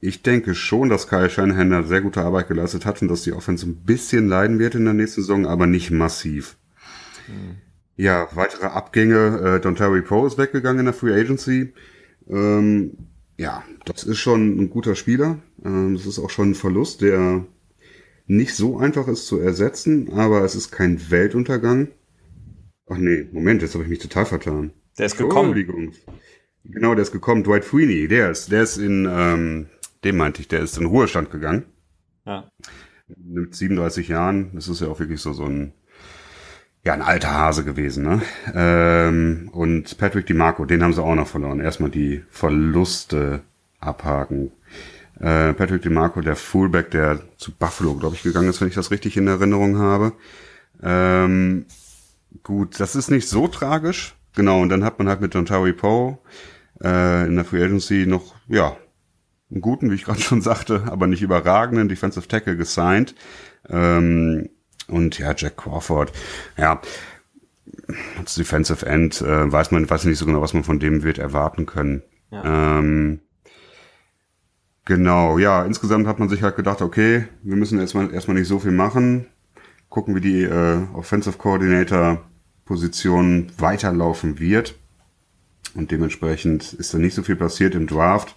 ich 0.00 0.22
denke 0.22 0.54
schon, 0.54 0.88
dass 0.88 1.08
Kyle 1.08 1.28
Shanahan 1.28 1.86
sehr 1.86 2.00
gute 2.00 2.22
Arbeit 2.22 2.48
geleistet 2.48 2.86
hat 2.86 3.02
und 3.02 3.08
dass 3.08 3.22
die 3.22 3.32
Offense 3.32 3.66
ein 3.66 3.84
bisschen 3.84 4.28
leiden 4.28 4.58
wird 4.58 4.74
in 4.74 4.84
der 4.84 4.94
nächsten 4.94 5.22
Saison, 5.22 5.46
aber 5.46 5.66
nicht 5.66 5.90
massiv. 5.90 6.56
Mhm. 7.26 7.56
Ja, 7.96 8.28
weitere 8.34 8.66
Abgänge. 8.66 9.56
Äh, 9.56 9.60
Don 9.60 9.74
Terry 9.74 10.02
Poe 10.02 10.26
ist 10.26 10.38
weggegangen 10.38 10.80
in 10.80 10.84
der 10.84 10.94
Free 10.94 11.18
Agency. 11.18 11.72
Ähm, 12.28 12.92
ja, 13.38 13.64
das 13.84 14.04
ist 14.04 14.18
schon 14.18 14.58
ein 14.58 14.70
guter 14.70 14.94
Spieler. 14.94 15.38
Ähm, 15.64 15.94
das 15.96 16.06
ist 16.06 16.18
auch 16.18 16.30
schon 16.30 16.50
ein 16.50 16.54
Verlust, 16.54 17.00
der 17.00 17.44
nicht 18.26 18.54
so 18.54 18.78
einfach 18.78 19.08
ist 19.08 19.26
zu 19.26 19.38
ersetzen, 19.38 20.12
aber 20.12 20.42
es 20.42 20.54
ist 20.54 20.70
kein 20.70 21.10
Weltuntergang. 21.10 21.88
Ach 22.88 22.96
nee, 22.96 23.26
Moment, 23.32 23.62
jetzt 23.62 23.74
habe 23.74 23.84
ich 23.84 23.90
mich 23.90 23.98
total 23.98 24.26
vertan. 24.26 24.72
Der 24.98 25.06
ist 25.06 25.18
gekommen. 25.18 25.92
Genau, 26.64 26.94
der 26.94 27.02
ist 27.02 27.12
gekommen. 27.12 27.44
Dwight 27.44 27.64
Freeney, 27.64 28.08
der 28.08 28.30
ist, 28.30 28.50
der 28.50 28.62
ist 28.62 28.76
in, 28.76 29.06
ähm, 29.10 29.66
dem 30.04 30.16
meinte 30.16 30.40
ich, 30.40 30.48
der 30.48 30.60
ist 30.60 30.78
in 30.78 30.86
Ruhestand 30.86 31.30
gegangen. 31.30 31.64
Ja. 32.24 32.50
Mit 33.16 33.54
37 33.54 34.08
Jahren. 34.08 34.50
Das 34.54 34.68
ist 34.68 34.80
ja 34.80 34.88
auch 34.88 34.98
wirklich 34.98 35.20
so, 35.20 35.32
so 35.32 35.44
ein, 35.44 35.72
ja, 36.84 36.94
ein 36.94 37.02
alter 37.02 37.34
Hase 37.34 37.64
gewesen, 37.64 38.04
ne? 38.04 38.22
Ähm, 38.54 39.50
und 39.52 39.98
Patrick 39.98 40.26
DiMarco, 40.26 40.64
den 40.64 40.82
haben 40.82 40.92
sie 40.92 41.02
auch 41.02 41.14
noch 41.14 41.28
verloren. 41.28 41.60
Erstmal 41.60 41.90
die 41.90 42.22
Verluste 42.30 43.42
abhaken. 43.80 44.52
Äh, 45.20 45.54
Patrick 45.54 45.82
DeMarco, 45.82 46.20
der 46.20 46.36
Fullback, 46.36 46.90
der 46.90 47.20
zu 47.38 47.52
Buffalo, 47.52 47.94
glaube 47.94 48.16
ich, 48.16 48.22
gegangen 48.22 48.48
ist, 48.48 48.60
wenn 48.60 48.68
ich 48.68 48.74
das 48.74 48.90
richtig 48.90 49.16
in 49.16 49.26
Erinnerung 49.26 49.78
habe. 49.78 50.12
Ähm, 50.82 51.64
gut, 52.42 52.80
das 52.80 52.96
ist 52.96 53.10
nicht 53.10 53.28
so 53.28 53.48
tragisch. 53.48 54.14
Genau, 54.34 54.60
und 54.60 54.68
dann 54.68 54.84
hat 54.84 54.98
man 54.98 55.08
halt 55.08 55.20
mit 55.20 55.34
Dontari 55.34 55.72
Poe 55.72 56.18
äh, 56.82 57.26
in 57.26 57.36
der 57.36 57.44
Free 57.44 57.64
Agency 57.64 58.06
noch, 58.06 58.34
ja, 58.48 58.76
einen 59.50 59.60
guten, 59.60 59.90
wie 59.90 59.94
ich 59.94 60.04
gerade 60.04 60.20
schon 60.22 60.42
sagte, 60.42 60.84
aber 60.86 61.06
nicht 61.06 61.22
überragenden 61.22 61.88
Defensive 61.88 62.28
Tackle 62.28 62.56
gesigned. 62.56 63.14
Ähm, 63.68 64.50
und 64.88 65.18
ja, 65.18 65.34
Jack 65.36 65.56
Crawford. 65.56 66.12
Ja, 66.56 66.80
als 68.18 68.34
Defensive 68.34 68.84
End 68.86 69.20
äh, 69.20 69.50
weiß 69.50 69.70
man, 69.70 69.88
weiß 69.88 70.04
nicht 70.04 70.18
so 70.18 70.26
genau, 70.26 70.40
was 70.40 70.54
man 70.54 70.64
von 70.64 70.78
dem 70.78 71.02
wird 71.02 71.18
erwarten 71.18 71.66
können. 71.66 72.02
Ja. 72.30 72.78
Ähm, 72.78 73.20
genau, 74.84 75.38
ja, 75.38 75.64
insgesamt 75.64 76.06
hat 76.06 76.18
man 76.18 76.28
sich 76.28 76.42
halt 76.42 76.56
gedacht, 76.56 76.82
okay, 76.82 77.26
wir 77.42 77.56
müssen 77.56 77.80
erstmal 77.80 78.12
erstmal 78.12 78.36
nicht 78.36 78.48
so 78.48 78.58
viel 78.58 78.72
machen, 78.72 79.26
gucken, 79.88 80.14
wie 80.14 80.20
die 80.20 80.42
äh, 80.42 80.82
Offensive 80.94 81.38
Coordinator 81.38 82.22
Position 82.64 83.46
weiterlaufen 83.58 84.38
wird. 84.38 84.74
Und 85.74 85.90
dementsprechend 85.90 86.72
ist 86.74 86.92
da 86.92 86.98
nicht 86.98 87.14
so 87.14 87.22
viel 87.22 87.36
passiert 87.36 87.74
im 87.74 87.86
Draft. 87.86 88.34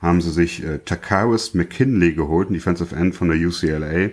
Haben 0.00 0.20
sie 0.20 0.30
sich 0.30 0.64
äh, 0.64 0.78
Takaris 0.78 1.54
McKinley 1.54 2.14
geholt, 2.14 2.50
ein 2.50 2.54
Defensive 2.54 2.94
End 2.94 3.14
von 3.14 3.28
der 3.28 3.38
UCLA. 3.38 4.10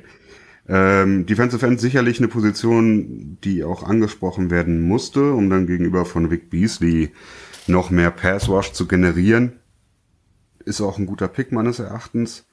Ähm, 0.69 1.25
Defensive 1.25 1.65
End 1.65 1.79
sicherlich 1.79 2.19
eine 2.19 2.27
Position, 2.27 3.37
die 3.43 3.63
auch 3.63 3.83
angesprochen 3.83 4.49
werden 4.49 4.81
musste, 4.81 5.33
um 5.33 5.49
dann 5.49 5.65
gegenüber 5.65 6.05
von 6.05 6.29
Vic 6.29 6.49
Beasley 6.49 7.11
noch 7.67 7.89
mehr 7.89 8.11
Passwash 8.11 8.73
zu 8.73 8.87
generieren. 8.87 9.53
Ist 10.65 10.81
auch 10.81 10.97
ein 10.97 11.05
guter 11.05 11.29
Pick 11.29 11.51
meines 11.51 11.79
Erachtens. 11.79 12.45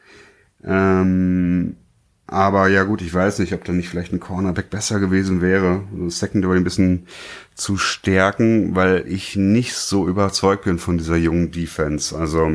Ähm, 0.62 1.76
aber 2.26 2.68
ja 2.68 2.84
gut, 2.84 3.02
ich 3.02 3.12
weiß 3.12 3.38
nicht, 3.40 3.52
ob 3.52 3.64
da 3.64 3.72
nicht 3.72 3.88
vielleicht 3.88 4.12
ein 4.12 4.20
Cornerback 4.20 4.70
besser 4.70 4.98
gewesen 4.98 5.40
wäre, 5.42 5.84
das 5.92 6.18
Secondary 6.18 6.56
ein 6.56 6.64
bisschen 6.64 7.06
zu 7.54 7.76
stärken, 7.76 8.74
weil 8.74 9.04
ich 9.06 9.36
nicht 9.36 9.74
so 9.74 10.08
überzeugt 10.08 10.64
bin 10.64 10.78
von 10.78 10.96
dieser 10.98 11.16
jungen 11.16 11.50
Defense. 11.50 12.16
Also 12.16 12.50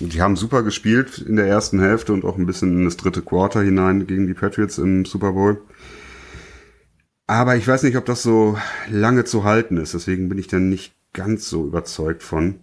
die 0.00 0.22
haben 0.22 0.36
super 0.36 0.62
gespielt 0.62 1.18
in 1.18 1.36
der 1.36 1.46
ersten 1.46 1.80
Hälfte 1.80 2.12
und 2.12 2.24
auch 2.24 2.38
ein 2.38 2.46
bisschen 2.46 2.78
in 2.78 2.84
das 2.84 2.96
dritte 2.96 3.20
Quarter 3.22 3.62
hinein 3.62 4.06
gegen 4.06 4.26
die 4.26 4.34
Patriots 4.34 4.78
im 4.78 5.04
Super 5.04 5.32
Bowl. 5.32 5.60
Aber 7.26 7.56
ich 7.56 7.68
weiß 7.68 7.82
nicht, 7.82 7.96
ob 7.96 8.06
das 8.06 8.22
so 8.22 8.56
lange 8.88 9.24
zu 9.24 9.44
halten 9.44 9.76
ist. 9.76 9.92
Deswegen 9.92 10.30
bin 10.30 10.38
ich 10.38 10.46
dann 10.46 10.70
nicht 10.70 10.94
ganz 11.12 11.48
so 11.48 11.66
überzeugt 11.66 12.22
von. 12.22 12.60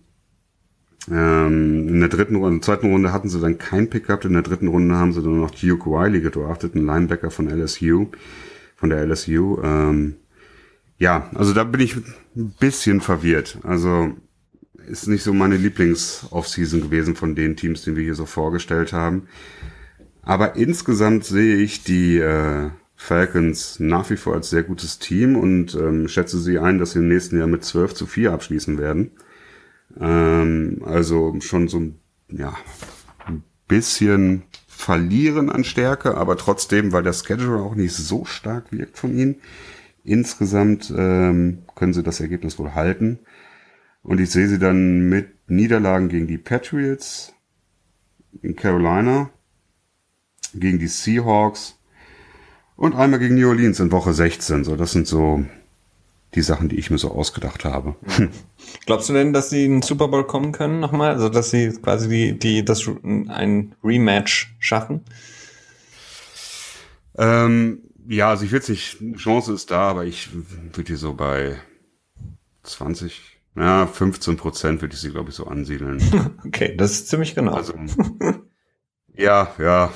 Ähm, 1.10 1.88
in 1.88 2.00
der 2.00 2.10
dritten 2.10 2.36
Runde, 2.36 2.50
in 2.50 2.60
der 2.62 2.66
zweiten 2.66 2.92
Runde 2.92 3.14
hatten 3.14 3.30
sie 3.30 3.40
dann 3.40 3.58
kein 3.58 3.90
Pick 3.90 4.08
gehabt. 4.08 4.26
In 4.26 4.34
der 4.34 4.42
dritten 4.42 4.68
Runde 4.68 4.96
haben 4.96 5.14
sie 5.14 5.22
dann 5.22 5.40
noch 5.40 5.52
Duke 5.52 5.90
Wiley 5.90 6.22
gedraftet, 6.22 6.76
einen 6.76 6.86
Linebacker 6.86 7.32
von 7.32 7.48
LSU, 7.48 8.08
von 8.76 8.90
der 8.90 9.06
LSU. 9.06 9.62
Ähm, 9.64 10.16
ja, 10.98 11.30
also 11.36 11.54
da 11.54 11.64
bin 11.64 11.82
ich 11.82 11.96
ein 11.96 12.54
bisschen 12.60 13.02
verwirrt. 13.02 13.60
Also 13.64 14.14
ist 14.88 15.08
nicht 15.08 15.24
so 15.24 15.34
meine 15.34 15.58
Lieblings-Offseason 15.58 16.82
gewesen 16.82 17.16
von 17.16 17.36
den 17.36 17.56
Teams, 17.56 17.84
die 17.84 17.96
wir 17.96 18.04
hier 18.04 18.16
so 18.16 18.26
vorgestellt 18.26 18.94
haben. 18.94 19.28
Aber 20.22 20.56
insgesamt 20.56 21.26
sehe 21.26 21.58
ich 21.58 21.84
die 21.84 22.18
äh, 22.18 22.70
Falcons 22.96 23.80
nach 23.80 24.10
wie 24.10 24.18
vor 24.18 24.34
als 24.34 24.50
sehr 24.50 24.64
gutes 24.64 25.00
Team 25.00 25.36
und 25.36 25.76
ähm, 25.76 26.08
schätze 26.08 26.40
sie 26.40 26.60
ein, 26.60 26.80
dass 26.80 26.92
sie 26.92 27.00
im 27.00 27.08
nächsten 27.08 27.38
Jahr 27.38 27.48
mit 27.48 27.64
12 27.64 27.94
zu 27.94 28.06
4 28.06 28.32
abschließen 28.32 28.78
werden. 28.78 29.12
Ähm, 30.00 30.82
also 30.86 31.36
schon 31.40 31.68
so 31.68 31.82
ja, 32.30 32.56
ein 33.26 33.44
bisschen 33.68 34.44
verlieren 34.68 35.50
an 35.50 35.64
Stärke, 35.64 36.16
aber 36.16 36.38
trotzdem, 36.38 36.92
weil 36.92 37.04
der 37.04 37.14
Schedule 37.14 37.62
auch 37.62 37.76
nicht 37.76 37.94
so 37.94 38.26
stark 38.26 38.72
wirkt 38.72 38.98
von 38.98 39.18
ihnen. 39.18 39.36
Insgesamt 40.04 40.94
ähm, 40.96 41.64
können 41.76 41.94
sie 41.94 42.04
das 42.04 42.20
Ergebnis 42.20 42.60
wohl 42.60 42.76
halten. 42.76 43.20
Und 44.04 44.20
ich 44.20 44.30
sehe 44.30 44.48
sie 44.48 44.60
dann 44.60 45.10
mit 45.10 45.50
Niederlagen 45.50 46.10
gegen 46.10 46.28
die 46.28 46.38
Patriots 46.38 47.34
in 48.42 48.56
Carolina, 48.56 49.32
gegen 50.54 50.78
die 50.78 50.88
Seahawks 50.88 51.80
und 52.76 52.96
einmal 52.96 53.20
gegen 53.20 53.36
New 53.36 53.48
Orleans 53.48 53.80
in 53.80 53.92
Woche 53.92 54.14
16. 54.14 54.64
So, 54.64 54.76
das 54.76 54.92
sind 54.92 55.08
so 55.08 55.44
die 56.36 56.42
Sachen, 56.42 56.70
die 56.70 56.76
ich 56.76 56.92
mir 56.92 56.98
so 56.98 57.12
ausgedacht 57.12 57.66
habe. 57.66 57.96
Glaubst 58.86 59.10
du 59.10 59.14
denn, 59.14 59.34
dass 59.34 59.50
sie 59.50 59.66
in 59.66 59.72
den 59.76 59.82
Super 59.82 60.08
Bowl 60.08 60.26
kommen 60.26 60.52
können 60.52 60.80
nochmal? 60.80 61.12
Also, 61.12 61.30
dass 61.30 61.50
sie 61.50 61.72
quasi 61.82 62.10
die, 62.10 62.38
die, 62.38 62.66
das, 62.66 62.88
ein 63.04 63.76
Rematch 63.84 64.56
schaffen? 64.60 65.02
Ähm, 67.18 67.80
ja, 68.08 68.30
also 68.30 68.46
ich 68.46 68.52
würde 68.52 68.72
nicht, 68.72 68.98
Chance 69.16 69.54
ist 69.54 69.72
da, 69.72 69.90
aber 69.90 70.06
ich 70.06 70.30
würde 70.34 70.84
die 70.84 70.96
so 70.96 71.14
bei 71.14 71.58
20, 72.64 73.40
ja, 73.56 73.88
15 73.88 74.38
Prozent 74.38 74.82
würde 74.82 74.94
ich 74.94 75.02
sie, 75.02 75.12
glaube 75.12 75.30
ich, 75.30 75.36
so 75.36 75.48
ansiedeln. 75.48 76.02
Okay, 76.46 76.76
das 76.76 76.92
ist 76.92 77.08
ziemlich 77.10 77.34
genau. 77.36 77.54
Also, 77.54 77.74
ja, 79.18 79.54
ja. 79.58 79.92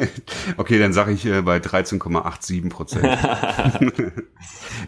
okay, 0.56 0.78
dann 0.78 0.92
sage 0.92 1.12
ich 1.12 1.26
äh, 1.26 1.42
bei 1.42 1.58
13,87 1.58 2.68
Prozent. 2.68 3.06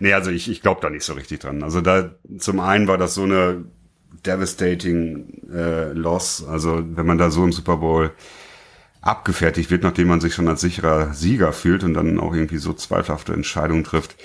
nee, 0.00 0.12
also 0.12 0.30
ich, 0.30 0.50
ich 0.50 0.62
glaube 0.62 0.80
da 0.80 0.90
nicht 0.90 1.04
so 1.04 1.12
richtig 1.14 1.40
dran. 1.40 1.62
Also 1.62 1.80
da 1.80 2.14
zum 2.38 2.60
einen 2.60 2.88
war 2.88 2.98
das 2.98 3.14
so 3.14 3.24
eine 3.24 3.64
devastating 4.26 5.48
äh, 5.52 5.92
Loss. 5.92 6.44
Also 6.46 6.82
wenn 6.84 7.06
man 7.06 7.18
da 7.18 7.30
so 7.30 7.44
im 7.44 7.52
Super 7.52 7.76
Bowl 7.76 8.12
abgefertigt 9.00 9.70
wird, 9.70 9.82
nachdem 9.82 10.08
man 10.08 10.20
sich 10.20 10.34
schon 10.34 10.48
als 10.48 10.62
sicherer 10.62 11.12
Sieger 11.12 11.52
fühlt 11.52 11.84
und 11.84 11.94
dann 11.94 12.18
auch 12.18 12.34
irgendwie 12.34 12.56
so 12.56 12.72
zweifelhafte 12.72 13.34
Entscheidungen 13.34 13.84
trifft, 13.84 14.16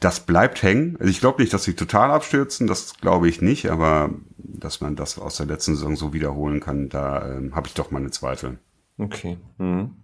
das 0.00 0.20
bleibt 0.20 0.62
hängen. 0.62 0.96
Also 0.98 1.10
ich 1.10 1.20
glaube 1.20 1.40
nicht, 1.40 1.54
dass 1.54 1.64
sie 1.64 1.74
total 1.74 2.10
abstürzen, 2.10 2.66
das 2.66 2.94
glaube 3.00 3.28
ich 3.28 3.40
nicht, 3.40 3.70
aber 3.70 4.10
dass 4.36 4.80
man 4.80 4.96
das 4.96 5.18
aus 5.18 5.36
der 5.38 5.46
letzten 5.46 5.74
Saison 5.74 5.96
so 5.96 6.12
wiederholen 6.12 6.60
kann, 6.60 6.88
da 6.88 7.36
ähm, 7.36 7.54
habe 7.54 7.68
ich 7.68 7.74
doch 7.74 7.90
meine 7.90 8.10
Zweifel. 8.10 8.58
Okay. 8.98 9.38
Mhm. 9.58 9.96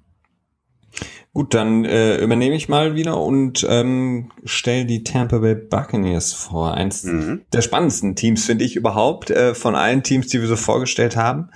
Gut, 1.33 1.55
dann 1.55 1.87
äh, 1.87 2.18
übernehme 2.18 2.55
ich 2.55 2.68
mal 2.68 2.94
wieder 2.94 3.18
und 3.18 3.66
ähm, 3.68 4.31
stelle 4.44 4.85
die 4.85 5.02
Tampa 5.05 5.38
Bay 5.38 5.55
Buccaneers 5.55 6.35
vor. 6.35 6.74
Eins 6.74 7.05
mhm. 7.05 7.42
der 7.52 7.62
spannendsten 7.62 8.14
Teams, 8.16 8.44
finde 8.44 8.64
ich 8.64 8.76
überhaupt, 8.76 9.31
äh, 9.31 9.55
von 9.55 9.74
allen 9.74 10.02
Teams, 10.02 10.26
die 10.28 10.40
wir 10.40 10.48
so 10.48 10.57
vorgestellt 10.57 11.16
haben. 11.16 11.48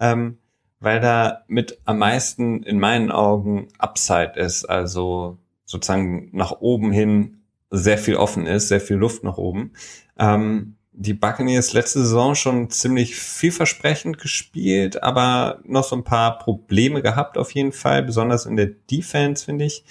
Ähm, 0.00 0.38
weil 0.80 0.98
da 1.00 1.42
mit 1.46 1.78
am 1.84 1.98
meisten 1.98 2.64
in 2.64 2.80
meinen 2.80 3.12
Augen 3.12 3.68
Upside 3.78 4.32
ist, 4.34 4.64
also 4.64 5.38
sozusagen 5.64 6.30
nach 6.32 6.60
oben 6.60 6.90
hin 6.90 7.41
sehr 7.72 7.98
viel 7.98 8.16
offen 8.16 8.46
ist, 8.46 8.68
sehr 8.68 8.80
viel 8.80 8.96
Luft 8.96 9.24
nach 9.24 9.38
oben. 9.38 9.72
Ähm, 10.18 10.76
die 10.94 11.14
Buccaneers 11.14 11.72
letzte 11.72 12.00
Saison 12.00 12.34
schon 12.34 12.68
ziemlich 12.68 13.16
vielversprechend 13.16 14.18
gespielt, 14.18 15.02
aber 15.02 15.60
noch 15.64 15.84
so 15.84 15.96
ein 15.96 16.04
paar 16.04 16.38
Probleme 16.38 17.00
gehabt 17.00 17.38
auf 17.38 17.50
jeden 17.52 17.72
Fall, 17.72 18.02
besonders 18.02 18.44
in 18.44 18.56
der 18.56 18.66
Defense, 18.66 19.44
finde 19.44 19.64
ich, 19.64 19.84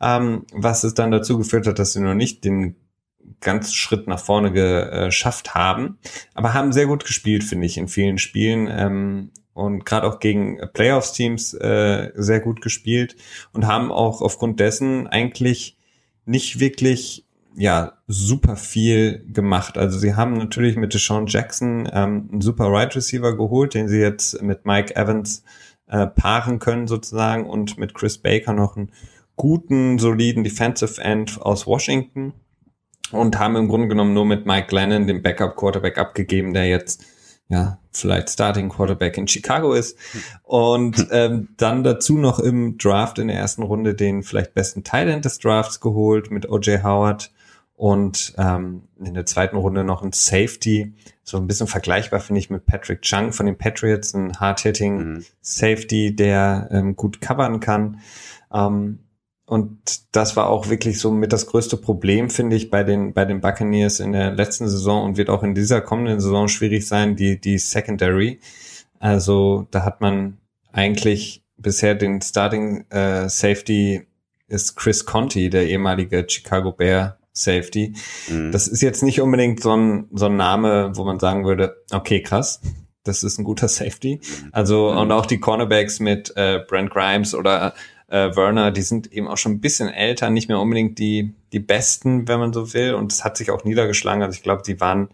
ähm, 0.00 0.46
was 0.52 0.82
es 0.82 0.94
dann 0.94 1.10
dazu 1.10 1.36
geführt 1.36 1.66
hat, 1.66 1.78
dass 1.78 1.92
sie 1.92 2.00
noch 2.00 2.14
nicht 2.14 2.44
den 2.44 2.76
ganz 3.40 3.74
Schritt 3.74 4.06
nach 4.06 4.18
vorne 4.18 4.50
geschafft 4.50 5.54
haben, 5.54 5.98
aber 6.32 6.54
haben 6.54 6.72
sehr 6.72 6.86
gut 6.86 7.04
gespielt, 7.04 7.44
finde 7.44 7.66
ich, 7.66 7.76
in 7.76 7.88
vielen 7.88 8.16
Spielen 8.16 8.66
ähm, 8.70 9.30
und 9.52 9.84
gerade 9.84 10.06
auch 10.06 10.20
gegen 10.20 10.58
Playoffs-Teams 10.72 11.52
äh, 11.54 12.12
sehr 12.14 12.40
gut 12.40 12.62
gespielt 12.62 13.16
und 13.52 13.66
haben 13.66 13.92
auch 13.92 14.22
aufgrund 14.22 14.58
dessen 14.58 15.06
eigentlich 15.06 15.76
nicht 16.24 16.60
wirklich 16.60 17.25
ja 17.56 17.94
super 18.06 18.56
viel 18.56 19.24
gemacht. 19.32 19.78
Also 19.78 19.98
sie 19.98 20.14
haben 20.14 20.34
natürlich 20.34 20.76
mit 20.76 20.94
Deshaun 20.94 21.26
Jackson 21.26 21.88
ähm, 21.92 22.28
einen 22.30 22.40
super 22.40 22.70
Right 22.70 22.94
Receiver 22.94 23.36
geholt, 23.36 23.74
den 23.74 23.88
sie 23.88 23.98
jetzt 23.98 24.42
mit 24.42 24.66
Mike 24.66 24.94
Evans 24.94 25.42
äh, 25.88 26.06
paaren 26.06 26.58
können 26.58 26.86
sozusagen 26.86 27.48
und 27.48 27.78
mit 27.78 27.94
Chris 27.94 28.18
Baker 28.18 28.52
noch 28.52 28.76
einen 28.76 28.92
guten, 29.36 29.98
soliden 29.98 30.44
Defensive 30.44 31.00
End 31.00 31.40
aus 31.40 31.66
Washington 31.66 32.34
und 33.10 33.38
haben 33.38 33.56
im 33.56 33.68
Grunde 33.68 33.88
genommen 33.88 34.14
nur 34.14 34.26
mit 34.26 34.46
Mike 34.46 34.66
Glennon 34.68 35.06
den 35.06 35.22
Backup 35.22 35.56
Quarterback 35.56 35.98
abgegeben, 35.98 36.54
der 36.54 36.66
jetzt 36.66 37.04
ja, 37.48 37.78
vielleicht 37.92 38.30
Starting 38.30 38.68
Quarterback 38.68 39.16
in 39.16 39.28
Chicago 39.28 39.72
ist. 39.72 39.96
Und 40.42 41.06
ähm, 41.12 41.50
dann 41.56 41.84
dazu 41.84 42.18
noch 42.18 42.40
im 42.40 42.76
Draft 42.76 43.18
in 43.18 43.28
der 43.28 43.36
ersten 43.36 43.62
Runde 43.62 43.94
den 43.94 44.24
vielleicht 44.24 44.54
besten 44.54 44.82
Teil 44.82 45.20
des 45.20 45.38
Drafts 45.38 45.80
geholt 45.80 46.30
mit 46.32 46.48
OJ 46.48 46.82
Howard 46.82 47.30
und 47.76 48.34
ähm, 48.38 48.84
in 48.98 49.12
der 49.12 49.26
zweiten 49.26 49.56
Runde 49.56 49.84
noch 49.84 50.02
ein 50.02 50.12
Safety, 50.12 50.94
so 51.22 51.36
ein 51.36 51.46
bisschen 51.46 51.66
vergleichbar 51.66 52.20
finde 52.20 52.38
ich 52.38 52.48
mit 52.48 52.64
Patrick 52.64 53.02
Chung 53.02 53.32
von 53.32 53.44
den 53.44 53.58
Patriots, 53.58 54.14
ein 54.14 54.40
Hard-Hitting 54.40 54.96
mhm. 54.96 55.24
Safety, 55.42 56.16
der 56.16 56.68
ähm, 56.72 56.96
gut 56.96 57.20
covern 57.20 57.60
kann. 57.60 58.00
Ähm, 58.52 59.00
und 59.44 59.78
das 60.12 60.36
war 60.36 60.48
auch 60.48 60.70
wirklich 60.70 60.98
so 60.98 61.10
mit 61.12 61.32
das 61.32 61.46
größte 61.46 61.76
Problem, 61.76 62.30
finde 62.30 62.56
ich, 62.56 62.70
bei 62.70 62.82
den, 62.82 63.12
bei 63.12 63.26
den 63.26 63.42
Buccaneers 63.42 64.00
in 64.00 64.12
der 64.12 64.32
letzten 64.32 64.68
Saison 64.68 65.04
und 65.04 65.18
wird 65.18 65.28
auch 65.28 65.42
in 65.42 65.54
dieser 65.54 65.82
kommenden 65.82 66.18
Saison 66.18 66.48
schwierig 66.48 66.88
sein, 66.88 67.14
die, 67.14 67.38
die 67.38 67.58
Secondary. 67.58 68.40
Also 68.98 69.68
da 69.70 69.84
hat 69.84 70.00
man 70.00 70.38
eigentlich 70.72 71.44
bisher 71.58 71.94
den 71.94 72.22
Starting 72.22 72.86
äh, 72.90 73.28
Safety 73.28 74.06
ist 74.48 74.76
Chris 74.76 75.04
Conti, 75.04 75.50
der 75.50 75.68
ehemalige 75.68 76.24
Chicago 76.28 76.72
Bear 76.72 77.18
Safety. 77.36 77.94
Mhm. 78.28 78.52
Das 78.52 78.66
ist 78.68 78.82
jetzt 78.82 79.02
nicht 79.02 79.20
unbedingt 79.20 79.62
so 79.62 79.76
ein, 79.76 80.08
so 80.12 80.26
ein 80.26 80.36
Name, 80.36 80.92
wo 80.94 81.04
man 81.04 81.20
sagen 81.20 81.44
würde, 81.44 81.76
okay, 81.92 82.22
krass, 82.22 82.60
das 83.04 83.22
ist 83.22 83.38
ein 83.38 83.44
guter 83.44 83.68
Safety. 83.68 84.20
Also 84.52 84.92
mhm. 84.92 84.98
und 84.98 85.12
auch 85.12 85.26
die 85.26 85.38
Cornerbacks 85.38 86.00
mit 86.00 86.32
äh, 86.36 86.60
Brent 86.66 86.90
Grimes 86.90 87.34
oder 87.34 87.74
äh, 88.08 88.34
Werner, 88.36 88.70
die 88.70 88.82
sind 88.82 89.12
eben 89.12 89.28
auch 89.28 89.36
schon 89.36 89.52
ein 89.52 89.60
bisschen 89.60 89.88
älter, 89.88 90.30
nicht 90.30 90.48
mehr 90.48 90.60
unbedingt 90.60 90.98
die, 90.98 91.34
die 91.52 91.60
besten, 91.60 92.28
wenn 92.28 92.38
man 92.38 92.52
so 92.52 92.72
will. 92.72 92.94
Und 92.94 93.12
es 93.12 93.24
hat 93.24 93.36
sich 93.36 93.50
auch 93.50 93.64
niedergeschlagen. 93.64 94.22
Also 94.22 94.36
ich 94.36 94.42
glaube, 94.42 94.62
die 94.64 94.80
waren, 94.80 95.08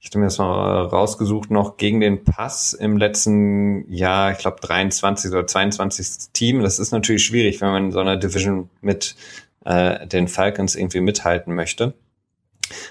ich 0.00 0.08
habe 0.08 0.18
mir 0.18 0.26
das 0.26 0.38
mal 0.38 0.82
rausgesucht, 0.82 1.50
noch 1.50 1.76
gegen 1.76 2.00
den 2.00 2.24
Pass 2.24 2.72
im 2.72 2.96
letzten 2.96 3.90
Jahr, 3.90 4.32
ich 4.32 4.38
glaube 4.38 4.58
23 4.60 5.30
oder 5.30 5.46
22 5.46 6.32
Team. 6.32 6.60
Das 6.60 6.78
ist 6.78 6.92
natürlich 6.92 7.24
schwierig, 7.24 7.60
wenn 7.60 7.70
man 7.70 7.84
in 7.86 7.92
so 7.92 8.00
einer 8.00 8.16
Division 8.16 8.68
mit 8.80 9.16
äh, 9.64 10.06
den 10.06 10.28
Falcons 10.28 10.74
irgendwie 10.74 11.00
mithalten 11.00 11.54
möchte. 11.54 11.94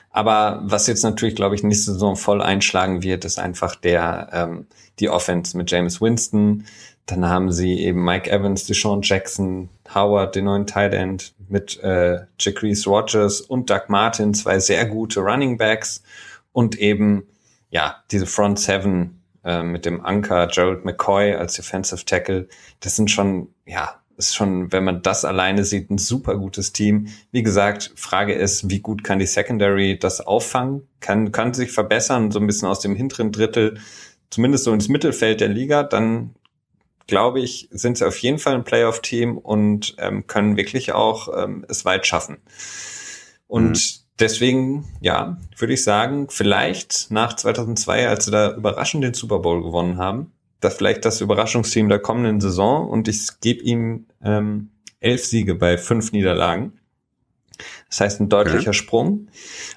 Aber 0.10 0.62
was 0.64 0.88
jetzt 0.88 1.04
natürlich, 1.04 1.36
glaube 1.36 1.56
ich, 1.56 1.64
nächste 1.64 1.94
Saison 1.94 2.16
voll 2.16 2.42
einschlagen 2.42 3.02
wird, 3.02 3.26
ist 3.26 3.40
einfach 3.40 3.76
der 3.76 4.30
ähm, 4.32 4.68
die 5.00 5.10
Offense 5.10 5.58
mit 5.58 5.72
James 5.72 6.02
Winston. 6.02 6.66
Dann 7.06 7.28
haben 7.28 7.52
sie 7.52 7.80
eben 7.80 8.04
Mike 8.04 8.30
Evans, 8.30 8.66
Deshaun 8.66 9.02
Jackson, 9.02 9.70
Howard, 9.94 10.36
den 10.36 10.46
neuen 10.46 10.68
Tight 10.68 10.94
End 10.94 11.34
mit 11.50 11.80
äh, 11.84 12.22
Jacquees 12.40 12.88
Rogers 12.88 13.42
und 13.42 13.70
Doug 13.70 13.90
Martin, 13.90 14.34
zwei 14.34 14.60
sehr 14.60 14.86
gute 14.86 15.20
Running 15.20 15.58
Backs 15.58 16.04
und 16.54 16.78
eben 16.78 17.28
ja 17.70 18.04
diese 18.12 18.26
Front 18.26 18.60
Seven 18.60 19.22
äh, 19.44 19.64
mit 19.64 19.86
dem 19.86 20.06
Anker 20.06 20.48
Gerald 20.48 20.86
McCoy 20.86 21.34
als 21.34 21.56
Defensive 21.56 22.06
Tackle. 22.06 22.48
Das 22.80 22.96
sind 22.96 23.12
schon 23.12 23.50
ja 23.66 23.96
ist 24.28 24.36
schon, 24.36 24.72
wenn 24.72 24.84
man 24.84 25.02
das 25.02 25.26
alleine 25.26 25.64
sieht, 25.66 25.90
ein 25.90 25.98
super 25.98 26.38
gutes 26.38 26.74
Team. 26.74 27.08
Wie 27.32 27.44
gesagt, 27.44 27.92
Frage 27.96 28.34
ist, 28.34 28.70
wie 28.70 28.80
gut 28.80 29.04
kann 29.04 29.20
die 29.20 29.26
Secondary 29.26 29.98
das 29.98 30.22
auffangen? 30.22 30.88
Kann, 31.00 31.32
kann 31.32 31.54
sich 31.54 31.72
verbessern, 31.72 32.32
so 32.32 32.40
ein 32.40 32.48
bisschen 32.48 32.68
aus 32.68 32.80
dem 32.80 32.96
hinteren 32.96 33.32
Drittel, 33.32 33.80
zumindest 34.30 34.64
so 34.64 34.74
ins 34.74 34.90
Mittelfeld 34.90 35.42
der 35.42 35.50
Liga, 35.50 35.84
dann 35.84 36.36
glaube 37.08 37.42
ich, 37.42 37.68
sind 37.72 37.98
sie 37.98 38.08
auf 38.08 38.18
jeden 38.18 38.40
Fall 38.40 38.56
ein 38.56 38.64
Playoff-Team 38.64 39.38
und 39.38 39.96
ähm, 39.98 40.26
können 40.28 40.58
wirklich 40.58 40.94
auch 40.94 41.28
ähm, 41.36 41.66
es 41.68 41.86
weit 41.86 42.08
schaffen. 42.08 42.38
Und 43.48 43.72
mhm. 43.72 44.00
deswegen, 44.20 44.86
ja, 45.02 45.38
würde 45.58 45.74
ich 45.74 45.84
sagen, 45.84 46.28
vielleicht 46.30 47.12
nach 47.12 47.36
2002, 47.36 48.08
als 48.08 48.26
sie 48.26 48.32
da 48.32 48.56
überraschend 48.56 49.04
den 49.04 49.14
Super 49.14 49.40
Bowl 49.40 49.62
gewonnen 49.62 49.98
haben, 49.98 50.32
das 50.64 50.76
vielleicht 50.76 51.06
das 51.06 51.22
Überraschungsteam 51.22 51.90
der 51.90 52.00
kommenden 52.00 52.42
Saison 52.42 52.88
und 52.90 53.08
ich 53.08 53.28
gebe 53.42 53.62
ihm 53.64 54.08
ähm, 54.24 54.70
elf 55.00 55.26
Siege 55.26 55.56
bei 55.56 55.78
fünf 55.78 56.12
Niederlagen. 56.12 56.74
Das 57.90 58.02
heißt 58.02 58.22
ein 58.22 58.30
deutlicher 58.30 58.70
okay. 58.70 58.74
Sprung. 58.74 59.28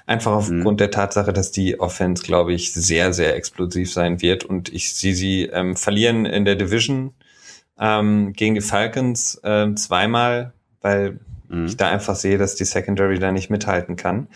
Einfach 0.07 0.31
aufgrund 0.31 0.65
mhm. 0.65 0.77
der 0.77 0.91
Tatsache, 0.91 1.33
dass 1.33 1.51
die 1.51 1.79
Offense, 1.79 2.23
glaube 2.23 2.53
ich, 2.53 2.73
sehr, 2.73 3.13
sehr 3.13 3.35
explosiv 3.35 3.93
sein 3.93 4.21
wird 4.21 4.43
und 4.43 4.73
ich 4.73 4.93
sehe 4.93 5.13
sie 5.13 5.43
ähm, 5.43 5.75
verlieren 5.75 6.25
in 6.25 6.43
der 6.43 6.55
Division 6.55 7.13
ähm, 7.79 8.33
gegen 8.33 8.55
die 8.55 8.61
Falcons 8.61 9.35
äh, 9.43 9.73
zweimal, 9.75 10.53
weil 10.81 11.19
mhm. 11.49 11.65
ich 11.67 11.77
da 11.77 11.89
einfach 11.89 12.15
sehe, 12.15 12.37
dass 12.37 12.55
die 12.55 12.65
Secondary 12.65 13.19
da 13.19 13.31
nicht 13.31 13.49
mithalten 13.49 13.95
kann. 13.95 14.27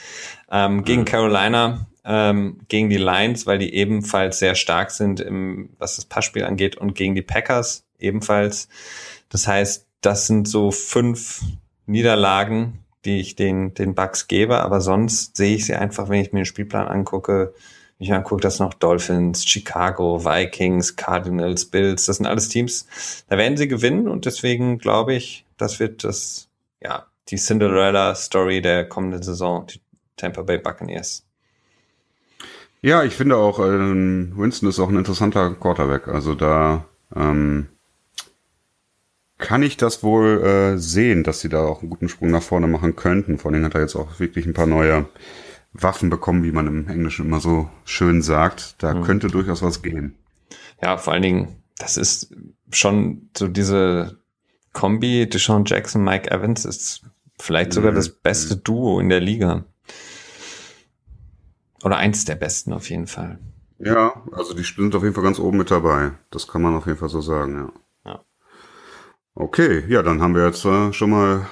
Ähm, 0.51 0.83
gegen 0.83 1.01
mhm. 1.01 1.05
Carolina 1.05 1.87
ähm, 2.03 2.59
gegen 2.67 2.89
die 2.89 2.97
Lions, 2.97 3.45
weil 3.45 3.59
die 3.59 3.73
ebenfalls 3.73 4.39
sehr 4.39 4.55
stark 4.55 4.91
sind, 4.91 5.19
im, 5.19 5.69
was 5.77 5.95
das 5.95 6.05
Passspiel 6.05 6.43
angeht, 6.43 6.75
und 6.75 6.95
gegen 6.95 7.15
die 7.15 7.21
Packers 7.21 7.85
ebenfalls. 7.99 8.67
Das 9.29 9.47
heißt, 9.47 9.87
das 10.01 10.27
sind 10.27 10.47
so 10.47 10.71
fünf 10.71 11.41
Niederlagen, 11.85 12.79
die 13.05 13.19
ich 13.19 13.35
den, 13.35 13.73
den 13.73 13.95
Bucks 13.95 14.27
gebe, 14.27 14.59
aber 14.59 14.81
sonst 14.81 15.35
sehe 15.37 15.55
ich 15.55 15.65
sie 15.65 15.75
einfach, 15.75 16.09
wenn 16.09 16.21
ich 16.21 16.33
mir 16.33 16.41
den 16.41 16.45
Spielplan 16.45 16.87
angucke, 16.87 17.53
ich 17.97 18.13
angucke, 18.13 18.41
das 18.41 18.59
noch 18.59 18.73
Dolphins, 18.73 19.45
Chicago, 19.45 20.25
Vikings, 20.25 20.95
Cardinals, 20.95 21.65
Bills, 21.65 22.05
das 22.05 22.17
sind 22.17 22.25
alles 22.25 22.49
Teams, 22.49 22.87
da 23.27 23.37
werden 23.37 23.57
sie 23.57 23.67
gewinnen 23.67 24.07
und 24.07 24.25
deswegen 24.25 24.79
glaube 24.79 25.13
ich, 25.13 25.45
das 25.57 25.79
wird 25.79 26.03
das, 26.03 26.49
ja, 26.81 27.05
die 27.29 27.37
Cinderella-Story 27.37 28.61
der 28.61 28.87
kommenden 28.87 29.21
Saison, 29.21 29.67
die 29.67 29.79
Tampa 30.17 30.41
Bay 30.41 30.57
Buccaneers. 30.57 31.25
Ja, 32.81 33.03
ich 33.03 33.15
finde 33.15 33.37
auch, 33.37 33.59
ähm, 33.59 34.33
Winston 34.35 34.67
ist 34.67 34.79
auch 34.79 34.89
ein 34.89 34.97
interessanter 34.97 35.53
Quarterback. 35.53 36.07
Also 36.07 36.33
da 36.33 36.85
ähm, 37.15 37.67
kann 39.37 39.61
ich 39.61 39.77
das 39.77 40.03
wohl 40.03 40.43
äh, 40.43 40.77
sehen, 40.77 41.23
dass 41.23 41.41
sie 41.41 41.49
da 41.49 41.63
auch 41.63 41.81
einen 41.81 41.89
guten 41.89 42.09
Sprung 42.09 42.31
nach 42.31 42.41
vorne 42.41 42.67
machen 42.67 42.95
könnten. 42.95 43.37
Vor 43.37 43.51
allem 43.51 43.63
hat 43.63 43.75
er 43.75 43.81
jetzt 43.81 43.95
auch 43.95 44.19
wirklich 44.19 44.45
ein 44.45 44.53
paar 44.53 44.65
neue 44.65 45.07
Waffen 45.73 46.09
bekommen, 46.09 46.43
wie 46.43 46.51
man 46.51 46.67
im 46.67 46.87
Englischen 46.87 47.27
immer 47.27 47.39
so 47.39 47.69
schön 47.85 48.21
sagt. 48.21 48.75
Da 48.79 48.93
mhm. 48.93 49.03
könnte 49.03 49.27
durchaus 49.27 49.61
was 49.61 49.81
gehen. 49.81 50.15
Ja, 50.81 50.97
vor 50.97 51.13
allen 51.13 51.21
Dingen, 51.21 51.63
das 51.77 51.97
ist 51.97 52.33
schon 52.71 53.29
so 53.37 53.47
diese 53.47 54.17
Kombi 54.73 55.29
Deshaun 55.29 55.65
Jackson, 55.65 56.03
Mike 56.03 56.31
Evans 56.31 56.65
ist 56.65 57.03
vielleicht 57.39 57.73
sogar 57.73 57.91
mhm. 57.91 57.95
das 57.95 58.09
beste 58.09 58.57
Duo 58.57 58.99
in 58.99 59.09
der 59.09 59.19
Liga. 59.19 59.65
Oder 61.83 61.97
eins 61.97 62.25
der 62.25 62.35
besten 62.35 62.73
auf 62.73 62.89
jeden 62.89 63.07
Fall. 63.07 63.39
Ja, 63.79 64.23
also 64.31 64.53
die 64.53 64.63
sind 64.63 64.93
auf 64.93 65.03
jeden 65.03 65.15
Fall 65.15 65.23
ganz 65.23 65.39
oben 65.39 65.57
mit 65.57 65.71
dabei. 65.71 66.11
Das 66.29 66.47
kann 66.47 66.61
man 66.61 66.75
auf 66.75 66.85
jeden 66.85 66.99
Fall 66.99 67.09
so 67.09 67.21
sagen, 67.21 67.71
ja. 68.05 68.11
ja. 68.11 68.25
Okay, 69.33 69.83
ja, 69.87 70.03
dann 70.03 70.21
haben 70.21 70.35
wir 70.35 70.45
jetzt 70.45 70.63
äh, 70.65 70.93
schon 70.93 71.09
mal, 71.09 71.47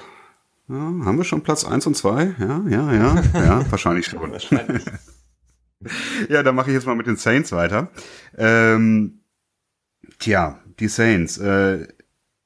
ja, 0.68 0.76
haben 0.76 1.16
wir 1.16 1.24
schon 1.24 1.42
Platz 1.42 1.64
eins 1.64 1.86
und 1.86 1.96
zwei? 1.96 2.34
Ja, 2.38 2.62
ja, 2.68 2.92
ja, 2.92 3.22
ja, 3.34 3.70
wahrscheinlich 3.70 4.06
schon. 4.06 4.30
wahrscheinlich. 4.30 4.84
ja, 6.28 6.42
dann 6.44 6.54
mache 6.54 6.70
ich 6.70 6.74
jetzt 6.74 6.86
mal 6.86 6.94
mit 6.94 7.08
den 7.08 7.16
Saints 7.16 7.50
weiter. 7.50 7.90
Ähm, 8.36 9.24
tja, 10.20 10.60
die 10.78 10.88
Saints, 10.88 11.38
äh, 11.38 11.88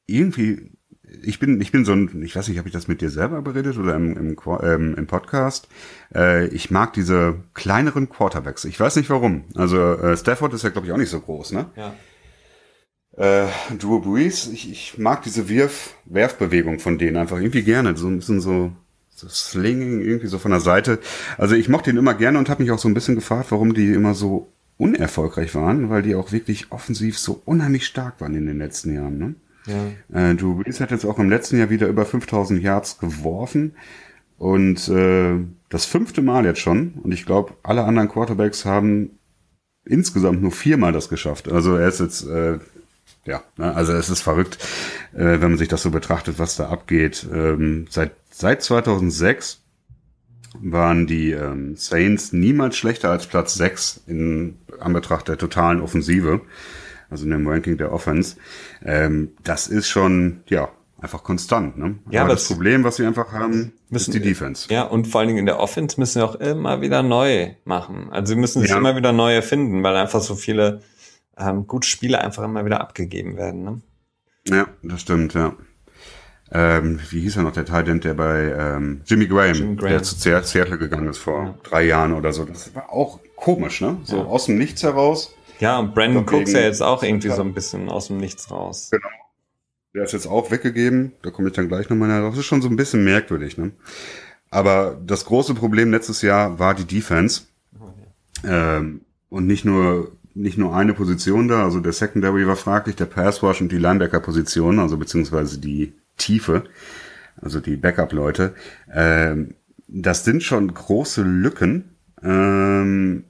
irgendwie 0.07 0.74
ich 1.23 1.39
bin, 1.39 1.61
ich 1.61 1.73
bin 1.73 1.85
so 1.85 1.93
ein, 1.93 2.23
ich 2.23 2.35
weiß 2.37 2.49
nicht, 2.49 2.59
habe 2.59 2.69
ich 2.69 2.75
das 2.75 2.89
mit 2.89 3.01
dir 3.01 3.11
selber 3.11 3.43
beredet 3.43 3.79
oder 3.79 3.95
im, 3.95 4.17
im, 4.17 4.37
ähm, 4.62 4.95
im 4.97 5.07
Podcast? 5.07 5.69
Äh, 6.15 6.47
ich 6.49 6.71
mag 6.71 6.93
diese 6.93 7.37
kleineren 7.55 8.09
Quarterbacks. 8.09 8.65
Ich 8.65 8.79
weiß 8.79 8.97
nicht 8.97 9.11
warum. 9.11 9.45
Also 9.55 9.79
äh, 9.79 10.17
Stafford 10.17 10.55
ist 10.55 10.65
ja, 10.65 10.71
glaube 10.71 10.87
ich, 10.87 10.93
auch 10.93 10.99
nicht 10.99 11.11
so 11.11 11.21
groß, 11.21 11.53
ne? 11.53 11.67
Ja. 11.77 11.95
Äh, 13.17 13.47
Drew 13.79 14.01
Brees, 14.01 14.49
ich, 14.49 14.71
ich 14.71 14.99
mag 14.99 15.23
diese 15.23 15.49
Wirf, 15.49 15.95
Werfbewegung 16.05 16.81
von 16.81 16.99
denen 16.99 17.17
einfach 17.17 17.39
irgendwie 17.39 17.62
gerne. 17.62 17.97
So 17.97 18.09
ein 18.09 18.19
bisschen 18.19 18.41
so, 18.41 18.73
so 19.11 19.29
Slinging 19.29 20.01
irgendwie 20.01 20.27
so 20.27 20.39
von 20.39 20.51
der 20.51 20.61
Seite. 20.61 20.99
Also 21.39 21.55
ich 21.55 21.69
mochte 21.69 21.91
ihn 21.91 21.97
immer 21.97 22.15
gerne 22.15 22.39
und 22.39 22.49
habe 22.49 22.62
mich 22.62 22.73
auch 22.73 22.79
so 22.79 22.89
ein 22.89 22.95
bisschen 22.95 23.15
gefragt, 23.15 23.51
warum 23.51 23.75
die 23.75 23.93
immer 23.93 24.15
so 24.15 24.53
unerfolgreich 24.77 25.55
waren, 25.55 25.91
weil 25.91 26.03
die 26.03 26.17
auch 26.17 26.33
wirklich 26.33 26.73
offensiv 26.73 27.19
so 27.19 27.41
unheimlich 27.45 27.87
stark 27.87 28.21
waren 28.21 28.35
in 28.35 28.47
den 28.47 28.59
letzten 28.59 28.93
Jahren, 28.93 29.19
ne? 29.19 29.35
Ja. 29.67 30.31
Äh, 30.31 30.35
Drew 30.35 30.55
Brees 30.62 30.81
hat 30.81 30.91
jetzt 30.91 31.05
auch 31.05 31.19
im 31.19 31.31
letzten 31.31 31.59
Jahr 31.59 31.71
wieder 31.71 31.89
über 31.89 32.05
5000 32.05 32.62
Yards 32.62 32.99
geworfen. 32.99 33.75
Und 34.39 34.89
äh, 34.89 35.37
das 35.69 35.87
fünfte 35.87 36.23
Mal 36.23 36.45
jetzt 36.45 36.61
schon. 36.61 36.95
Und 37.03 37.12
ich 37.12 37.25
glaube, 37.25 37.55
alle 37.62 37.85
anderen 37.85 38.09
Quarterbacks 38.09 38.65
haben 38.65 39.19
insgesamt 39.85 40.43
nur 40.43 40.53
viermal 40.53 40.93
das 40.93 41.09
geschafft. 41.09 41.49
Also 41.49 41.77
er 41.77 41.89
ist 41.89 42.01
jetzt, 42.01 42.27
äh, 42.27 42.59
ja, 43.25 43.43
ne, 43.57 43.75
also 43.75 43.93
es 43.93 44.11
ist 44.11 44.23
verrückt, 44.23 44.59
äh, 45.12 45.41
wenn 45.41 45.51
man 45.51 45.59
sich 45.59 45.69
das 45.69 45.83
so 45.83 45.91
betrachtet, 45.91 46.39
was 46.39 46.57
da 46.57 46.69
abgeht. 46.69 47.27
Ähm, 47.33 47.87
seit, 47.91 48.12
seit 48.31 48.62
2006 48.62 49.61
waren 50.61 51.07
die 51.07 51.33
ähm, 51.33 51.77
Saints 51.77 52.33
niemals 52.33 52.77
schlechter 52.77 53.11
als 53.11 53.27
Platz 53.27 53.55
6 53.55 54.03
in 54.07 54.57
Anbetracht 54.81 55.29
der 55.29 55.39
totalen 55.39 55.81
Offensive 55.81 56.41
also 57.15 57.25
in 57.27 57.31
dem 57.31 57.47
Ranking 57.47 57.79
der 57.79 57.93
Offense. 57.93 58.37
Ähm, 58.85 59.31
das 59.45 59.69
ist 59.69 59.89
schon, 59.89 60.41
ja, 60.49 60.69
einfach 60.99 61.23
konstant. 61.23 61.79
Ne? 61.79 61.97
Ja, 62.11 62.23
aber 62.23 62.35
das 62.35 62.49
Problem, 62.49 62.83
was 62.83 62.97
sie 62.97 63.07
einfach 63.07 63.31
haben, 63.31 63.73
müssen, 63.89 64.11
ist 64.11 64.15
die 64.15 64.21
Defense. 64.21 64.67
Ja, 64.69 64.83
und 64.83 65.07
vor 65.07 65.21
allen 65.21 65.29
Dingen 65.29 65.39
in 65.39 65.47
der 65.47 65.61
Offense 65.61 66.01
müssen 66.01 66.19
sie 66.19 66.25
auch 66.25 66.35
immer 66.35 66.81
wieder 66.81 67.05
neu 67.05 67.55
machen. 67.65 68.09
Also 68.11 68.35
sie 68.35 68.41
müssen 68.41 68.62
sich 68.62 68.71
ja. 68.71 68.79
immer 68.79 68.97
wieder 68.97 69.12
neu 69.12 69.33
erfinden, 69.33 69.85
weil 69.85 69.95
einfach 69.95 70.21
so 70.21 70.35
viele 70.35 70.81
ähm, 71.39 71.69
gute 71.69 71.87
Spiele 71.87 72.21
einfach 72.21 72.43
immer 72.43 72.65
wieder 72.65 72.81
abgegeben 72.81 73.37
werden. 73.37 73.62
Ne? 73.62 73.81
Ja, 74.49 74.67
das 74.83 75.03
stimmt, 75.03 75.35
ja. 75.35 75.55
Ähm, 76.51 76.99
wie 77.11 77.21
hieß 77.21 77.37
er 77.37 77.43
noch, 77.45 77.53
der 77.53 77.65
Titan, 77.65 78.01
der 78.01 78.15
bei 78.15 78.53
ähm, 78.59 79.03
Jimmy, 79.07 79.27
Graham, 79.27 79.55
Jimmy 79.55 79.77
Graham, 79.77 79.91
der 79.91 80.03
zu 80.03 80.17
Seattle 80.17 80.79
gegangen 80.79 81.09
ist 81.09 81.19
vor 81.19 81.45
ja. 81.45 81.55
drei 81.62 81.85
Jahren 81.85 82.12
oder 82.12 82.33
so. 82.33 82.45
Das 82.45 82.75
war 82.75 82.91
auch 82.91 83.21
komisch, 83.37 83.81
ne? 83.81 83.99
So 84.03 84.19
ja. 84.19 84.25
aus 84.25 84.47
dem 84.47 84.59
Nichts 84.59 84.83
heraus 84.83 85.35
ja, 85.61 85.79
und 85.79 85.95
Brandon 85.95 86.27
Cooks 86.27 86.53
ja 86.53 86.61
jetzt 86.61 86.83
auch 86.83 87.03
irgendwie 87.03 87.31
so 87.31 87.43
ein 87.43 87.55
bisschen 87.55 87.89
aus 87.89 88.09
dem 88.09 88.19
Nichts 88.19 88.51
raus. 88.51 88.89
Genau. 88.91 89.09
Der 89.95 90.05
ist 90.05 90.13
jetzt 90.13 90.27
auch 90.27 90.51
weggegeben. 90.51 91.13
Da 91.23 91.31
komme 91.31 91.49
ich 91.49 91.55
dann 91.55 91.69
gleich 91.69 91.89
nochmal 91.89 92.09
nach. 92.09 92.29
Das 92.29 92.39
ist 92.39 92.47
schon 92.47 92.63
so 92.63 92.69
ein 92.69 92.77
bisschen 92.77 93.05
merkwürdig, 93.05 93.57
ne? 93.57 93.71
Aber 94.51 95.01
das 95.05 95.25
große 95.25 95.55
Problem 95.55 95.91
letztes 95.91 96.23
Jahr 96.23 96.59
war 96.59 96.75
die 96.75 96.85
Defense. 96.85 97.43
Ähm, 98.45 99.03
und 99.29 99.47
nicht 99.47 99.65
nur 99.65 100.13
nicht 100.35 100.59
nur 100.59 100.75
eine 100.75 100.95
Position 100.95 101.49
da, 101.49 101.63
also 101.65 101.81
der 101.81 101.93
Secondary 101.93 102.47
war 102.47 102.57
fraglich, 102.57 102.97
der 102.97 103.07
Pass 103.07 103.43
Rush 103.43 103.61
und 103.61 103.71
die 103.71 103.79
Linebacker-Position, 103.79 104.81
also 104.81 104.97
beziehungsweise 104.97 105.59
die 105.59 105.95
Tiefe, 106.17 106.65
also 107.41 107.61
die 107.61 107.77
Backup-Leute. 107.77 108.55
Ähm, 108.93 109.55
das 109.87 110.25
sind 110.25 110.43
schon 110.43 110.75
große 110.75 111.23
Lücken, 111.23 111.97
ähm, 112.23 113.25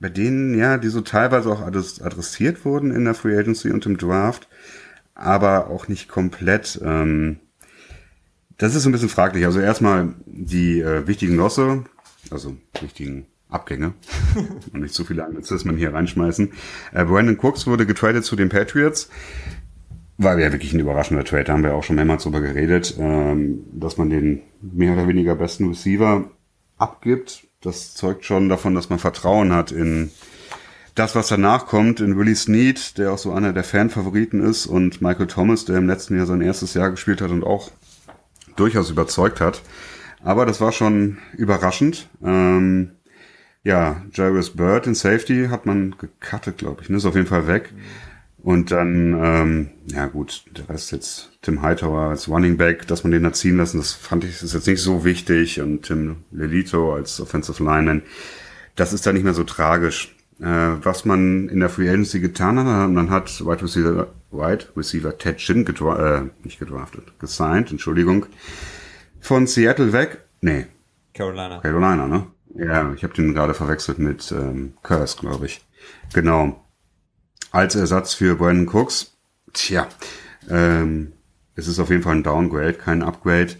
bei 0.00 0.08
denen, 0.08 0.58
ja, 0.58 0.78
die 0.78 0.88
so 0.88 1.02
teilweise 1.02 1.50
auch 1.50 1.60
adressiert 1.60 2.64
wurden 2.64 2.90
in 2.90 3.04
der 3.04 3.14
Free 3.14 3.36
Agency 3.38 3.70
und 3.70 3.84
im 3.84 3.98
Draft, 3.98 4.48
aber 5.14 5.68
auch 5.68 5.88
nicht 5.88 6.08
komplett. 6.08 6.80
Ähm, 6.82 7.38
das 8.56 8.74
ist 8.74 8.86
ein 8.86 8.92
bisschen 8.92 9.10
fraglich. 9.10 9.44
Also 9.44 9.60
erstmal 9.60 10.14
die 10.26 10.80
äh, 10.80 11.06
wichtigen 11.06 11.36
Losse, 11.36 11.84
also 12.30 12.56
wichtigen 12.80 13.26
Abgänge 13.50 13.94
und 14.72 14.80
nicht 14.80 14.94
zu 14.94 15.04
viele 15.04 15.24
Anglizismen 15.24 15.76
hier 15.76 15.92
reinschmeißen. 15.92 16.52
Äh, 16.92 17.04
Brandon 17.04 17.38
Cooks 17.38 17.66
wurde 17.66 17.84
getradet 17.84 18.24
zu 18.24 18.36
den 18.36 18.48
Patriots. 18.48 19.10
War 20.16 20.38
ja 20.38 20.52
wirklich 20.52 20.72
ein 20.72 20.80
überraschender 20.80 21.24
Trade, 21.24 21.44
da 21.44 21.52
haben 21.54 21.62
wir 21.62 21.74
auch 21.74 21.84
schon 21.84 21.96
mehrmals 21.96 22.24
drüber 22.24 22.40
geredet, 22.40 22.96
ähm, 22.98 23.64
dass 23.72 23.96
man 23.96 24.10
den 24.10 24.42
mehr 24.60 24.92
oder 24.92 25.08
weniger 25.08 25.34
besten 25.34 25.68
Receiver 25.68 26.30
abgibt. 26.76 27.49
Das 27.62 27.92
zeugt 27.92 28.24
schon 28.24 28.48
davon, 28.48 28.74
dass 28.74 28.88
man 28.88 28.98
Vertrauen 28.98 29.52
hat 29.52 29.70
in 29.70 30.10
das, 30.94 31.14
was 31.14 31.28
danach 31.28 31.66
kommt, 31.66 32.00
in 32.00 32.16
Willie 32.16 32.34
Snead, 32.34 32.96
der 32.96 33.12
auch 33.12 33.18
so 33.18 33.32
einer 33.32 33.52
der 33.52 33.64
Fanfavoriten 33.64 34.40
ist, 34.40 34.66
und 34.66 35.02
Michael 35.02 35.26
Thomas, 35.26 35.66
der 35.66 35.76
im 35.76 35.86
letzten 35.86 36.16
Jahr 36.16 36.24
sein 36.24 36.40
erstes 36.40 36.72
Jahr 36.72 36.90
gespielt 36.90 37.20
hat 37.20 37.30
und 37.30 37.44
auch 37.44 37.70
durchaus 38.56 38.88
überzeugt 38.88 39.42
hat. 39.42 39.60
Aber 40.24 40.46
das 40.46 40.62
war 40.62 40.72
schon 40.72 41.18
überraschend. 41.36 42.08
Ähm, 42.24 42.92
ja, 43.62 44.02
Jairus 44.14 44.56
Bird 44.56 44.86
in 44.86 44.94
Safety 44.94 45.48
hat 45.50 45.66
man 45.66 45.96
gecuttet, 45.98 46.56
glaube 46.56 46.80
ich. 46.82 46.88
Ne? 46.88 46.96
Ist 46.96 47.04
auf 47.04 47.14
jeden 47.14 47.26
Fall 47.26 47.46
weg. 47.46 47.74
Und 48.42 48.70
dann, 48.70 49.18
ähm, 49.22 49.70
ja 49.86 50.06
gut, 50.06 50.44
der 50.56 50.68
Rest 50.68 50.92
jetzt 50.92 51.30
Tim 51.42 51.60
Hightower 51.60 52.10
als 52.10 52.28
Running 52.28 52.56
Back, 52.56 52.86
dass 52.86 53.04
man 53.04 53.12
den 53.12 53.22
da 53.22 53.32
ziehen 53.32 53.58
lassen, 53.58 53.78
das 53.78 53.92
fand 53.92 54.24
ich 54.24 54.42
ist 54.42 54.54
jetzt 54.54 54.66
nicht 54.66 54.80
so 54.80 55.04
wichtig. 55.04 55.60
Und 55.60 55.82
Tim 55.82 56.24
Lelito 56.30 56.94
als 56.94 57.20
Offensive 57.20 57.62
Lineman, 57.62 58.02
das 58.76 58.92
ist 58.92 59.06
da 59.06 59.12
nicht 59.12 59.24
mehr 59.24 59.34
so 59.34 59.44
tragisch. 59.44 60.16
Äh, 60.40 60.44
was 60.82 61.04
man 61.04 61.50
in 61.50 61.60
der 61.60 61.68
Free 61.68 61.88
Agency 61.88 62.20
getan 62.20 62.58
hat, 62.58 62.90
man 62.90 63.10
hat 63.10 63.44
Wide 63.44 63.62
Receiver, 63.62 64.08
Wide 64.30 64.68
Receiver 64.74 65.18
Ted 65.18 65.36
Chin 65.36 65.66
gedra 65.66 66.18
äh, 66.18 66.22
nicht 66.42 66.58
gedraftet, 66.58 67.12
gesigned, 67.18 67.70
Entschuldigung, 67.70 68.24
von 69.20 69.46
Seattle 69.46 69.92
weg. 69.92 70.24
Nee. 70.40 70.66
Carolina. 71.12 71.60
Carolina, 71.60 72.06
ne? 72.06 72.26
Ja, 72.54 72.92
ich 72.94 73.04
habe 73.04 73.12
den 73.12 73.34
gerade 73.34 73.52
verwechselt 73.52 73.98
mit 73.98 74.32
ähm, 74.32 74.72
Curse, 74.82 75.18
glaube 75.18 75.44
ich. 75.44 75.60
Genau. 76.14 76.64
Als 77.50 77.74
Ersatz 77.74 78.14
für 78.14 78.36
Brandon 78.36 78.68
Cooks. 78.68 79.12
Tja, 79.52 79.88
ähm, 80.48 81.12
es 81.56 81.66
ist 81.66 81.78
auf 81.78 81.90
jeden 81.90 82.02
Fall 82.02 82.16
ein 82.16 82.22
Downgrade, 82.22 82.74
kein 82.74 83.02
Upgrade. 83.02 83.56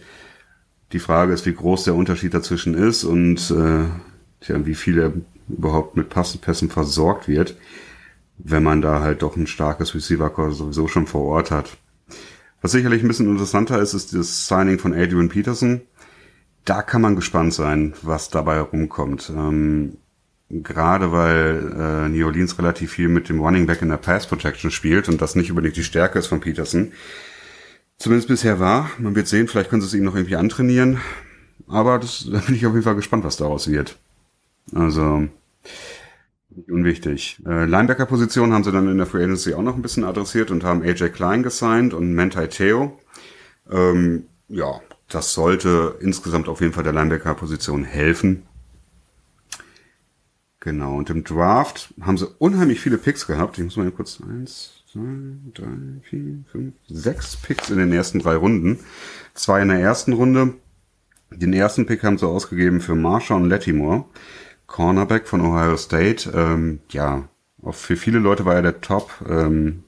Die 0.93 0.99
Frage 0.99 1.33
ist, 1.33 1.45
wie 1.45 1.53
groß 1.53 1.83
der 1.85 1.95
Unterschied 1.95 2.33
dazwischen 2.33 2.73
ist 2.73 3.03
und 3.03 3.51
äh, 3.51 3.85
tja, 4.41 4.65
wie 4.65 4.75
viel 4.75 4.99
er 4.99 5.13
überhaupt 5.49 5.97
mit 5.97 6.09
Pässen 6.09 6.69
versorgt 6.69 7.27
wird, 7.27 7.57
wenn 8.37 8.63
man 8.63 8.81
da 8.81 9.01
halt 9.01 9.21
doch 9.21 9.35
ein 9.35 9.47
starkes 9.47 9.93
Receiver-Core 9.93 10.53
sowieso 10.53 10.87
schon 10.87 11.07
vor 11.07 11.25
Ort 11.25 11.51
hat. 11.51 11.77
Was 12.61 12.71
sicherlich 12.71 13.03
ein 13.03 13.07
bisschen 13.07 13.29
interessanter 13.29 13.79
ist, 13.79 13.93
ist 13.93 14.13
das 14.13 14.47
Signing 14.47 14.79
von 14.79 14.93
Adrian 14.93 15.29
Peterson 15.29 15.81
da 16.65 16.81
kann 16.81 17.01
man 17.01 17.15
gespannt 17.15 17.53
sein, 17.53 17.93
was 18.01 18.29
dabei 18.29 18.59
rumkommt. 18.59 19.31
Ähm, 19.35 19.97
gerade 20.51 21.11
weil 21.11 21.73
äh, 21.77 22.09
New 22.09 22.25
Orleans 22.25 22.57
relativ 22.57 22.91
viel 22.91 23.07
mit 23.07 23.29
dem 23.29 23.39
Running 23.39 23.65
Back 23.65 23.81
in 23.81 23.89
der 23.89 23.97
Pass 23.97 24.27
Protection 24.27 24.71
spielt 24.71 25.07
und 25.07 25.21
das 25.21 25.35
nicht 25.35 25.49
unbedingt 25.49 25.77
die 25.77 25.83
Stärke 25.83 26.19
ist 26.19 26.27
von 26.27 26.41
Peterson. 26.41 26.91
Zumindest 27.97 28.27
bisher 28.27 28.59
war. 28.59 28.89
Man 28.97 29.15
wird 29.15 29.27
sehen, 29.27 29.47
vielleicht 29.47 29.69
können 29.69 29.81
sie 29.81 29.87
es 29.87 29.93
ihm 29.93 30.03
noch 30.03 30.15
irgendwie 30.15 30.35
antrainieren. 30.35 30.99
Aber 31.67 31.99
das, 31.99 32.27
da 32.31 32.39
bin 32.39 32.55
ich 32.55 32.65
auf 32.65 32.73
jeden 32.73 32.83
Fall 32.83 32.95
gespannt, 32.95 33.23
was 33.23 33.37
daraus 33.37 33.69
wird. 33.69 33.97
Also, 34.73 35.27
unwichtig. 36.67 37.41
Äh, 37.45 37.65
Linebacker-Position 37.65 38.53
haben 38.53 38.63
sie 38.63 38.71
dann 38.71 38.89
in 38.89 38.97
der 38.97 39.05
Free 39.05 39.23
Agency 39.23 39.53
auch 39.53 39.61
noch 39.61 39.75
ein 39.75 39.81
bisschen 39.81 40.03
adressiert 40.03 40.51
und 40.51 40.63
haben 40.63 40.81
AJ 40.81 41.09
Klein 41.09 41.43
gesigned 41.43 41.93
und 41.93 42.13
Mentai 42.13 42.47
Theo. 42.47 42.99
Ähm, 43.69 44.25
ja, 44.49 44.81
das 45.07 45.33
sollte 45.33 45.95
insgesamt 46.01 46.49
auf 46.49 46.61
jeden 46.61 46.73
Fall 46.73 46.83
der 46.83 46.93
Linebacker-Position 46.93 47.83
helfen. 47.83 48.43
Genau, 50.61 50.95
und 50.95 51.09
im 51.09 51.23
Draft 51.23 51.93
haben 52.01 52.17
sie 52.17 52.27
unheimlich 52.37 52.79
viele 52.79 52.99
Picks 52.99 53.25
gehabt. 53.25 53.57
Ich 53.57 53.63
muss 53.63 53.77
mal 53.77 53.91
kurz 53.91 54.21
eins, 54.21 54.83
zwei, 54.91 55.01
drei, 55.55 55.65
vier, 56.03 56.43
fünf, 56.51 56.75
sechs 56.87 57.35
Picks 57.35 57.71
in 57.71 57.79
den 57.79 57.91
ersten 57.91 58.19
drei 58.19 58.35
Runden. 58.35 58.79
Zwei 59.33 59.63
in 59.63 59.69
der 59.69 59.79
ersten 59.79 60.13
Runde. 60.13 60.53
Den 61.31 61.53
ersten 61.53 61.87
Pick 61.87 62.03
haben 62.03 62.19
sie 62.19 62.27
ausgegeben 62.27 62.79
für 62.79 62.93
Marshawn 62.93 63.49
Lattimore, 63.49 64.05
Cornerback 64.67 65.27
von 65.27 65.41
Ohio 65.41 65.77
State. 65.77 66.31
Ähm, 66.33 66.81
ja, 66.89 67.27
auch 67.63 67.75
für 67.75 67.97
viele 67.97 68.19
Leute 68.19 68.45
war 68.45 68.55
er 68.55 68.61
der 68.61 68.81
Top 68.81 69.11
ähm, 69.27 69.83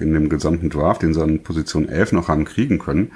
in 0.00 0.14
dem 0.14 0.28
gesamten 0.30 0.70
Draft, 0.70 1.02
den 1.02 1.12
sie 1.12 1.22
an 1.22 1.42
Position 1.42 1.88
11 1.88 2.12
noch 2.12 2.28
haben 2.28 2.44
kriegen 2.44 2.78
können 2.78 3.12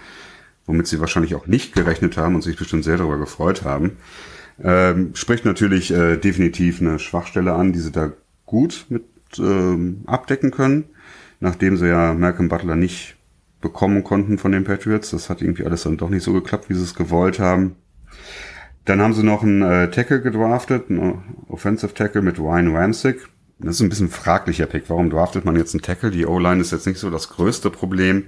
womit 0.69 0.87
sie 0.87 1.01
wahrscheinlich 1.01 1.35
auch 1.35 1.47
nicht 1.47 1.75
gerechnet 1.75 2.17
haben 2.17 2.37
und 2.37 2.43
sich 2.43 2.57
bestimmt 2.57 2.85
sehr 2.85 2.99
darüber 2.99 3.19
gefreut 3.19 3.65
haben. 3.65 3.97
Ähm, 4.63 5.15
spricht 5.15 5.45
natürlich 5.45 5.93
äh, 5.93 6.17
definitiv 6.17 6.81
eine 6.81 6.99
Schwachstelle 6.99 7.55
an, 7.55 7.73
die 7.73 7.79
sie 7.79 7.93
da 7.93 8.13
gut 8.45 8.87
mit 8.89 9.05
ähm, 9.39 10.03
abdecken 10.07 10.51
können, 10.51 10.85
nachdem 11.41 11.77
sie 11.77 11.89
ja 11.89 12.15
Malcolm 12.15 12.49
Butler 12.49 12.77
nicht 12.77 13.17
bekommen 13.61 14.05
konnten 14.05 14.39
von 14.39 14.53
den 14.53 14.65
Patriots. 14.65 15.11
Das 15.11 15.31
hat 15.31 15.43
irgendwie 15.43 15.65
alles 15.65 15.83
dann 15.83 15.97
doch 15.97 16.11
nicht 16.11 16.23
so 16.23 16.33
geklappt, 16.33 16.69
wie 16.69 16.75
sie 16.75 16.83
es 16.83 16.95
gewollt 16.95 17.39
haben. 17.39 17.77
Dann 18.85 19.01
haben 19.01 19.13
sie 19.13 19.23
noch 19.23 19.43
einen 19.43 19.63
äh, 19.63 19.91
Tackle 19.91 20.23
gedraftet, 20.23 20.89
einen 20.89 21.45
Offensive 21.49 21.95
Tackle 21.95 22.23
mit 22.23 22.39
Ryan 22.39 22.75
Ramsick. 22.75 23.29
Das 23.59 23.75
ist 23.75 23.81
ein 23.83 23.89
bisschen 23.89 24.09
fraglicher 24.09 24.67
Pick. 24.67 24.85
Warum 24.89 25.11
draftet 25.11 25.45
man 25.45 25.57
jetzt 25.57 25.75
einen 25.75 25.83
Tackle? 25.83 26.11
Die 26.11 26.27
O-Line 26.27 26.61
ist 26.61 26.73
jetzt 26.73 26.87
nicht 26.87 26.99
so 26.99 27.11
das 27.11 27.29
größte 27.29 27.71
Problem. 27.71 28.27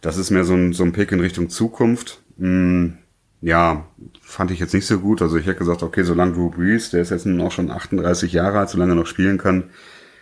Das 0.00 0.16
ist 0.16 0.30
mehr 0.30 0.44
so 0.44 0.54
ein, 0.54 0.72
so 0.72 0.82
ein 0.82 0.92
Pick 0.92 1.12
in 1.12 1.20
Richtung 1.20 1.50
Zukunft. 1.50 2.22
Hm, 2.38 2.98
ja, 3.42 3.88
fand 4.22 4.52
ich 4.52 4.60
jetzt 4.60 4.72
nicht 4.72 4.86
so 4.86 5.00
gut. 5.00 5.20
Also 5.20 5.36
ich 5.36 5.46
hätte 5.46 5.58
gesagt, 5.58 5.82
okay, 5.82 6.04
solange 6.04 6.32
Drew 6.32 6.48
Brees, 6.48 6.90
der 6.90 7.02
ist 7.02 7.10
jetzt 7.10 7.26
nun 7.26 7.40
auch 7.40 7.50
schon 7.50 7.70
38 7.70 8.32
Jahre 8.32 8.60
alt, 8.60 8.70
solange 8.70 8.92
er 8.92 8.96
noch 8.96 9.06
spielen 9.06 9.36
kann, 9.36 9.70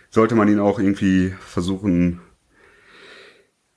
sollte 0.09 0.35
man 0.35 0.47
ihn 0.47 0.59
auch 0.59 0.79
irgendwie 0.79 1.33
versuchen, 1.39 2.19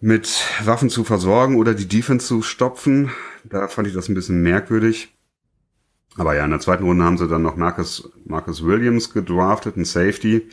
mit 0.01 0.43
Waffen 0.65 0.91
zu 0.91 1.05
versorgen 1.05 1.57
oder 1.57 1.75
die 1.75 1.87
Defense 1.87 2.27
zu 2.27 2.43
stopfen. 2.43 3.11
Da 3.45 3.69
fand 3.69 3.87
ich 3.87 3.95
das 3.95 4.09
ein 4.09 4.15
bisschen 4.15 4.43
merkwürdig. 4.43 5.15
Aber 6.17 6.35
ja, 6.35 6.45
in 6.45 6.51
der 6.51 6.61
zweiten 6.61 6.85
Runde 6.85 7.05
haben 7.05 7.19
sie 7.19 7.29
dann 7.29 7.43
noch 7.43 7.57
Marcus, 7.57 8.11
Marcus 8.25 8.65
Williams 8.65 9.13
gedraftet, 9.13 9.77
ein 9.77 9.85
Safety. 9.85 10.49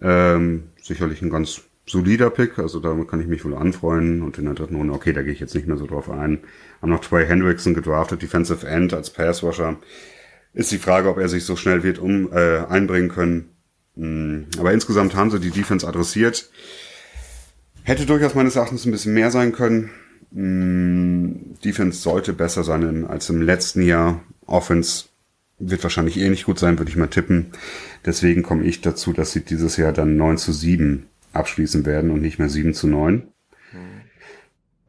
Ähm, 0.00 0.70
sicherlich 0.82 1.22
ein 1.22 1.30
ganz 1.30 1.62
solider 1.86 2.30
Pick, 2.30 2.58
also 2.58 2.80
da 2.80 2.92
kann 3.04 3.20
ich 3.20 3.28
mich 3.28 3.44
wohl 3.44 3.54
anfreuen. 3.54 4.22
Und 4.22 4.38
in 4.38 4.44
der 4.44 4.54
dritten 4.54 4.76
Runde, 4.76 4.92
okay, 4.92 5.12
da 5.12 5.22
gehe 5.22 5.32
ich 5.32 5.40
jetzt 5.40 5.54
nicht 5.54 5.66
mehr 5.66 5.76
so 5.76 5.86
drauf 5.86 6.10
ein. 6.10 6.40
Haben 6.82 6.90
noch 6.90 7.00
Trey 7.00 7.26
Hendrickson 7.26 7.74
gedraftet, 7.74 8.22
Defensive 8.22 8.66
End 8.66 8.92
als 8.92 9.10
Passwasher. 9.10 9.76
Ist 10.52 10.72
die 10.72 10.78
Frage, 10.78 11.08
ob 11.08 11.18
er 11.18 11.28
sich 11.28 11.44
so 11.44 11.54
schnell 11.54 11.82
wird 11.82 11.98
um 11.98 12.32
äh, 12.32 12.58
einbringen 12.66 13.08
können. 13.08 13.50
Hm, 13.96 14.46
aber 14.58 14.72
insgesamt 14.72 15.14
haben 15.14 15.30
sie 15.30 15.40
die 15.40 15.50
Defense 15.50 15.86
adressiert. 15.86 16.50
Hätte 17.84 18.04
durchaus 18.04 18.34
meines 18.34 18.56
Erachtens 18.56 18.84
ein 18.84 18.90
bisschen 18.90 19.14
mehr 19.14 19.30
sein 19.30 19.52
können. 19.52 19.90
Hm, 20.34 21.56
Defense 21.64 22.00
sollte 22.00 22.32
besser 22.32 22.64
sein 22.64 23.06
als 23.06 23.30
im 23.30 23.42
letzten 23.42 23.82
Jahr. 23.82 24.20
Offense 24.46 25.04
wird 25.58 25.82
wahrscheinlich 25.82 26.18
eh 26.18 26.28
nicht 26.28 26.46
gut 26.46 26.58
sein, 26.58 26.78
würde 26.78 26.90
ich 26.90 26.96
mal 26.96 27.06
tippen. 27.06 27.52
Deswegen 28.04 28.42
komme 28.42 28.64
ich 28.64 28.80
dazu, 28.80 29.12
dass 29.12 29.32
sie 29.32 29.40
dieses 29.40 29.76
Jahr 29.76 29.92
dann 29.92 30.16
9 30.16 30.36
zu 30.36 30.52
7 30.52 31.06
abschließen 31.36 31.86
werden 31.86 32.10
und 32.10 32.20
nicht 32.20 32.38
mehr 32.38 32.48
7 32.48 32.74
zu 32.74 32.88
9. 32.88 33.28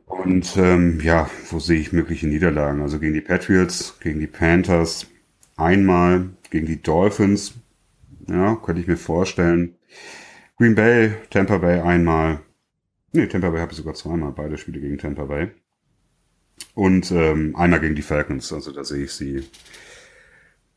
Und 0.08 0.58
ähm, 0.58 1.00
ja, 1.02 1.30
wo 1.52 1.60
sehe 1.60 1.80
ich 1.80 1.91
mögliche 1.93 2.28
Niederlagen? 2.28 2.82
Also 2.82 3.00
gegen 3.00 3.14
die 3.14 3.22
Patriots, 3.22 4.00
gegen 4.00 4.20
die 4.20 4.28
Panthers, 4.28 5.08
einmal 5.58 6.30
gegen 6.50 6.66
die 6.66 6.82
Dolphins, 6.82 7.54
ja, 8.28 8.56
könnte 8.56 8.82
ich 8.82 8.88
mir 8.88 8.98
vorstellen. 8.98 9.76
Green 10.58 10.76
Bay, 10.76 11.14
Tampa 11.30 11.58
Bay 11.58 11.82
einmal. 11.82 12.39
Nee, 13.12 13.28
Tampa 13.28 13.50
Bay 13.50 13.60
habe 13.60 13.72
ich 13.72 13.78
sogar 13.78 13.93
zweimal, 13.93 14.32
beide 14.32 14.58
Spiele 14.58 14.80
gegen 14.80 14.98
Tampa 14.98 15.26
Bay. 15.26 15.52
Und 16.74 17.12
ähm, 17.12 17.56
einmal 17.56 17.80
gegen 17.80 17.95
die 17.95 18.02
Falcons, 18.02 18.52
also 18.52 18.72
da 18.72 18.84
sehe 18.84 19.04
ich 19.04 19.12
sie 19.12 19.43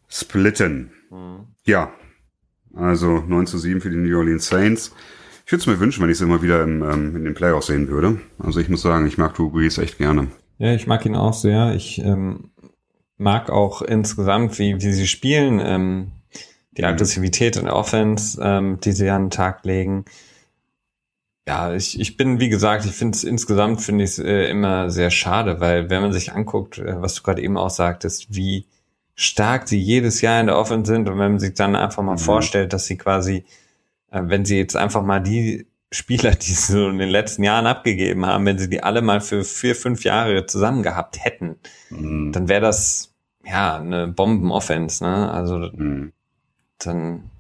splitten. 0.09 0.91
Mhm. 1.11 1.47
Ja, 1.65 1.95
also 2.75 3.21
9 3.21 3.47
zu 3.47 3.59
7 3.59 3.81
für 3.81 3.91
die 3.91 3.97
New 3.97 4.19
Orleans 4.19 4.47
Saints. 4.47 4.95
Ich 5.51 5.53
würde 5.53 5.63
es 5.63 5.67
mir 5.67 5.81
wünschen, 5.81 6.01
wenn 6.05 6.11
ich 6.11 6.19
es 6.19 6.21
immer 6.21 6.43
wieder 6.43 6.63
im, 6.63 6.81
ähm, 6.81 7.17
in 7.17 7.25
den 7.25 7.35
Playoffs 7.35 7.67
sehen 7.67 7.89
würde. 7.89 8.21
Also 8.39 8.61
ich 8.61 8.69
muss 8.69 8.83
sagen, 8.83 9.09
ich 9.09 9.19
mag 9.19 9.35
Drew 9.35 9.51
Brees 9.51 9.79
echt 9.79 9.99
gerne. 9.99 10.29
Ja, 10.59 10.73
ich 10.75 10.87
mag 10.87 11.05
ihn 11.05 11.17
auch 11.17 11.33
sehr. 11.33 11.75
Ich 11.75 11.99
ähm, 11.99 12.53
mag 13.17 13.51
auch 13.51 13.83
insgesamt, 13.83 14.61
wie, 14.61 14.81
wie 14.81 14.93
sie 14.93 15.09
spielen. 15.09 15.59
Ähm, 15.61 16.13
die. 16.71 16.85
Aggressivität 16.85 17.57
in 17.57 17.65
der 17.65 17.75
Offense, 17.75 18.41
ähm, 18.41 18.79
die 18.79 18.93
sie 18.93 19.11
an 19.11 19.25
den 19.25 19.31
Tag 19.31 19.65
legen. 19.65 20.05
Ja, 21.49 21.75
ich, 21.75 21.99
ich 21.99 22.17
bin, 22.17 22.39
wie 22.39 22.49
gesagt, 22.49 22.85
ich 22.85 22.93
finde 22.93 23.17
es 23.17 23.25
insgesamt 23.25 23.81
finde 23.81 24.05
ich 24.05 24.11
es 24.11 24.19
äh, 24.21 24.49
immer 24.51 24.89
sehr 24.89 25.11
schade, 25.11 25.59
weil 25.59 25.91
wenn 25.91 26.01
man 26.01 26.13
sich 26.13 26.33
anguckt, 26.33 26.79
äh, 26.79 27.03
was 27.03 27.17
du 27.17 27.25
gerade 27.25 27.43
eben 27.43 27.57
auch 27.57 27.71
sagtest, 27.71 28.29
wie 28.33 28.67
stark 29.17 29.67
sie 29.67 29.81
jedes 29.81 30.21
Jahr 30.21 30.41
in 30.41 30.47
der 30.47 30.57
Offense 30.57 30.93
sind 30.93 31.09
und 31.09 31.19
wenn 31.19 31.33
man 31.33 31.41
sich 31.41 31.55
dann 31.55 31.75
einfach 31.75 32.05
mal 32.05 32.13
mhm. 32.13 32.19
vorstellt, 32.19 32.73
dass 32.73 32.87
sie 32.87 32.97
quasi, 32.97 33.45
wenn 34.11 34.45
sie 34.45 34.59
jetzt 34.59 34.77
einfach 34.77 35.03
mal 35.03 35.21
die 35.21 35.67
Spieler, 35.93 36.33
die 36.33 36.53
sie 36.53 36.73
so 36.73 36.89
in 36.89 36.99
den 36.99 37.09
letzten 37.09 37.43
Jahren 37.43 37.67
abgegeben 37.67 38.27
haben, 38.27 38.47
wenn 38.47 38.59
sie 38.59 38.69
die 38.69 38.83
alle 38.83 39.03
mal 39.03 39.21
für 39.21 39.45
vier, 39.45 39.75
fünf 39.75 40.05
Jahre 40.05 40.47
zusammen 40.47 40.83
gehabt 40.83 41.25
hätten, 41.25 41.57
mhm. 41.91 42.33
dann 42.33 42.49
wäre 42.49 42.61
das 42.61 43.15
ja 43.45 43.79
eine 43.79 44.07
Bomben-Offense, 44.07 45.03
ne? 45.05 45.31
Also 45.33 45.59
mhm. 45.59 46.13
dann 46.79 47.31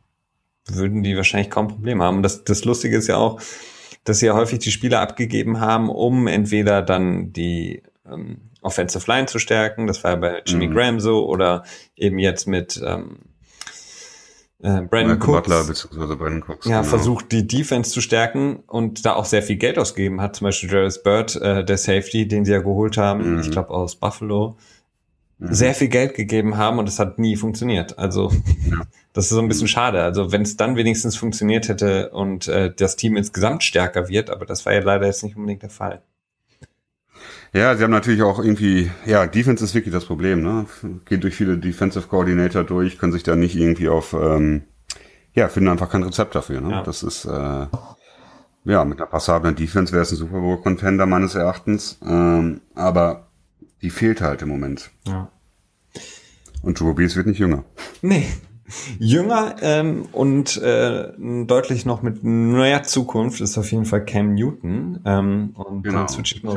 würden 0.68 1.02
die 1.02 1.16
wahrscheinlich 1.16 1.50
kaum 1.50 1.68
Probleme 1.68 2.04
haben. 2.04 2.22
Das, 2.22 2.44
das 2.44 2.64
Lustige 2.64 2.96
ist 2.96 3.06
ja 3.06 3.16
auch, 3.16 3.40
dass 4.04 4.18
sie 4.18 4.26
ja 4.26 4.34
häufig 4.34 4.60
die 4.60 4.70
Spieler 4.70 5.00
abgegeben 5.00 5.60
haben, 5.60 5.88
um 5.88 6.26
entweder 6.26 6.82
dann 6.82 7.32
die 7.32 7.82
ähm, 8.10 8.50
Offensive 8.62 9.10
Line 9.10 9.26
zu 9.26 9.38
stärken, 9.38 9.86
das 9.86 10.04
war 10.04 10.12
ja 10.12 10.16
bei 10.16 10.42
Jimmy 10.44 10.68
mhm. 10.68 10.74
Graham 10.74 11.00
so, 11.00 11.26
oder 11.26 11.64
eben 11.96 12.18
jetzt 12.18 12.46
mit 12.46 12.80
ähm, 12.84 13.18
äh, 14.62 14.82
Brandon 14.82 15.18
Cooks, 15.18 15.26
Butler, 15.26 15.64
beziehungsweise 15.64 16.16
Brandon 16.16 16.42
Cooks, 16.46 16.66
ja, 16.66 16.80
genau. 16.80 16.88
versucht 16.88 17.32
die 17.32 17.46
Defense 17.46 17.90
zu 17.90 18.00
stärken 18.00 18.56
und 18.66 19.06
da 19.06 19.14
auch 19.14 19.24
sehr 19.24 19.42
viel 19.42 19.56
Geld 19.56 19.78
ausgegeben 19.78 20.20
hat, 20.20 20.36
zum 20.36 20.46
Beispiel 20.46 20.70
Jarvis 20.70 21.02
Bird, 21.02 21.36
äh, 21.36 21.64
der 21.64 21.78
Safety, 21.78 22.28
den 22.28 22.44
sie 22.44 22.52
ja 22.52 22.60
geholt 22.60 22.98
haben, 22.98 23.34
mhm. 23.34 23.40
ich 23.40 23.50
glaube 23.50 23.70
aus 23.70 23.96
Buffalo, 23.96 24.58
mhm. 25.38 25.54
sehr 25.54 25.74
viel 25.74 25.88
Geld 25.88 26.14
gegeben 26.14 26.58
haben 26.58 26.78
und 26.78 26.88
es 26.88 26.98
hat 26.98 27.18
nie 27.18 27.36
funktioniert. 27.36 27.98
Also 27.98 28.30
ja. 28.70 28.82
das 29.14 29.24
ist 29.24 29.30
so 29.30 29.40
ein 29.40 29.48
bisschen 29.48 29.68
schade. 29.68 30.02
Also 30.02 30.30
wenn 30.30 30.42
es 30.42 30.56
dann 30.56 30.76
wenigstens 30.76 31.16
funktioniert 31.16 31.68
hätte 31.68 32.10
und 32.10 32.46
äh, 32.48 32.72
das 32.74 32.96
Team 32.96 33.16
insgesamt 33.16 33.62
stärker 33.62 34.08
wird, 34.08 34.28
aber 34.28 34.44
das 34.44 34.66
war 34.66 34.74
ja 34.74 34.80
leider 34.80 35.06
jetzt 35.06 35.22
nicht 35.22 35.36
unbedingt 35.36 35.62
der 35.62 35.70
Fall. 35.70 36.02
Ja, 37.52 37.76
sie 37.76 37.82
haben 37.82 37.90
natürlich 37.90 38.22
auch 38.22 38.38
irgendwie, 38.38 38.90
ja, 39.06 39.26
Defense 39.26 39.64
ist 39.64 39.74
wirklich 39.74 39.92
das 39.92 40.04
Problem, 40.04 40.42
ne? 40.42 40.66
Geht 41.04 41.24
durch 41.24 41.34
viele 41.34 41.58
Defensive 41.58 42.06
Coordinator 42.06 42.62
durch, 42.62 42.98
können 42.98 43.12
sich 43.12 43.24
da 43.24 43.34
nicht 43.34 43.56
irgendwie 43.56 43.88
auf, 43.88 44.12
ähm, 44.12 44.62
ja, 45.34 45.48
finden 45.48 45.68
einfach 45.68 45.90
kein 45.90 46.04
Rezept 46.04 46.34
dafür, 46.34 46.60
ne? 46.60 46.70
Ja. 46.70 46.82
Das 46.82 47.02
ist, 47.02 47.24
äh, 47.24 47.66
ja, 48.64 48.84
mit 48.84 48.98
einer 48.98 49.10
passablen 49.10 49.56
Defense 49.56 49.92
wäre 49.92 50.02
es 50.02 50.12
ein 50.12 50.16
Super 50.16 50.38
Bowl 50.40 50.60
Contender 50.60 51.06
meines 51.06 51.34
Erachtens, 51.34 51.98
ähm, 52.06 52.60
aber 52.76 53.28
die 53.82 53.90
fehlt 53.90 54.20
halt 54.20 54.42
im 54.42 54.48
Moment. 54.48 54.90
Ja. 55.08 55.30
Und 56.62 56.78
Drew 56.78 56.94
Brees 56.94 57.16
wird 57.16 57.26
nicht 57.26 57.38
jünger. 57.38 57.64
Nee, 58.02 58.28
Jünger 58.98 59.56
ähm, 59.62 60.08
und 60.12 60.56
äh, 60.58 61.08
deutlich 61.18 61.86
noch 61.86 62.02
mit 62.02 62.22
neuer 62.22 62.82
Zukunft 62.82 63.40
ist 63.40 63.58
auf 63.58 63.70
jeden 63.72 63.84
Fall 63.84 64.04
Cam 64.04 64.34
Newton. 64.34 65.00
Ähm, 65.04 65.50
und 65.54 65.82
genau. 65.82 65.98
dann 65.98 66.08
switche 66.08 66.36
ich 66.36 66.42
noch 66.42 66.56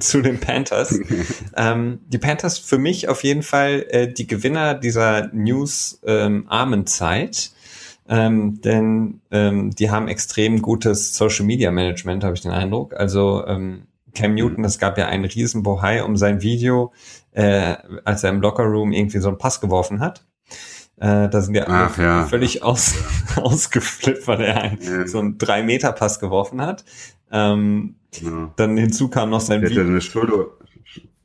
zu 0.00 0.22
den 0.22 0.40
Panthers. 0.40 0.98
ähm, 1.56 2.00
die 2.06 2.18
Panthers 2.18 2.58
für 2.58 2.78
mich 2.78 3.08
auf 3.08 3.24
jeden 3.24 3.42
Fall 3.42 3.86
äh, 3.88 4.12
die 4.12 4.26
Gewinner 4.26 4.74
dieser 4.74 5.28
News-armen 5.32 6.80
ähm, 6.80 6.86
Zeit. 6.86 7.52
Ähm, 8.08 8.60
denn 8.60 9.20
ähm, 9.32 9.70
die 9.72 9.90
haben 9.90 10.06
extrem 10.06 10.62
gutes 10.62 11.16
Social 11.16 11.44
Media 11.44 11.72
Management, 11.72 12.22
habe 12.22 12.34
ich 12.34 12.42
den 12.42 12.52
Eindruck. 12.52 12.94
Also 12.94 13.44
ähm, 13.46 13.88
Cam 14.14 14.34
Newton, 14.34 14.64
es 14.64 14.78
gab 14.78 14.98
ja 14.98 15.06
einen 15.06 15.24
riesen 15.24 15.62
Bohai 15.62 16.02
um 16.02 16.16
sein 16.16 16.40
Video, 16.40 16.92
äh, 17.32 17.76
als 18.04 18.24
er 18.24 18.30
im 18.30 18.40
Locker 18.40 18.64
Room 18.64 18.92
irgendwie 18.92 19.18
so 19.18 19.28
einen 19.28 19.38
Pass 19.38 19.60
geworfen 19.60 20.00
hat. 20.00 20.24
Äh, 20.98 21.28
da 21.28 21.40
sind 21.40 21.54
wir 21.54 21.68
Ach, 21.68 21.98
ja. 21.98 22.24
völlig 22.24 22.62
aus, 22.62 22.94
ausgeflippt, 23.36 24.26
weil 24.26 24.40
er 24.40 24.62
einen, 24.62 24.80
ja. 24.80 25.06
so 25.06 25.18
einen 25.18 25.38
drei 25.38 25.62
Meter 25.62 25.92
Pass 25.92 26.20
geworfen 26.20 26.62
hat. 26.62 26.84
Ähm, 27.30 27.96
ja. 28.20 28.52
Dann 28.56 28.76
hinzu 28.76 29.08
kam 29.08 29.30
noch 29.30 29.40
sein 29.40 29.62
Video. 29.62 29.82
Eine 29.82 30.00
Schulter, 30.00 30.46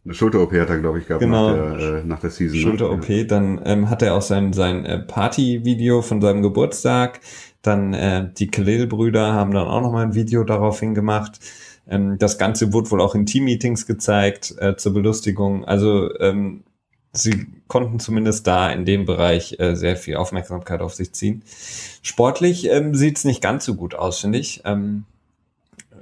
eine 0.04 0.14
Schulter-OP 0.14 0.52
hat 0.54 0.70
er, 0.70 0.80
glaube 0.80 1.00
ich, 1.00 1.08
gehabt 1.08 1.22
genau. 1.22 1.52
nach, 1.56 1.78
der, 1.78 1.88
äh, 2.00 2.04
nach 2.04 2.20
der 2.20 2.32
Season. 2.32 2.58
Ne? 2.58 2.64
Schulter-OP, 2.64 3.28
dann 3.28 3.62
ähm, 3.64 3.90
hat 3.90 4.02
er 4.02 4.16
auch 4.16 4.22
sein, 4.22 4.52
sein 4.52 4.84
äh, 4.86 5.00
Party-Video 5.00 6.02
von 6.02 6.22
seinem 6.22 6.42
Geburtstag. 6.42 7.20
Dann 7.62 7.94
äh, 7.94 8.28
die 8.36 8.48
Khalil-Brüder 8.48 9.34
haben 9.34 9.52
dann 9.52 9.68
auch 9.68 9.82
noch 9.82 9.92
mal 9.92 10.04
ein 10.04 10.16
Video 10.16 10.44
daraufhin 10.44 10.96
gemacht. 10.96 11.40
Ähm, 11.88 12.18
das 12.18 12.40
Ganze 12.40 12.74
wurde 12.74 12.90
wohl 12.90 13.00
auch 13.00 13.14
in 13.14 13.28
Team-Meetings 13.28 13.86
gezeigt 13.86 14.56
äh, 14.58 14.76
zur 14.76 14.94
Belustigung. 14.94 15.66
Also 15.66 16.10
ähm, 16.20 16.64
sie 17.14 17.48
konnten 17.68 18.00
zumindest 18.00 18.48
da 18.48 18.72
in 18.72 18.86
dem 18.86 19.06
Bereich 19.06 19.60
äh, 19.60 19.76
sehr 19.76 19.98
viel 19.98 20.16
Aufmerksamkeit 20.16 20.82
auf 20.82 20.94
sich 20.94 21.14
ziehen. 21.14 21.44
Sportlich 22.02 22.70
ähm, 22.70 22.96
sieht 22.96 23.24
nicht 23.26 23.42
ganz 23.42 23.66
so 23.66 23.76
gut 23.76 23.96
aus, 23.96 24.20
finde 24.20 24.40
ich. 24.40 24.62
Ähm, 24.66 25.06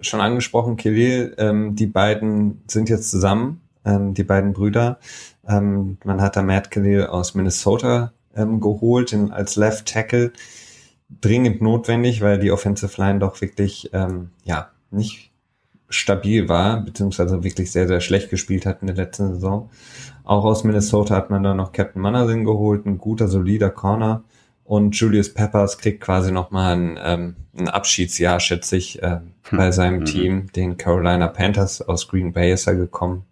schon 0.01 0.21
angesprochen, 0.21 0.77
Kirill, 0.77 1.35
ähm, 1.37 1.75
die 1.75 1.87
beiden 1.87 2.61
sind 2.67 2.89
jetzt 2.89 3.09
zusammen, 3.11 3.61
ähm, 3.85 4.13
die 4.13 4.23
beiden 4.23 4.53
Brüder. 4.53 4.99
Ähm, 5.47 5.97
man 6.03 6.21
hat 6.21 6.35
da 6.35 6.41
Matt 6.41 6.71
Kirill 6.71 7.07
aus 7.07 7.35
Minnesota 7.35 8.13
ähm, 8.35 8.59
geholt 8.59 9.13
in, 9.13 9.31
als 9.31 9.55
Left 9.55 9.87
Tackle. 9.87 10.31
Dringend 11.21 11.59
notwendig, 11.59 12.21
weil 12.21 12.37
die 12.37 12.51
Offensive 12.51 13.01
Line 13.01 13.17
doch 13.17 13.41
wirklich 13.41 13.89
ähm, 13.93 14.29
ja 14.43 14.69
nicht 14.91 15.31
stabil 15.89 16.47
war, 16.47 16.81
beziehungsweise 16.81 17.43
wirklich 17.43 17.71
sehr, 17.71 17.87
sehr 17.87 17.99
schlecht 17.99 18.29
gespielt 18.29 18.67
hat 18.67 18.81
in 18.81 18.87
der 18.87 18.95
letzten 18.95 19.33
Saison. 19.33 19.71
Auch 20.29 20.45
aus 20.45 20.63
Minnesota 20.63 21.15
hat 21.15 21.31
man 21.31 21.41
dann 21.41 21.57
noch 21.57 21.71
Captain 21.71 22.03
Mannersin 22.03 22.45
geholt, 22.45 22.85
ein 22.85 22.99
guter, 22.99 23.27
solider 23.27 23.71
Corner. 23.71 24.23
Und 24.63 24.95
Julius 24.95 25.33
Peppers 25.33 25.79
kriegt 25.79 26.01
quasi 26.01 26.31
nochmal 26.31 26.75
ein, 26.75 26.99
ähm, 27.03 27.35
ein 27.57 27.67
Abschiedsjahr, 27.67 28.39
schätze 28.39 28.77
ich, 28.77 29.01
äh, 29.01 29.21
bei 29.51 29.71
seinem 29.71 30.01
mhm. 30.01 30.05
Team, 30.05 30.51
den 30.51 30.77
Carolina 30.77 31.29
Panthers 31.29 31.81
aus 31.81 32.07
Green 32.07 32.31
Bay 32.31 32.53
ist 32.53 32.67
er 32.67 32.75
gekommen. 32.75 33.25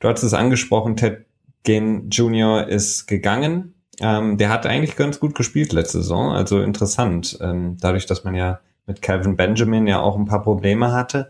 Du 0.00 0.08
hast 0.08 0.24
es 0.24 0.34
angesprochen, 0.34 0.96
Ted 0.96 1.26
Ginn 1.62 2.10
Jr. 2.10 2.66
ist 2.66 3.06
gegangen. 3.06 3.74
Ähm, 4.00 4.36
der 4.36 4.48
hat 4.48 4.66
eigentlich 4.66 4.96
ganz 4.96 5.20
gut 5.20 5.36
gespielt 5.36 5.72
letzte 5.72 5.98
Saison, 5.98 6.32
also 6.32 6.60
interessant. 6.60 7.38
Ähm, 7.40 7.76
dadurch, 7.80 8.06
dass 8.06 8.24
man 8.24 8.34
ja 8.34 8.58
mit 8.84 9.00
Calvin 9.00 9.36
Benjamin 9.36 9.86
ja 9.86 10.00
auch 10.00 10.16
ein 10.16 10.26
paar 10.26 10.42
Probleme 10.42 10.90
hatte, 10.90 11.28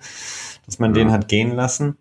dass 0.65 0.79
man 0.79 0.95
ja. 0.95 1.05
den 1.05 1.13
hat 1.13 1.29
gehen 1.29 1.55
lassen. 1.55 1.99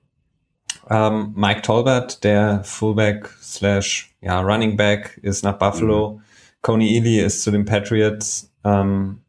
Ähm, 0.89 1.33
Mike 1.35 1.61
Tolbert, 1.61 2.23
der 2.23 2.63
Fullback 2.63 3.29
slash 3.41 4.13
ja, 4.21 4.39
Running 4.41 4.77
Back, 4.77 5.19
ist 5.21 5.43
nach 5.43 5.57
Buffalo. 5.57 6.11
Mhm. 6.11 6.21
Coney 6.61 6.97
Ely 6.97 7.19
ist 7.19 7.43
zu 7.43 7.51
den 7.51 7.65
Patriots. 7.65 8.51
Ähm, 8.63 9.19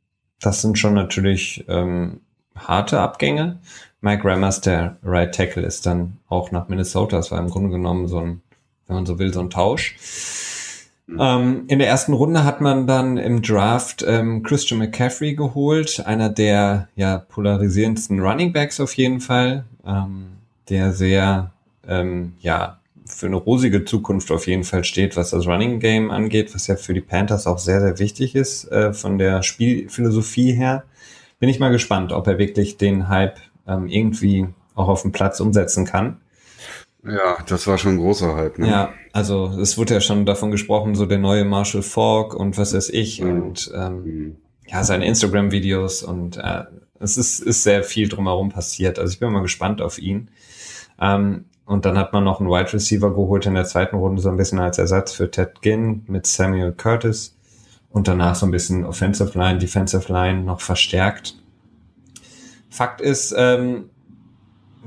das 0.40 0.62
sind 0.62 0.78
schon 0.78 0.94
natürlich 0.94 1.64
ähm, 1.68 2.20
harte 2.56 3.00
Abgänge. 3.00 3.60
Mike 4.00 4.24
Rammers, 4.24 4.60
der 4.60 4.98
Right 5.02 5.34
Tackle, 5.34 5.62
ist 5.62 5.86
dann 5.86 6.18
auch 6.28 6.50
nach 6.50 6.68
Minnesota. 6.68 7.16
Das 7.16 7.30
war 7.30 7.38
im 7.38 7.50
Grunde 7.50 7.70
genommen 7.70 8.08
so 8.08 8.20
ein, 8.20 8.42
wenn 8.86 8.96
man 8.96 9.06
so 9.06 9.18
will, 9.18 9.32
so 9.32 9.40
ein 9.40 9.50
Tausch. 9.50 9.96
Mhm. 11.06 11.18
Ähm, 11.20 11.64
in 11.68 11.78
der 11.78 11.88
ersten 11.88 12.12
Runde 12.12 12.44
hat 12.44 12.60
man 12.60 12.86
dann 12.86 13.16
im 13.16 13.42
Draft 13.42 14.04
ähm, 14.06 14.42
Christian 14.42 14.78
McCaffrey 14.78 15.34
geholt, 15.34 16.04
einer 16.06 16.28
der 16.28 16.88
ja 16.96 17.18
polarisierendsten 17.18 18.20
Running 18.20 18.52
Backs 18.52 18.80
auf 18.80 18.94
jeden 18.94 19.20
Fall. 19.20 19.64
Ähm, 19.86 20.35
der 20.68 20.92
sehr, 20.92 21.52
ähm, 21.86 22.34
ja, 22.40 22.80
für 23.04 23.26
eine 23.26 23.36
rosige 23.36 23.84
Zukunft 23.84 24.30
auf 24.32 24.46
jeden 24.46 24.64
Fall 24.64 24.84
steht, 24.84 25.16
was 25.16 25.30
das 25.30 25.46
Running 25.46 25.78
Game 25.78 26.10
angeht, 26.10 26.54
was 26.54 26.66
ja 26.66 26.76
für 26.76 26.92
die 26.92 27.00
Panthers 27.00 27.46
auch 27.46 27.58
sehr, 27.58 27.80
sehr 27.80 27.98
wichtig 27.98 28.34
ist, 28.34 28.70
äh, 28.72 28.92
von 28.92 29.18
der 29.18 29.42
Spielphilosophie 29.42 30.52
her. 30.52 30.84
Bin 31.38 31.48
ich 31.48 31.60
mal 31.60 31.70
gespannt, 31.70 32.12
ob 32.12 32.26
er 32.26 32.38
wirklich 32.38 32.78
den 32.78 33.08
Hype 33.08 33.38
ähm, 33.68 33.86
irgendwie 33.86 34.48
auch 34.74 34.88
auf 34.88 35.02
dem 35.02 35.12
Platz 35.12 35.40
umsetzen 35.40 35.84
kann. 35.84 36.18
Ja, 37.04 37.38
das 37.46 37.66
war 37.66 37.78
schon 37.78 37.94
ein 37.94 37.98
großer 37.98 38.34
Hype. 38.34 38.58
Ne? 38.58 38.68
Ja, 38.68 38.92
also 39.12 39.46
es 39.60 39.78
wurde 39.78 39.94
ja 39.94 40.00
schon 40.00 40.26
davon 40.26 40.50
gesprochen, 40.50 40.94
so 40.94 41.06
der 41.06 41.18
neue 41.18 41.44
Marshall 41.44 41.82
Falk 41.82 42.34
und 42.34 42.58
was 42.58 42.74
weiß 42.74 42.88
ich 42.90 43.20
mhm. 43.20 43.42
und 43.42 43.72
ähm, 43.74 44.04
mhm. 44.04 44.36
ja, 44.66 44.82
seine 44.82 45.06
Instagram-Videos 45.06 46.02
und 46.02 46.36
äh, 46.38 46.64
es 46.98 47.16
ist, 47.16 47.40
ist 47.40 47.62
sehr 47.62 47.84
viel 47.84 48.08
drumherum 48.08 48.48
passiert. 48.48 48.98
Also 48.98 49.12
ich 49.12 49.20
bin 49.20 49.30
mal 49.30 49.42
gespannt 49.42 49.80
auf 49.82 49.98
ihn. 49.98 50.30
Ähm, 51.00 51.46
und 51.64 51.84
dann 51.84 51.98
hat 51.98 52.12
man 52.12 52.24
noch 52.24 52.40
einen 52.40 52.48
Wide 52.48 52.72
Receiver 52.72 53.10
geholt 53.10 53.44
in 53.46 53.54
der 53.54 53.64
zweiten 53.64 53.96
Runde, 53.96 54.22
so 54.22 54.28
ein 54.28 54.36
bisschen 54.36 54.60
als 54.60 54.78
Ersatz 54.78 55.12
für 55.12 55.30
Ted 55.30 55.60
Ginn 55.62 56.04
mit 56.06 56.26
Samuel 56.26 56.72
Curtis. 56.72 57.36
Und 57.90 58.08
danach 58.08 58.34
so 58.34 58.46
ein 58.46 58.52
bisschen 58.52 58.84
Offensive 58.84 59.36
Line, 59.36 59.58
Defensive 59.58 60.12
Line 60.12 60.42
noch 60.42 60.60
verstärkt. 60.60 61.36
Fakt 62.70 63.00
ist, 63.00 63.34
ähm, 63.36 63.90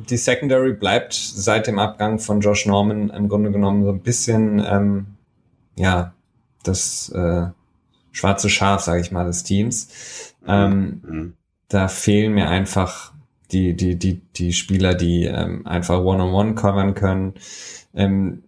die 0.09 0.17
Secondary 0.17 0.73
bleibt 0.73 1.13
seit 1.13 1.67
dem 1.67 1.79
Abgang 1.79 2.19
von 2.19 2.39
Josh 2.39 2.65
Norman 2.65 3.09
im 3.09 3.27
Grunde 3.27 3.51
genommen 3.51 3.83
so 3.83 3.91
ein 3.91 4.01
bisschen, 4.01 4.63
ähm, 4.65 5.07
ja, 5.75 6.13
das 6.63 7.09
äh, 7.09 7.47
schwarze 8.11 8.49
Schaf, 8.49 8.81
sage 8.81 9.01
ich 9.01 9.11
mal, 9.11 9.25
des 9.25 9.43
Teams. 9.43 10.33
Ähm, 10.47 11.01
mhm. 11.05 11.33
Da 11.67 11.87
fehlen 11.87 12.33
mir 12.33 12.49
einfach 12.49 13.13
die, 13.51 13.75
die, 13.75 13.95
die, 13.97 14.21
die 14.35 14.53
Spieler, 14.53 14.93
die 14.93 15.25
ähm, 15.25 15.65
einfach 15.65 15.99
One-on-One 15.99 16.51
-on 16.51 16.53
-one 16.53 16.55
covern 16.55 16.93
können. 16.93 17.33
Ähm, 17.93 18.43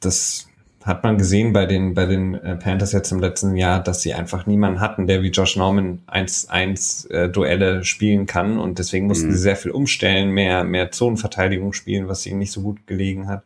das 0.00 0.48
hat 0.84 1.04
man 1.04 1.16
gesehen 1.16 1.52
bei 1.52 1.66
den, 1.66 1.94
bei 1.94 2.06
den 2.06 2.34
äh, 2.34 2.56
Panthers 2.56 2.92
jetzt 2.92 3.12
im 3.12 3.20
letzten 3.20 3.56
Jahr, 3.56 3.82
dass 3.82 4.02
sie 4.02 4.14
einfach 4.14 4.46
niemanden 4.46 4.80
hatten, 4.80 5.06
der 5.06 5.22
wie 5.22 5.30
Josh 5.30 5.56
Norman 5.56 6.02
1-1 6.08 7.10
äh, 7.10 7.28
Duelle 7.28 7.84
spielen 7.84 8.26
kann 8.26 8.58
und 8.58 8.78
deswegen 8.78 9.06
mussten 9.06 9.28
mhm. 9.28 9.32
sie 9.32 9.38
sehr 9.38 9.56
viel 9.56 9.70
umstellen, 9.70 10.30
mehr, 10.30 10.64
mehr 10.64 10.90
Zonenverteidigung 10.90 11.72
spielen, 11.72 12.08
was 12.08 12.26
ihnen 12.26 12.40
nicht 12.40 12.52
so 12.52 12.62
gut 12.62 12.86
gelegen 12.86 13.28
hat. 13.28 13.44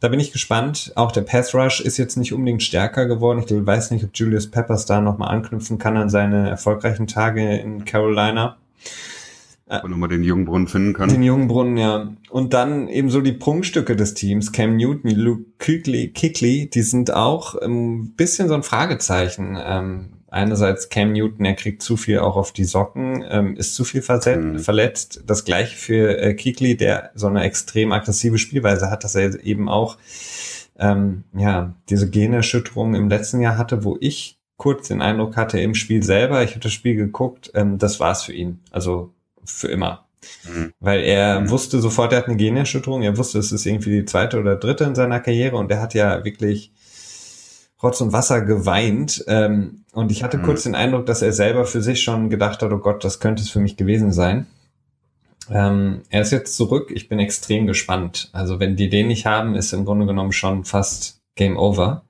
Da 0.00 0.08
bin 0.08 0.20
ich 0.20 0.30
gespannt. 0.30 0.92
Auch 0.94 1.10
der 1.10 1.22
Pass 1.22 1.54
Rush 1.54 1.80
ist 1.80 1.96
jetzt 1.96 2.16
nicht 2.16 2.34
unbedingt 2.34 2.62
stärker 2.62 3.06
geworden. 3.06 3.42
Ich 3.44 3.50
weiß 3.50 3.90
nicht, 3.92 4.04
ob 4.04 4.10
Julius 4.12 4.50
Peppers 4.50 4.84
da 4.84 5.00
nochmal 5.00 5.30
anknüpfen 5.30 5.78
kann 5.78 5.96
an 5.96 6.10
seine 6.10 6.50
erfolgreichen 6.50 7.06
Tage 7.06 7.56
in 7.56 7.86
Carolina. 7.86 8.58
Wenn 9.68 9.98
man 9.98 10.10
den 10.10 10.22
Jungbrunnen 10.22 10.68
finden 10.68 10.92
kann. 10.92 11.08
Den 11.08 11.24
Jungbrunnen, 11.24 11.76
ja. 11.76 12.12
Und 12.30 12.54
dann 12.54 12.86
eben 12.86 13.10
so 13.10 13.20
die 13.20 13.32
Prunkstücke 13.32 13.96
des 13.96 14.14
Teams, 14.14 14.52
Cam 14.52 14.76
Newton, 14.76 15.10
Luke 15.10 15.44
Kuechly, 15.58 16.12
Kickley, 16.12 16.70
die 16.70 16.82
sind 16.82 17.12
auch 17.12 17.56
ein 17.56 18.14
bisschen 18.14 18.46
so 18.46 18.54
ein 18.54 18.62
Fragezeichen. 18.62 19.58
Ähm, 19.60 20.16
einerseits 20.28 20.88
Cam 20.88 21.12
Newton, 21.12 21.44
er 21.44 21.54
kriegt 21.54 21.82
zu 21.82 21.96
viel 21.96 22.20
auch 22.20 22.36
auf 22.36 22.52
die 22.52 22.64
Socken, 22.64 23.24
ähm, 23.28 23.56
ist 23.56 23.74
zu 23.74 23.82
viel 23.82 24.02
verletzt. 24.02 24.38
Mhm. 24.38 24.58
verletzt. 24.60 25.24
Das 25.26 25.44
gleiche 25.44 25.76
für 25.76 26.16
äh, 26.18 26.34
Kikli, 26.34 26.76
der 26.76 27.10
so 27.14 27.26
eine 27.26 27.42
extrem 27.42 27.90
aggressive 27.90 28.38
Spielweise 28.38 28.88
hat, 28.90 29.02
dass 29.02 29.16
er 29.16 29.44
eben 29.44 29.68
auch 29.68 29.98
ähm, 30.78 31.24
ja 31.36 31.74
diese 31.88 32.08
Generschütterung 32.08 32.94
im 32.94 33.08
letzten 33.08 33.40
Jahr 33.40 33.58
hatte, 33.58 33.82
wo 33.82 33.96
ich 34.00 34.38
kurz 34.56 34.88
den 34.88 35.02
Eindruck 35.02 35.36
hatte 35.36 35.60
im 35.60 35.74
Spiel 35.74 36.02
selber, 36.02 36.42
ich 36.42 36.50
habe 36.50 36.60
das 36.60 36.72
Spiel 36.72 36.96
geguckt, 36.96 37.50
ähm, 37.54 37.78
das 37.78 38.00
war's 38.00 38.22
für 38.22 38.32
ihn. 38.32 38.60
Also 38.70 39.12
für 39.46 39.68
immer. 39.68 40.06
Mhm. 40.44 40.72
Weil 40.80 41.00
er 41.00 41.40
mhm. 41.40 41.50
wusste 41.50 41.80
sofort, 41.80 42.12
er 42.12 42.18
hat 42.18 42.28
eine 42.28 42.36
Generschütterung, 42.36 43.02
er 43.02 43.16
wusste, 43.16 43.38
es 43.38 43.52
ist 43.52 43.66
irgendwie 43.66 43.90
die 43.90 44.04
zweite 44.04 44.38
oder 44.38 44.56
dritte 44.56 44.84
in 44.84 44.94
seiner 44.94 45.20
Karriere 45.20 45.56
und 45.56 45.70
er 45.70 45.80
hat 45.80 45.94
ja 45.94 46.24
wirklich 46.24 46.72
Rotz 47.82 48.00
und 48.00 48.12
Wasser 48.12 48.40
geweint. 48.40 49.24
Ähm, 49.28 49.84
und 49.92 50.10
ich 50.10 50.22
hatte 50.22 50.38
mhm. 50.38 50.42
kurz 50.42 50.62
den 50.64 50.74
Eindruck, 50.74 51.06
dass 51.06 51.22
er 51.22 51.32
selber 51.32 51.66
für 51.66 51.82
sich 51.82 52.02
schon 52.02 52.30
gedacht 52.30 52.62
hat, 52.62 52.72
oh 52.72 52.78
Gott, 52.78 53.04
das 53.04 53.20
könnte 53.20 53.42
es 53.42 53.50
für 53.50 53.60
mich 53.60 53.76
gewesen 53.76 54.12
sein. 54.12 54.46
Ähm, 55.50 56.02
er 56.10 56.22
ist 56.22 56.32
jetzt 56.32 56.56
zurück, 56.56 56.90
ich 56.92 57.08
bin 57.08 57.18
extrem 57.18 57.66
gespannt. 57.66 58.30
Also 58.32 58.58
wenn 58.58 58.76
die 58.76 58.88
den 58.88 59.08
nicht 59.08 59.26
haben, 59.26 59.54
ist 59.54 59.72
im 59.72 59.84
Grunde 59.84 60.06
genommen 60.06 60.32
schon 60.32 60.64
fast 60.64 61.20
Game 61.36 61.56
Over, 61.56 62.04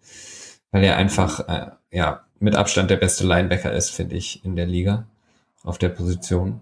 weil 0.71 0.85
er 0.85 0.97
einfach 0.97 1.41
äh, 1.49 1.71
ja 1.91 2.25
mit 2.39 2.55
Abstand 2.55 2.91
der 2.91 2.97
beste 2.97 3.27
Linebacker 3.27 3.73
ist, 3.73 3.91
finde 3.91 4.17
ich, 4.17 4.45
in 4.45 4.57
der 4.57 4.67
Liga 4.67 5.07
auf 5.63 5.79
der 5.79 5.89
Position. 5.89 6.61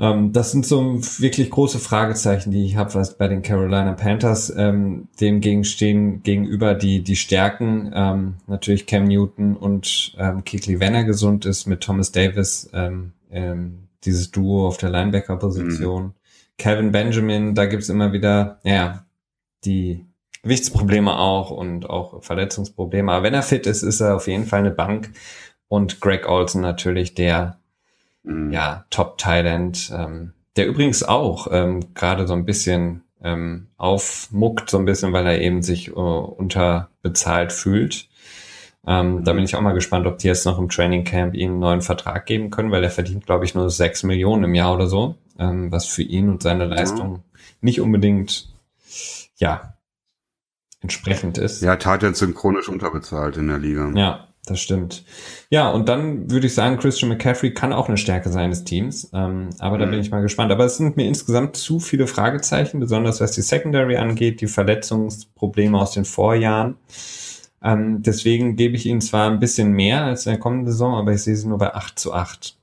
Ähm, 0.00 0.32
das 0.32 0.52
sind 0.52 0.64
so 0.64 1.00
wirklich 1.18 1.50
große 1.50 1.78
Fragezeichen, 1.78 2.50
die 2.50 2.64
ich 2.64 2.76
habe, 2.76 2.94
was 2.94 3.18
bei 3.18 3.26
den 3.28 3.42
Carolina 3.42 3.92
Panthers 3.94 4.52
ähm, 4.56 5.08
dem 5.20 5.40
gegenstehen 5.40 6.22
gegenüber 6.22 6.74
die 6.74 7.02
die 7.02 7.16
Stärken 7.16 7.92
ähm, 7.94 8.34
natürlich 8.46 8.86
Cam 8.86 9.04
Newton 9.04 9.56
und 9.56 10.14
ähm, 10.18 10.44
Kikli, 10.44 10.78
wenn 10.80 10.94
er 10.94 11.04
gesund 11.04 11.44
ist, 11.44 11.66
mit 11.66 11.80
Thomas 11.80 12.12
Davis 12.12 12.70
ähm, 12.72 13.12
ähm, 13.30 13.88
dieses 14.04 14.30
Duo 14.30 14.66
auf 14.68 14.76
der 14.76 14.90
Linebacker-Position. 14.90 16.04
Mhm. 16.04 16.12
Calvin 16.58 16.92
Benjamin, 16.92 17.54
da 17.54 17.66
gibt's 17.66 17.88
immer 17.88 18.12
wieder, 18.12 18.58
ja, 18.64 19.04
die 19.64 20.04
Gewichtsprobleme 20.42 21.18
auch 21.18 21.50
und 21.50 21.90
auch 21.90 22.22
Verletzungsprobleme. 22.22 23.12
Aber 23.12 23.22
wenn 23.24 23.34
er 23.34 23.42
fit 23.42 23.66
ist, 23.66 23.82
ist 23.82 24.00
er 24.00 24.16
auf 24.16 24.28
jeden 24.28 24.46
Fall 24.46 24.60
eine 24.60 24.70
Bank. 24.70 25.12
Und 25.68 26.00
Greg 26.00 26.28
Olson 26.28 26.62
natürlich, 26.62 27.14
der 27.14 27.58
mhm. 28.28 28.52
ja, 28.52 28.84
Top-Talent, 28.90 29.92
ähm, 29.94 30.32
der 30.56 30.66
übrigens 30.66 31.02
auch 31.02 31.48
ähm, 31.50 31.94
gerade 31.94 32.26
so 32.26 32.34
ein 32.34 32.44
bisschen 32.44 33.02
ähm, 33.22 33.68
aufmuckt, 33.76 34.70
so 34.70 34.78
ein 34.78 34.84
bisschen, 34.84 35.12
weil 35.12 35.26
er 35.26 35.40
eben 35.40 35.62
sich 35.62 35.88
äh, 35.88 35.92
unterbezahlt 35.92 37.52
fühlt. 37.52 38.08
Ähm, 38.86 39.16
mhm. 39.16 39.24
Da 39.24 39.32
bin 39.32 39.44
ich 39.44 39.56
auch 39.56 39.60
mal 39.60 39.72
gespannt, 39.72 40.06
ob 40.06 40.18
die 40.18 40.28
jetzt 40.28 40.46
noch 40.46 40.58
im 40.58 40.68
Training 40.68 41.04
Camp 41.04 41.34
ihm 41.34 41.52
einen 41.52 41.58
neuen 41.58 41.82
Vertrag 41.82 42.26
geben 42.26 42.50
können, 42.50 42.70
weil 42.70 42.84
er 42.84 42.90
verdient, 42.90 43.26
glaube 43.26 43.44
ich, 43.44 43.54
nur 43.54 43.70
sechs 43.70 44.02
Millionen 44.02 44.44
im 44.44 44.54
Jahr 44.54 44.74
oder 44.74 44.86
so, 44.86 45.16
ähm, 45.38 45.72
was 45.72 45.86
für 45.86 46.02
ihn 46.02 46.28
und 46.28 46.42
seine 46.42 46.66
Leistung 46.66 47.10
mhm. 47.10 47.22
nicht 47.60 47.80
unbedingt, 47.80 48.48
ja, 49.36 49.74
entsprechend 50.80 51.38
ist. 51.38 51.60
Ja, 51.60 51.76
Titans 51.76 52.20
sind 52.20 52.36
chronisch 52.36 52.68
unterbezahlt 52.68 53.36
in 53.36 53.48
der 53.48 53.58
Liga. 53.58 53.90
Ja, 53.94 54.27
das 54.50 54.60
stimmt. 54.60 55.04
Ja, 55.50 55.70
und 55.70 55.88
dann 55.88 56.30
würde 56.30 56.46
ich 56.46 56.54
sagen, 56.54 56.76
Christian 56.78 57.08
McCaffrey 57.08 57.54
kann 57.54 57.72
auch 57.72 57.88
eine 57.88 57.96
Stärke 57.96 58.30
seines 58.30 58.64
Teams. 58.64 59.10
Ähm, 59.12 59.50
aber 59.58 59.76
mhm. 59.76 59.80
da 59.80 59.86
bin 59.86 60.00
ich 60.00 60.10
mal 60.10 60.22
gespannt. 60.22 60.52
Aber 60.52 60.64
es 60.64 60.76
sind 60.76 60.96
mir 60.96 61.06
insgesamt 61.06 61.56
zu 61.56 61.80
viele 61.80 62.06
Fragezeichen, 62.06 62.80
besonders 62.80 63.20
was 63.20 63.32
die 63.32 63.42
Secondary 63.42 63.96
angeht, 63.96 64.40
die 64.40 64.46
Verletzungsprobleme 64.46 65.78
aus 65.78 65.92
den 65.92 66.04
Vorjahren. 66.04 66.76
Ähm, 67.62 68.02
deswegen 68.02 68.56
gebe 68.56 68.76
ich 68.76 68.86
ihnen 68.86 69.00
zwar 69.00 69.30
ein 69.30 69.40
bisschen 69.40 69.72
mehr 69.72 70.04
als 70.04 70.26
in 70.26 70.32
der 70.32 70.40
kommenden 70.40 70.72
Saison, 70.72 70.94
aber 70.94 71.12
ich 71.12 71.22
sehe 71.22 71.36
sie 71.36 71.48
nur 71.48 71.58
bei 71.58 71.74
8 71.74 71.98
zu 71.98 72.12
8. 72.12 72.56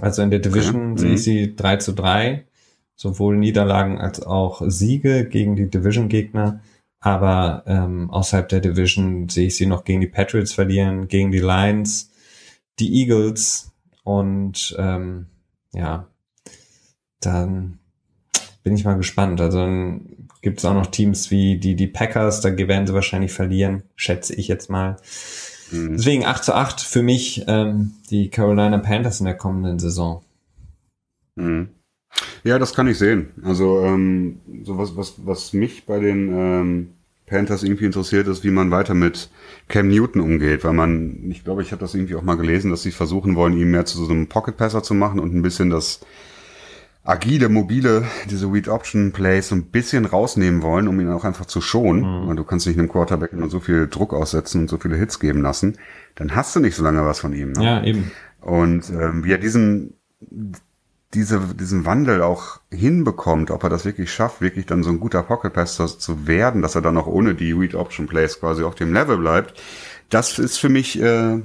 Also 0.00 0.22
in 0.22 0.30
der 0.30 0.40
Division 0.40 0.92
okay. 0.92 1.00
sehe 1.00 1.08
ich 1.10 1.20
mhm. 1.20 1.22
sie 1.22 1.56
3 1.56 1.76
zu 1.76 1.92
3. 1.92 2.44
Sowohl 2.98 3.36
Niederlagen 3.36 3.98
als 3.98 4.22
auch 4.22 4.62
Siege 4.66 5.26
gegen 5.26 5.54
die 5.54 5.68
Division-Gegner. 5.68 6.60
Aber 7.00 7.62
ähm, 7.66 8.10
außerhalb 8.10 8.48
der 8.48 8.60
Division 8.60 9.28
sehe 9.28 9.48
ich 9.48 9.56
sie 9.56 9.66
noch 9.66 9.84
gegen 9.84 10.00
die 10.00 10.06
Patriots 10.06 10.52
verlieren, 10.52 11.08
gegen 11.08 11.30
die 11.30 11.38
Lions, 11.38 12.10
die 12.78 13.00
Eagles 13.00 13.72
und 14.02 14.74
ähm, 14.78 15.26
ja, 15.72 16.08
dann 17.20 17.78
bin 18.62 18.74
ich 18.74 18.84
mal 18.84 18.96
gespannt. 18.96 19.40
Also 19.40 19.58
dann 19.58 20.28
gibt 20.42 20.58
es 20.58 20.64
auch 20.64 20.74
noch 20.74 20.86
Teams 20.86 21.30
wie 21.30 21.58
die, 21.58 21.76
die 21.76 21.86
Packers, 21.86 22.40
da 22.40 22.56
werden 22.56 22.86
sie 22.86 22.94
wahrscheinlich 22.94 23.32
verlieren, 23.32 23.82
schätze 23.94 24.34
ich 24.34 24.48
jetzt 24.48 24.70
mal. 24.70 24.96
Mhm. 25.70 25.96
Deswegen 25.96 26.24
8 26.24 26.44
zu 26.44 26.54
8 26.54 26.80
für 26.80 27.02
mich 27.02 27.44
ähm, 27.46 27.92
die 28.10 28.30
Carolina 28.30 28.78
Panthers 28.78 29.20
in 29.20 29.26
der 29.26 29.36
kommenden 29.36 29.78
Saison. 29.78 30.22
Mhm. 31.36 31.75
Ja, 32.44 32.58
das 32.58 32.74
kann 32.74 32.88
ich 32.88 32.98
sehen. 32.98 33.30
Also 33.42 33.80
ähm, 33.80 34.40
so 34.62 34.78
was, 34.78 34.96
was, 34.96 35.14
was 35.24 35.52
mich 35.52 35.84
bei 35.84 35.98
den 35.98 36.28
ähm, 36.32 36.88
Panthers 37.26 37.62
irgendwie 37.62 37.86
interessiert 37.86 38.28
ist, 38.28 38.44
wie 38.44 38.50
man 38.50 38.70
weiter 38.70 38.94
mit 38.94 39.30
Cam 39.68 39.88
Newton 39.88 40.20
umgeht, 40.20 40.64
weil 40.64 40.72
man, 40.72 41.28
ich 41.30 41.44
glaube, 41.44 41.62
ich 41.62 41.72
habe 41.72 41.80
das 41.80 41.94
irgendwie 41.94 42.14
auch 42.14 42.22
mal 42.22 42.36
gelesen, 42.36 42.70
dass 42.70 42.82
sie 42.82 42.92
versuchen 42.92 43.34
wollen, 43.34 43.56
ihn 43.56 43.70
mehr 43.70 43.84
zu 43.84 44.04
so 44.04 44.12
einem 44.12 44.28
Pocket 44.28 44.56
Passer 44.56 44.82
zu 44.82 44.94
machen 44.94 45.18
und 45.18 45.34
ein 45.34 45.42
bisschen 45.42 45.70
das 45.70 46.00
agile, 47.06 47.48
mobile, 47.48 48.04
diese 48.30 48.52
Read 48.52 48.68
Option 48.68 49.12
Plays 49.12 49.48
so 49.48 49.54
ein 49.54 49.66
bisschen 49.66 50.04
rausnehmen 50.04 50.62
wollen, 50.62 50.88
um 50.88 51.00
ihn 51.00 51.10
auch 51.10 51.24
einfach 51.24 51.46
zu 51.46 51.60
schonen. 51.60 52.02
Mhm. 52.02 52.28
Weil 52.28 52.36
du 52.36 52.44
kannst 52.44 52.66
nicht 52.66 52.78
einem 52.78 52.88
Quarterback 52.88 53.32
nur 53.32 53.48
so 53.48 53.60
viel 53.60 53.88
Druck 53.88 54.12
aussetzen 54.12 54.62
und 54.62 54.68
so 54.68 54.78
viele 54.78 54.96
Hits 54.96 55.20
geben 55.20 55.42
lassen. 55.42 55.78
Dann 56.16 56.34
hast 56.34 56.54
du 56.54 56.60
nicht 56.60 56.74
so 56.74 56.82
lange 56.82 57.04
was 57.04 57.20
von 57.20 57.32
ihm. 57.32 57.52
Ne? 57.52 57.64
Ja, 57.64 57.84
eben. 57.84 58.10
Und 58.40 58.90
ähm, 58.90 59.24
wie 59.24 59.32
er 59.32 59.38
diesen 59.38 59.94
diese, 61.16 61.40
diesen 61.54 61.86
Wandel 61.86 62.22
auch 62.22 62.60
hinbekommt, 62.70 63.50
ob 63.50 63.64
er 63.64 63.70
das 63.70 63.86
wirklich 63.86 64.12
schafft, 64.12 64.42
wirklich 64.42 64.66
dann 64.66 64.82
so 64.82 64.90
ein 64.90 65.00
guter 65.00 65.22
Pocket 65.22 65.52
Passer 65.52 65.86
zu 65.86 66.26
werden, 66.26 66.60
dass 66.60 66.74
er 66.74 66.82
dann 66.82 66.98
auch 66.98 67.06
ohne 67.06 67.34
die 67.34 67.52
Read 67.52 67.74
Option 67.74 68.06
Plays 68.06 68.38
quasi 68.38 68.62
auf 68.62 68.74
dem 68.74 68.92
Level 68.92 69.16
bleibt, 69.16 69.54
das 70.10 70.38
ist 70.38 70.58
für 70.58 70.68
mich 70.68 71.00
äh, 71.00 71.40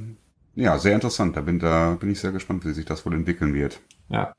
ja 0.55 0.77
sehr 0.77 0.93
interessant. 0.93 1.37
Da 1.37 1.41
bin 1.41 1.59
da 1.59 1.97
bin 1.99 2.11
ich 2.11 2.19
sehr 2.19 2.31
gespannt, 2.31 2.65
wie 2.65 2.73
sich 2.73 2.85
das 2.85 3.05
wohl 3.05 3.13
entwickeln 3.13 3.53
wird. 3.53 3.79
Ja, 4.09 4.33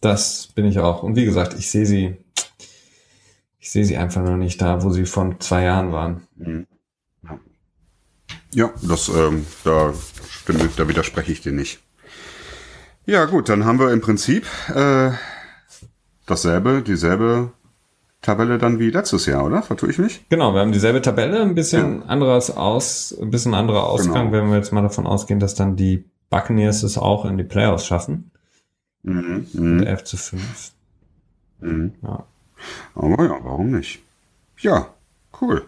das 0.00 0.46
bin 0.54 0.64
ich 0.66 0.78
auch. 0.78 1.02
Und 1.02 1.16
wie 1.16 1.24
gesagt, 1.24 1.54
ich 1.54 1.70
sehe 1.70 1.84
sie, 1.84 2.16
ich 3.58 3.70
sehe 3.70 3.84
sie 3.84 3.96
einfach 3.96 4.22
noch 4.22 4.36
nicht 4.36 4.62
da, 4.62 4.82
wo 4.82 4.90
sie 4.90 5.04
von 5.04 5.40
zwei 5.40 5.64
Jahren 5.64 5.92
waren. 5.92 6.22
Mhm. 6.36 6.66
Ja, 8.54 8.72
das 8.82 9.08
ähm, 9.08 9.44
da 9.64 9.92
stimme, 10.30 10.68
da 10.76 10.88
widerspreche 10.88 11.32
ich 11.32 11.40
dir 11.40 11.52
nicht. 11.52 11.83
Ja, 13.06 13.26
gut, 13.26 13.48
dann 13.48 13.64
haben 13.64 13.78
wir 13.78 13.92
im 13.92 14.00
Prinzip 14.00 14.46
äh, 14.74 15.10
dasselbe, 16.26 16.82
dieselbe 16.82 17.52
Tabelle 18.22 18.56
dann 18.56 18.78
wie 18.78 18.88
letztes 18.88 19.26
Jahr, 19.26 19.44
oder? 19.44 19.62
Vertue 19.62 19.90
ich 19.90 19.98
mich? 19.98 20.24
Genau, 20.30 20.54
wir 20.54 20.60
haben 20.60 20.72
dieselbe 20.72 21.02
Tabelle, 21.02 21.42
ein 21.42 21.54
bisschen 21.54 22.00
ja. 22.00 22.06
anderes 22.06 22.50
aus, 22.50 23.14
ein 23.20 23.30
bisschen 23.30 23.52
anderer 23.52 23.84
Ausgang, 23.84 24.30
genau. 24.30 24.32
wenn 24.32 24.50
wir 24.50 24.56
jetzt 24.56 24.72
mal 24.72 24.80
davon 24.80 25.06
ausgehen, 25.06 25.38
dass 25.38 25.54
dann 25.54 25.76
die 25.76 26.04
Buccaneers 26.30 26.82
es 26.82 26.96
auch 26.96 27.26
in 27.26 27.36
die 27.36 27.44
Playoffs 27.44 27.84
schaffen. 27.84 28.30
Mhm. 29.02 29.46
mhm. 29.52 29.76
Mit 29.76 29.86
11 29.86 30.04
zu 30.04 30.16
5. 30.16 30.72
Mhm. 31.60 31.92
Ja. 32.02 32.24
Aber 32.94 33.24
ja, 33.24 33.38
warum 33.42 33.72
nicht? 33.72 34.02
Ja, 34.60 34.88
cool. 35.42 35.66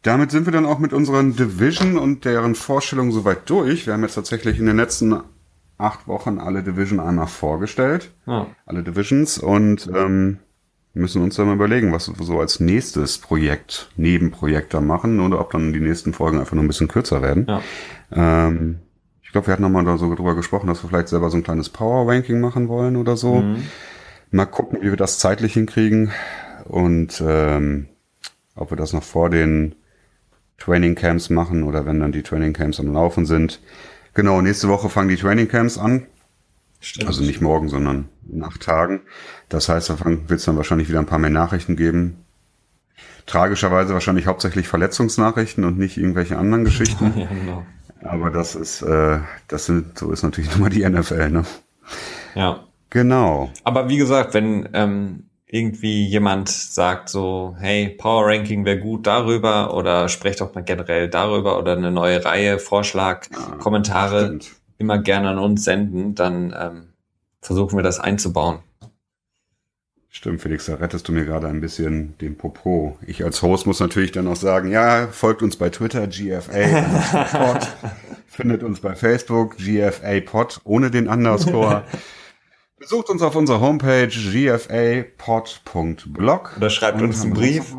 Damit 0.00 0.30
sind 0.30 0.46
wir 0.46 0.52
dann 0.52 0.64
auch 0.64 0.78
mit 0.78 0.94
unseren 0.94 1.36
Division 1.36 1.98
und 1.98 2.24
deren 2.24 2.54
Vorstellungen 2.54 3.12
soweit 3.12 3.48
durch. 3.50 3.86
Wir 3.86 3.92
haben 3.92 4.02
jetzt 4.02 4.14
tatsächlich 4.14 4.58
in 4.58 4.66
den 4.66 4.76
letzten 4.78 5.20
acht 5.78 6.06
Wochen 6.06 6.38
alle 6.38 6.62
Division 6.62 7.00
einmal 7.00 7.26
vorgestellt. 7.26 8.12
Ah. 8.26 8.46
Alle 8.66 8.82
Divisions 8.82 9.38
und 9.38 9.90
ähm, 9.94 10.38
müssen 10.94 11.22
uns 11.22 11.36
dann 11.36 11.46
mal 11.46 11.54
überlegen, 11.54 11.92
was 11.92 12.08
wir 12.08 12.24
so 12.24 12.38
als 12.38 12.60
nächstes 12.60 13.18
Projekt, 13.18 13.90
Nebenprojekt 13.96 14.72
da 14.72 14.80
machen 14.80 15.20
oder 15.20 15.40
ob 15.40 15.50
dann 15.50 15.72
die 15.72 15.80
nächsten 15.80 16.12
Folgen 16.12 16.38
einfach 16.38 16.54
nur 16.54 16.64
ein 16.64 16.68
bisschen 16.68 16.88
kürzer 16.88 17.20
werden. 17.20 17.46
Ja. 17.48 17.60
Ähm, 18.12 18.78
ich 19.22 19.32
glaube, 19.32 19.48
wir 19.48 19.52
hatten 19.52 19.62
nochmal 19.62 19.84
da 19.84 19.98
so 19.98 20.14
drüber 20.14 20.36
gesprochen, 20.36 20.68
dass 20.68 20.82
wir 20.84 20.88
vielleicht 20.88 21.08
selber 21.08 21.28
so 21.30 21.36
ein 21.36 21.42
kleines 21.42 21.68
Power-Ranking 21.68 22.40
machen 22.40 22.68
wollen 22.68 22.94
oder 22.94 23.16
so. 23.16 23.40
Mhm. 23.40 23.64
Mal 24.30 24.46
gucken, 24.46 24.78
wie 24.80 24.90
wir 24.90 24.96
das 24.96 25.18
zeitlich 25.18 25.54
hinkriegen. 25.54 26.12
Und 26.66 27.22
ähm, 27.26 27.88
ob 28.54 28.70
wir 28.70 28.76
das 28.76 28.92
noch 28.92 29.02
vor 29.02 29.30
den 29.30 29.74
Training 30.58 30.94
Camps 30.94 31.30
machen 31.30 31.64
oder 31.64 31.84
wenn 31.84 31.98
dann 31.98 32.12
die 32.12 32.22
Training 32.22 32.52
Camps 32.52 32.78
am 32.78 32.92
Laufen 32.92 33.26
sind. 33.26 33.60
Genau, 34.14 34.40
nächste 34.40 34.68
Woche 34.68 34.88
fangen 34.88 35.08
die 35.08 35.16
Training 35.16 35.48
Camps 35.48 35.76
an. 35.76 36.06
Stimmt. 36.80 37.08
Also 37.08 37.22
nicht 37.22 37.40
morgen, 37.40 37.68
sondern 37.68 38.08
nach 38.22 38.58
Tagen. 38.58 39.02
Das 39.48 39.68
heißt, 39.68 39.90
da 39.90 39.98
wird 40.04 40.30
es 40.30 40.44
dann 40.44 40.56
wahrscheinlich 40.56 40.88
wieder 40.88 40.98
ein 40.98 41.06
paar 41.06 41.18
mehr 41.18 41.30
Nachrichten 41.30 41.76
geben. 41.76 42.24
Tragischerweise 43.26 43.94
wahrscheinlich 43.94 44.26
hauptsächlich 44.26 44.68
Verletzungsnachrichten 44.68 45.64
und 45.64 45.78
nicht 45.78 45.96
irgendwelche 45.96 46.36
anderen 46.36 46.64
Geschichten. 46.66 47.12
ja, 47.16 47.26
genau. 47.26 47.66
Aber 48.02 48.30
das 48.30 48.54
ist, 48.54 48.82
äh, 48.82 49.18
das 49.48 49.66
sind, 49.66 49.98
so 49.98 50.10
ist 50.12 50.22
natürlich 50.22 50.50
nur 50.56 50.68
mal 50.68 50.70
die 50.70 50.88
NFL, 50.88 51.30
ne? 51.30 51.44
Ja. 52.34 52.64
Genau. 52.90 53.50
Aber 53.64 53.88
wie 53.88 53.96
gesagt, 53.96 54.34
wenn 54.34 54.68
ähm, 54.72 55.24
irgendwie 55.54 56.04
jemand 56.04 56.48
sagt 56.48 57.08
so, 57.08 57.54
hey, 57.60 57.88
Power 57.88 58.26
Ranking 58.26 58.64
wäre 58.64 58.80
gut 58.80 59.06
darüber 59.06 59.72
oder 59.74 60.08
sprecht 60.08 60.40
doch 60.40 60.52
mal 60.52 60.64
generell 60.64 61.08
darüber 61.08 61.60
oder 61.60 61.76
eine 61.76 61.92
neue 61.92 62.24
Reihe, 62.24 62.58
Vorschlag, 62.58 63.28
ja, 63.30 63.54
Kommentare 63.58 64.24
stimmt. 64.26 64.50
immer 64.78 64.98
gerne 64.98 65.28
an 65.28 65.38
uns 65.38 65.62
senden, 65.62 66.16
dann 66.16 66.52
ähm, 66.58 66.88
versuchen 67.40 67.78
wir 67.78 67.84
das 67.84 68.00
einzubauen. 68.00 68.58
Stimmt, 70.08 70.42
Felix, 70.42 70.66
da 70.66 70.74
rettest 70.74 71.06
du 71.06 71.12
mir 71.12 71.24
gerade 71.24 71.46
ein 71.46 71.60
bisschen 71.60 72.18
den 72.18 72.36
Popo. 72.36 72.98
Ich 73.06 73.24
als 73.24 73.40
Host 73.40 73.68
muss 73.68 73.78
natürlich 73.78 74.10
dann 74.10 74.26
auch 74.26 74.34
sagen, 74.36 74.72
ja, 74.72 75.06
folgt 75.06 75.40
uns 75.40 75.54
bei 75.54 75.70
Twitter, 75.70 76.08
GFA, 76.08 77.60
findet 78.26 78.64
uns 78.64 78.80
bei 78.80 78.96
Facebook, 78.96 79.56
GFA 79.58 80.18
Pod, 80.18 80.60
ohne 80.64 80.90
den 80.90 81.06
Underscore. 81.06 81.84
Besucht 82.78 83.08
uns 83.08 83.22
auf 83.22 83.36
unserer 83.36 83.60
Homepage 83.60 84.08
gfapod.blog. 84.08 85.16
Oder 86.56 86.70
schreibt 86.70 87.00
uns 87.00 87.22
einen 87.22 87.32
Brief. 87.32 87.74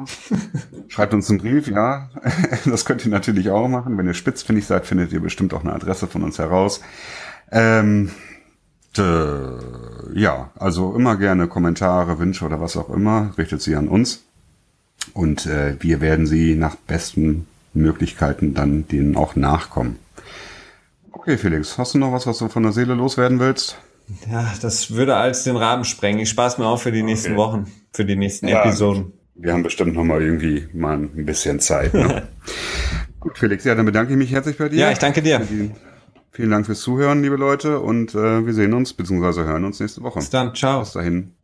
Schreibt 0.87 1.13
uns 1.13 1.29
einen 1.29 1.39
Brief, 1.39 1.67
ja. 1.67 2.09
Das 2.65 2.85
könnt 2.85 3.05
ihr 3.05 3.11
natürlich 3.11 3.49
auch 3.49 3.67
machen. 3.67 3.97
Wenn 3.97 4.07
ihr 4.07 4.13
spitzfindig 4.13 4.65
seid, 4.65 4.85
findet 4.85 5.11
ihr 5.11 5.19
bestimmt 5.19 5.53
auch 5.53 5.65
eine 5.65 5.73
Adresse 5.73 6.07
von 6.07 6.23
uns 6.23 6.39
heraus. 6.39 6.79
Ähm, 7.51 8.11
ja, 8.97 10.51
also 10.55 10.95
immer 10.95 11.17
gerne 11.17 11.47
Kommentare, 11.47 12.17
Wünsche 12.17 12.45
oder 12.45 12.61
was 12.61 12.77
auch 12.77 12.89
immer, 12.89 13.33
richtet 13.37 13.61
sie 13.61 13.75
an 13.75 13.89
uns. 13.89 14.23
Und 15.13 15.45
äh, 15.45 15.75
wir 15.81 15.99
werden 15.99 16.25
sie 16.25 16.55
nach 16.55 16.75
besten 16.75 17.47
Möglichkeiten 17.73 18.53
dann 18.53 18.87
denen 18.87 19.17
auch 19.17 19.35
nachkommen. 19.35 19.99
Okay, 21.11 21.37
Felix, 21.37 21.77
hast 21.77 21.93
du 21.93 21.97
noch 21.97 22.13
was, 22.13 22.25
was 22.27 22.37
du 22.37 22.47
von 22.47 22.63
der 22.63 22.71
Seele 22.71 22.93
loswerden 22.93 23.39
willst? 23.39 23.77
Ja, 24.31 24.53
das 24.61 24.91
würde 24.91 25.15
als 25.15 25.43
den 25.43 25.55
Rahmen 25.55 25.83
sprengen. 25.83 26.19
Ich 26.19 26.29
spaß 26.29 26.57
mir 26.57 26.65
auch 26.65 26.79
für 26.79 26.91
die 26.91 27.03
nächsten 27.03 27.33
okay. 27.33 27.37
Wochen, 27.37 27.71
für 27.93 28.05
die 28.05 28.15
nächsten 28.15 28.47
ja, 28.47 28.63
Episoden. 28.63 29.13
Wir 29.35 29.53
haben 29.53 29.63
bestimmt 29.63 29.95
noch 29.95 30.03
mal 30.03 30.21
irgendwie 30.21 30.67
mal 30.73 30.93
ein 30.93 31.25
bisschen 31.25 31.59
Zeit. 31.59 31.93
Ne? 31.93 32.27
Gut, 33.19 33.37
Felix, 33.37 33.63
ja, 33.63 33.75
dann 33.75 33.85
bedanke 33.85 34.13
ich 34.13 34.17
mich 34.17 34.31
herzlich 34.31 34.57
bei 34.57 34.69
dir. 34.69 34.79
Ja, 34.79 34.91
ich 34.91 34.99
danke 34.99 35.21
dir. 35.21 35.41
Vielen 36.31 36.51
Dank 36.51 36.65
fürs 36.65 36.81
Zuhören, 36.81 37.21
liebe 37.21 37.37
Leute, 37.37 37.79
und 37.79 38.13
äh, 38.13 38.45
wir 38.45 38.53
sehen 38.53 38.73
uns 38.73 38.93
bzw. 38.93 39.43
hören 39.43 39.65
uns 39.65 39.79
nächste 39.79 40.03
Woche. 40.03 40.19
Bis 40.19 40.29
dann, 40.29 40.53
ciao. 40.53 40.81
Bis 40.81 40.91
dahin. 40.91 41.34